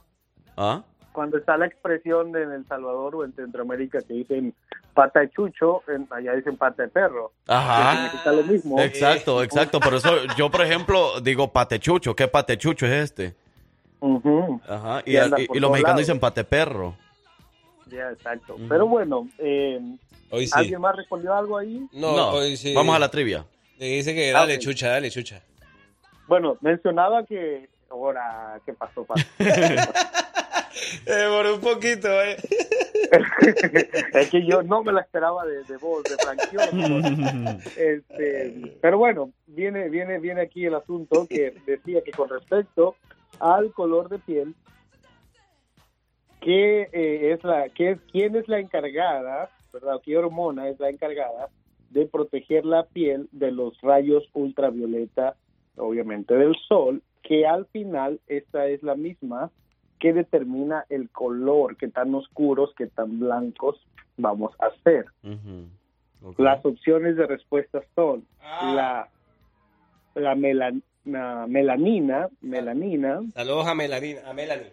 [0.56, 0.82] ¿Ah?
[1.12, 4.52] cuando está la expresión en El Salvador o en Centroamérica que dicen
[4.94, 7.30] pata de chucho, en- allá dicen pata de perro.
[7.46, 8.10] Ajá.
[8.24, 8.80] Que lo mismo.
[8.80, 9.78] Exacto, exacto.
[9.78, 12.16] Por eso yo, por ejemplo, digo patechucho.
[12.16, 13.36] ¿Qué patechucho es este?
[14.00, 14.60] Ujú.
[14.68, 15.02] Ajá.
[15.06, 16.06] Y, Y anda y- por y los mexicanos lados.
[16.08, 16.96] dicen pateperro.
[17.92, 18.56] Ya, exacto.
[18.68, 19.80] Pero bueno, eh,
[20.30, 20.52] Hoy sí.
[20.54, 21.86] ¿alguien más respondió algo ahí?
[21.92, 22.72] No, No, hoy sí.
[22.74, 23.44] Vamos a la trivia.
[23.78, 24.62] Le dice que dale Ah, ok.
[24.62, 25.42] chucha, dale chucha.
[26.26, 27.68] Bueno, mencionaba que...
[27.90, 29.04] Ahora, ¿qué pasó?
[29.04, 29.26] pasó?
[31.06, 32.36] Eh, por un poquito, eh.
[34.14, 37.60] es que yo no me la esperaba de, de vos, de Franquión.
[37.76, 42.96] este, pero bueno, viene, viene, viene aquí el asunto que decía que con respecto
[43.38, 44.54] al color de piel,
[46.42, 50.90] que eh, es la, que es, quién es la encargada, verdad, qué hormona es la
[50.90, 51.48] encargada
[51.90, 55.36] de proteger la piel de los rayos ultravioleta,
[55.76, 59.50] obviamente del sol, que al final esta es la misma
[59.98, 63.80] que determina el color, qué tan oscuros, qué tan blancos
[64.16, 65.06] vamos a ser.
[66.38, 68.24] Las opciones de respuesta son
[68.74, 69.08] la,
[70.14, 74.18] la, melan- la melanina, melanina, Saludos a Melanie.
[74.24, 74.72] A Melanie.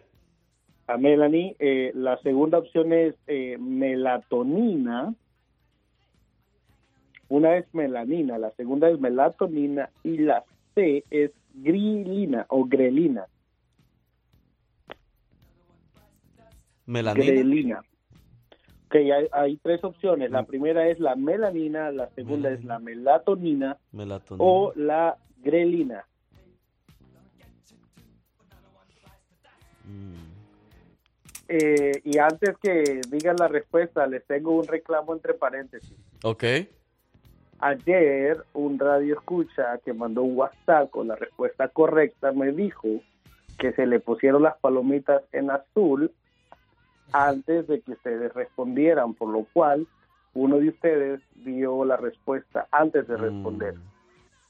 [0.90, 1.56] A Melanie.
[1.60, 5.14] eh, la segunda opción es eh, melatonina.
[7.28, 10.44] Una es melanina, la segunda es melatonina y la
[10.74, 13.28] C es grilina o grelina.
[16.88, 17.26] Melanina.
[17.26, 17.80] Grelina.
[18.88, 20.32] Ok, hay, hay tres opciones.
[20.32, 24.44] La primera es la melanina, la segunda es la melatonina Melatonina.
[24.44, 26.04] o la grelina.
[29.86, 30.19] Mm.
[31.52, 35.98] Eh, y antes que digan la respuesta, les tengo un reclamo entre paréntesis.
[36.24, 36.44] Ok.
[37.60, 42.88] Ayer un radio escucha que mandó un WhatsApp con la respuesta correcta me dijo
[43.58, 46.12] que se le pusieron las palomitas en azul
[47.12, 49.88] antes de que ustedes respondieran, por lo cual
[50.36, 53.74] uno de ustedes vio la respuesta antes de responder.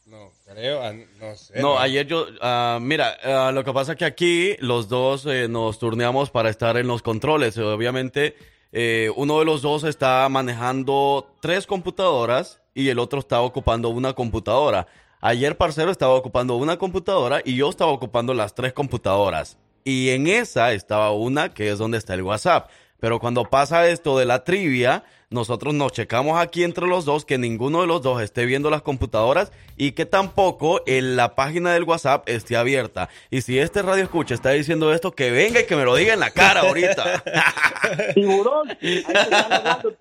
[0.10, 1.62] No, creo, ah, no sé.
[1.62, 5.48] No, ayer yo, ah, mira, ah, lo que pasa es que aquí los dos eh,
[5.48, 7.56] nos turneamos para estar en los controles.
[7.60, 8.36] Obviamente,
[8.72, 14.14] eh, uno de los dos está manejando tres computadoras y el otro está ocupando una
[14.14, 14.88] computadora.
[15.22, 19.60] Ayer, parcero, estaba ocupando una computadora y yo estaba ocupando las tres computadoras.
[19.84, 22.72] Y en esa estaba una que es donde está el WhatsApp.
[23.00, 27.38] Pero cuando pasa esto de la trivia, nosotros nos checamos aquí entre los dos que
[27.38, 31.84] ninguno de los dos esté viendo las computadoras y que tampoco en la página del
[31.84, 33.10] WhatsApp esté abierta.
[33.30, 36.14] Y si este radio escucha está diciendo esto, que venga y que me lo diga
[36.14, 37.24] en la cara ahorita.
[38.16, 38.70] Tiburón.
[39.06, 39.96] Hablando.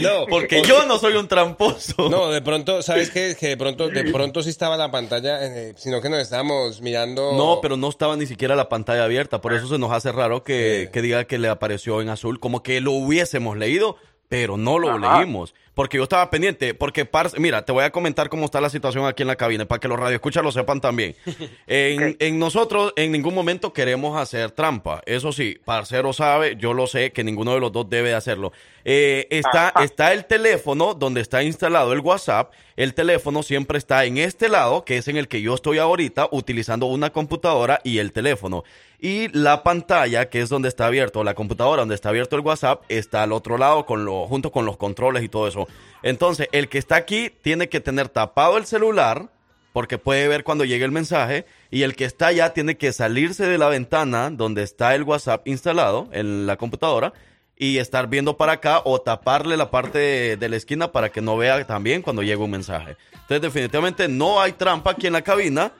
[0.00, 2.08] No, Porque yo no soy un tramposo.
[2.08, 3.36] No, de pronto, ¿sabes qué?
[3.38, 7.32] Que de pronto, de pronto sí estaba la pantalla, eh, sino que nos estábamos mirando.
[7.32, 10.44] No, pero no estaba ni siquiera la pantalla abierta, por eso se nos hace raro
[10.44, 13.87] que, que diga que le apareció en azul, como que lo hubiésemos leído,
[14.28, 15.18] pero no lo Ajá.
[15.20, 15.54] leímos.
[15.78, 19.06] Porque yo estaba pendiente, porque, parce, mira, te voy a comentar cómo está la situación
[19.06, 21.14] aquí en la cabina, para que los radioescuchas lo sepan también.
[21.68, 25.02] En, en nosotros, en ningún momento queremos hacer trampa.
[25.06, 28.52] Eso sí, parcero sabe, yo lo sé, que ninguno de los dos debe hacerlo.
[28.84, 32.52] Eh, está, está el teléfono donde está instalado el WhatsApp.
[32.74, 36.28] El teléfono siempre está en este lado, que es en el que yo estoy ahorita,
[36.32, 38.64] utilizando una computadora y el teléfono.
[39.00, 42.82] Y la pantalla, que es donde está abierto, la computadora donde está abierto el WhatsApp,
[42.88, 45.67] está al otro lado con lo, junto con los controles y todo eso.
[46.02, 49.30] Entonces, el que está aquí tiene que tener tapado el celular,
[49.72, 53.46] porque puede ver cuando llegue el mensaje, y el que está allá tiene que salirse
[53.46, 57.12] de la ventana donde está el WhatsApp instalado en la computadora
[57.56, 61.20] y estar viendo para acá o taparle la parte de, de la esquina para que
[61.20, 62.96] no vea también cuando llegue un mensaje.
[63.12, 65.72] Entonces, definitivamente no hay trampa aquí en la cabina.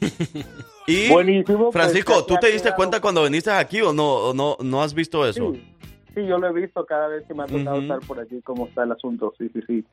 [0.86, 4.58] y Buenísimo, pues, Francisco, ¿tú te diste cuenta cuando viniste aquí o no, o no,
[4.60, 5.52] no has visto eso?
[5.54, 5.73] Sí,
[6.14, 8.66] sí, yo lo he visto cada vez que me ha tocado estar por aquí, cómo
[8.66, 9.32] está el asunto.
[9.38, 9.84] Sí, sí, sí.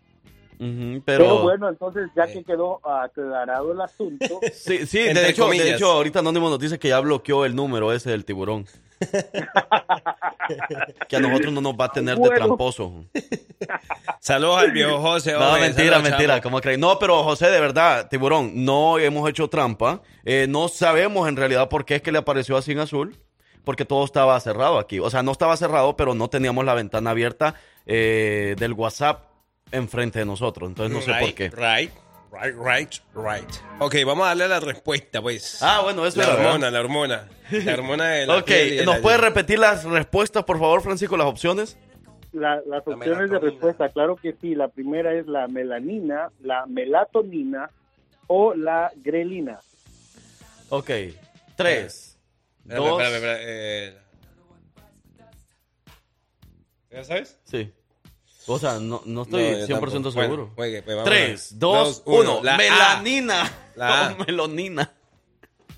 [0.62, 5.74] Pero, pero, bueno, entonces, ya que quedó aclarado el asunto, sí, sí, de hecho, de
[5.74, 8.68] hecho, ahorita Anónimo nos dice que ya bloqueó el número ese del tiburón.
[11.08, 13.06] que a nosotros no nos va a tener de tramposo.
[14.20, 15.34] Saludos al viejo José.
[15.34, 16.42] No, mentira, saludos, mentira.
[16.42, 16.78] ¿cómo crees?
[16.78, 20.04] No, pero José, de verdad, tiburón, no hemos hecho trampa.
[20.24, 23.18] Eh, no sabemos en realidad por qué es que le apareció así en azul.
[23.64, 25.00] Porque todo estaba cerrado aquí.
[25.00, 27.56] O sea, no estaba cerrado, pero no teníamos la ventana abierta
[27.86, 29.24] eh, del WhatsApp
[29.72, 30.68] enfrente de nosotros.
[30.70, 31.50] Entonces no sé por Right, qué.
[31.50, 31.92] Right,
[32.32, 33.50] right, right, right.
[33.80, 35.62] Ok, vamos a darle la respuesta, pues.
[35.62, 37.28] Ah, bueno, eso La hormona, la hormona.
[37.52, 40.58] La hormona de la Ok, piel y de ¿nos la- puede repetir las respuestas, por
[40.60, 41.78] favor, Francisco, las opciones?
[42.34, 44.56] la- las opciones de respuesta, claro que sí.
[44.56, 47.70] La primera es la melanina, la melatonina
[48.28, 49.60] o la grelina.
[50.70, 50.90] Ok,
[51.58, 52.11] tres,
[52.64, 53.02] Espérame, dos...
[53.02, 53.98] espérame, espérame, eh.
[56.92, 57.40] ¿Ya sabes?
[57.46, 57.72] Sí.
[58.48, 60.12] O sea, no, no estoy No, yo 100% tampoco.
[60.12, 60.28] seguro.
[60.38, 62.20] Bueno, juegue, pues, 3, 2, Dos, 1.
[62.20, 62.44] uno.
[62.44, 62.58] La A.
[62.58, 63.52] Melanina.
[63.76, 64.10] La A.
[64.18, 64.92] No, melanina.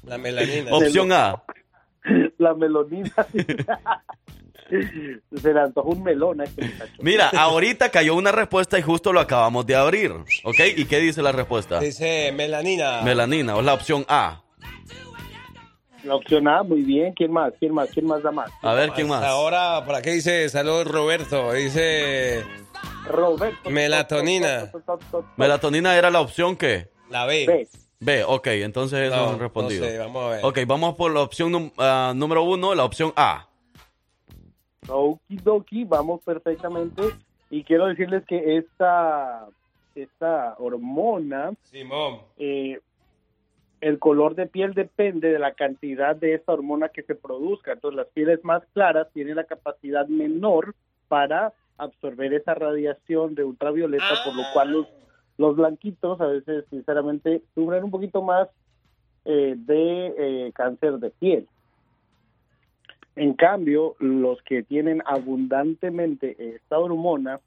[0.03, 0.71] La melanina.
[0.71, 1.43] Opción A.
[2.37, 3.13] La melonina.
[4.69, 6.93] Se le antojó un melón a este muchacho.
[6.99, 10.11] Mira, ahorita cayó una respuesta y justo lo acabamos de abrir.
[10.43, 10.59] ¿Ok?
[10.75, 11.79] ¿Y qué dice la respuesta?
[11.79, 13.01] Dice melanina.
[13.01, 14.41] Melanina, o la opción A.
[16.03, 17.13] La opción A, muy bien.
[17.13, 17.53] ¿Quién más?
[17.59, 17.89] ¿Quién más?
[17.89, 18.51] ¿Quién más da más?
[18.61, 19.23] A ver, ¿quién más?
[19.23, 21.53] Ahora, ¿para qué dice saludos Roberto?
[21.53, 22.43] Dice
[23.07, 23.69] Roberto.
[23.69, 24.69] Melatonina.
[25.37, 26.89] Melatonina era la opción que.
[27.09, 27.45] la B.
[27.47, 27.67] B.
[27.99, 29.85] B, ok, entonces eso No, respondido.
[29.85, 30.45] no sé, vamos a ver.
[30.45, 33.47] Ok, vamos por la opción ah, número uno, la opción A.
[34.89, 37.01] Okidoki, vamos perfectamente.
[37.49, 39.45] Y quiero decirles que esta,
[39.95, 42.19] esta hormona, Simón.
[42.37, 42.79] eh,
[43.83, 47.73] el color de piel depende de la cantidad de esta hormona que se produzca.
[47.73, 50.73] Entonces, las pieles más claras tienen la capacidad menor
[51.09, 54.87] para absorber esa radiación de ultravioleta, por lo cual los,
[55.37, 58.47] los blanquitos a veces, sinceramente, sufren un poquito más
[59.25, 61.47] eh, de eh, cáncer de piel.
[63.17, 67.41] En cambio, los que tienen abundantemente esta hormona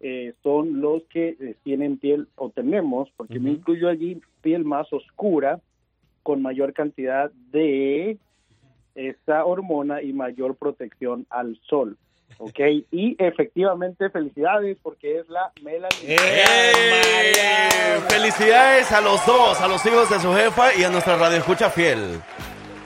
[0.00, 4.90] eh, son los que eh, tienen piel, o tenemos, porque me incluyo allí, piel más
[4.90, 5.60] oscura,
[6.22, 8.18] con mayor cantidad de
[8.94, 11.96] esta hormona y mayor protección al sol.
[12.38, 12.58] ¿Ok?
[12.90, 15.92] Y efectivamente, felicidades, porque es la melanina.
[16.06, 18.00] ¡Eh!
[18.08, 21.70] Felicidades a los dos, a los hijos de su jefa y a nuestra radio escucha
[21.70, 22.20] fiel.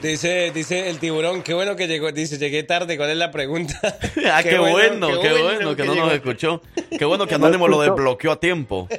[0.01, 2.11] Dice, dice el tiburón, qué bueno que llegó.
[2.11, 3.79] Dice, llegué tarde, ¿cuál es la pregunta?
[4.31, 6.61] Ah, qué, bueno, qué bueno, que no nos escuchó.
[6.97, 8.87] Qué bueno que Anónimo lo desbloqueó a tiempo.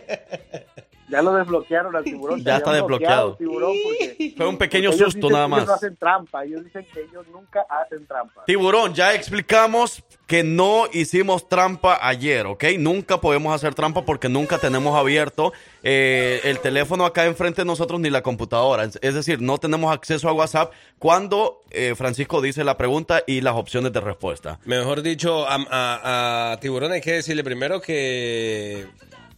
[1.11, 2.41] Ya lo desbloquearon al tiburón.
[2.45, 3.31] Ya está desbloqueado.
[3.33, 5.77] al tiburón porque- Fue un pequeño ellos susto dicen nada que Ellos no más.
[5.83, 6.45] hacen trampa.
[6.45, 8.45] Ellos dicen que ellos nunca hacen trampa.
[8.47, 12.65] Tiburón, ya explicamos que no hicimos trampa ayer, ¿ok?
[12.79, 17.99] Nunca podemos hacer trampa porque nunca tenemos abierto eh, el teléfono acá enfrente de nosotros
[17.99, 18.85] ni la computadora.
[18.85, 23.41] Es es decir, no tenemos acceso a WhatsApp cuando eh, Francisco dice la pregunta y
[23.41, 24.59] las opciones de respuesta.
[24.67, 28.87] Mejor dicho, a, a- a Tiburón hay que decirle primero que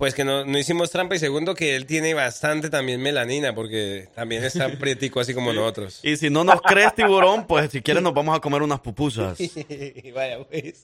[0.01, 4.09] pues que no, no hicimos trampa y segundo que él tiene bastante también melanina porque
[4.15, 6.01] también está prietico así como nosotros.
[6.03, 9.39] Y si no nos crees, tiburón, pues si quieres nos vamos a comer unas pupusas.
[10.15, 10.81] Vaya, pues.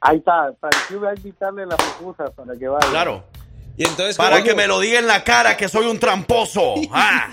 [0.00, 2.88] Ahí está, Frankie va a invitarle la pupusa para que vaya.
[2.88, 3.24] Claro.
[3.76, 6.74] Y entonces, Para ¿cómo- que me lo diga en la cara que soy un tramposo.
[6.92, 7.28] Ah.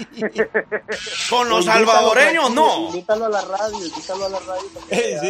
[1.30, 2.88] Con los salvadoreños, no.
[2.88, 4.64] Invítalo a la radio, invítalo a la radio.
[4.74, 5.28] para que Eh, sí,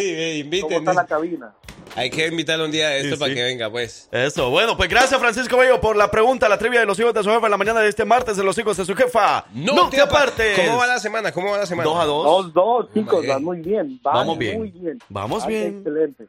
[0.57, 1.53] eh, ¿Cómo está la cabina?
[1.95, 3.35] Hay que invitarlo un día de esto Sí, para sí.
[3.35, 4.07] que venga, pues.
[4.11, 7.21] Eso, bueno, pues gracias Francisco Bello por la pregunta, la trivia de los hijos de
[7.23, 9.45] su jefa en la mañana de este martes de los hijos de su jefa.
[9.53, 10.57] No, te apartes.
[10.57, 11.31] ¿Cómo va la semana?
[11.31, 11.89] ¿Cómo va la semana?
[11.89, 12.23] Dos a dos.
[12.25, 13.99] Dos, dos, chicos, van muy bien.
[14.01, 14.57] van Vamos bien.
[14.57, 14.99] Muy bien.
[15.09, 15.77] Vamos bien.
[15.79, 16.27] Excelente.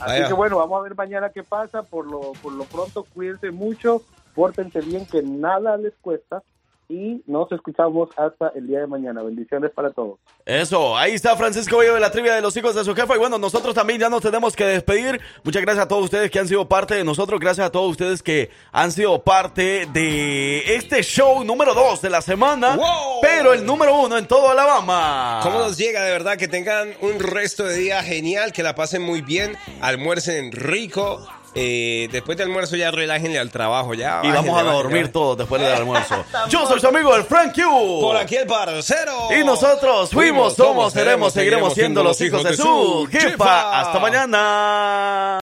[0.00, 0.26] Así Vaya.
[0.28, 1.82] que bueno, vamos a ver mañana qué pasa.
[1.84, 4.02] Por lo, por lo pronto, cuídense mucho,
[4.34, 6.42] pórtense bien, que nada les cuesta.
[6.90, 9.22] Y nos escuchamos hasta el día de mañana.
[9.22, 10.18] Bendiciones para todos.
[10.44, 13.14] Eso, ahí está Francisco Bello de la trivia de los hijos de su jefa.
[13.14, 15.20] Y bueno, nosotros también ya nos tenemos que despedir.
[15.44, 17.38] Muchas gracias a todos ustedes que han sido parte de nosotros.
[17.38, 22.22] Gracias a todos ustedes que han sido parte de este show número 2 de la
[22.22, 22.74] semana.
[22.74, 23.20] ¡Wow!
[23.22, 25.38] Pero el número uno en todo Alabama.
[25.44, 26.36] ¿Cómo nos llega de verdad?
[26.36, 31.24] Que tengan un resto de día genial, que la pasen muy bien, almuercen rico.
[31.54, 34.20] Eh, después del almuerzo ya relájenle al trabajo, ya.
[34.22, 36.24] Y vamos a dormir todos después del almuerzo.
[36.48, 38.00] Yo soy su amigo el Frank Q.
[38.00, 39.28] Por aquí el parcero.
[39.38, 43.80] Y nosotros fuimos, somos, seremos, seguiremos siendo los hijos de su jefa.
[43.80, 45.39] Hasta mañana.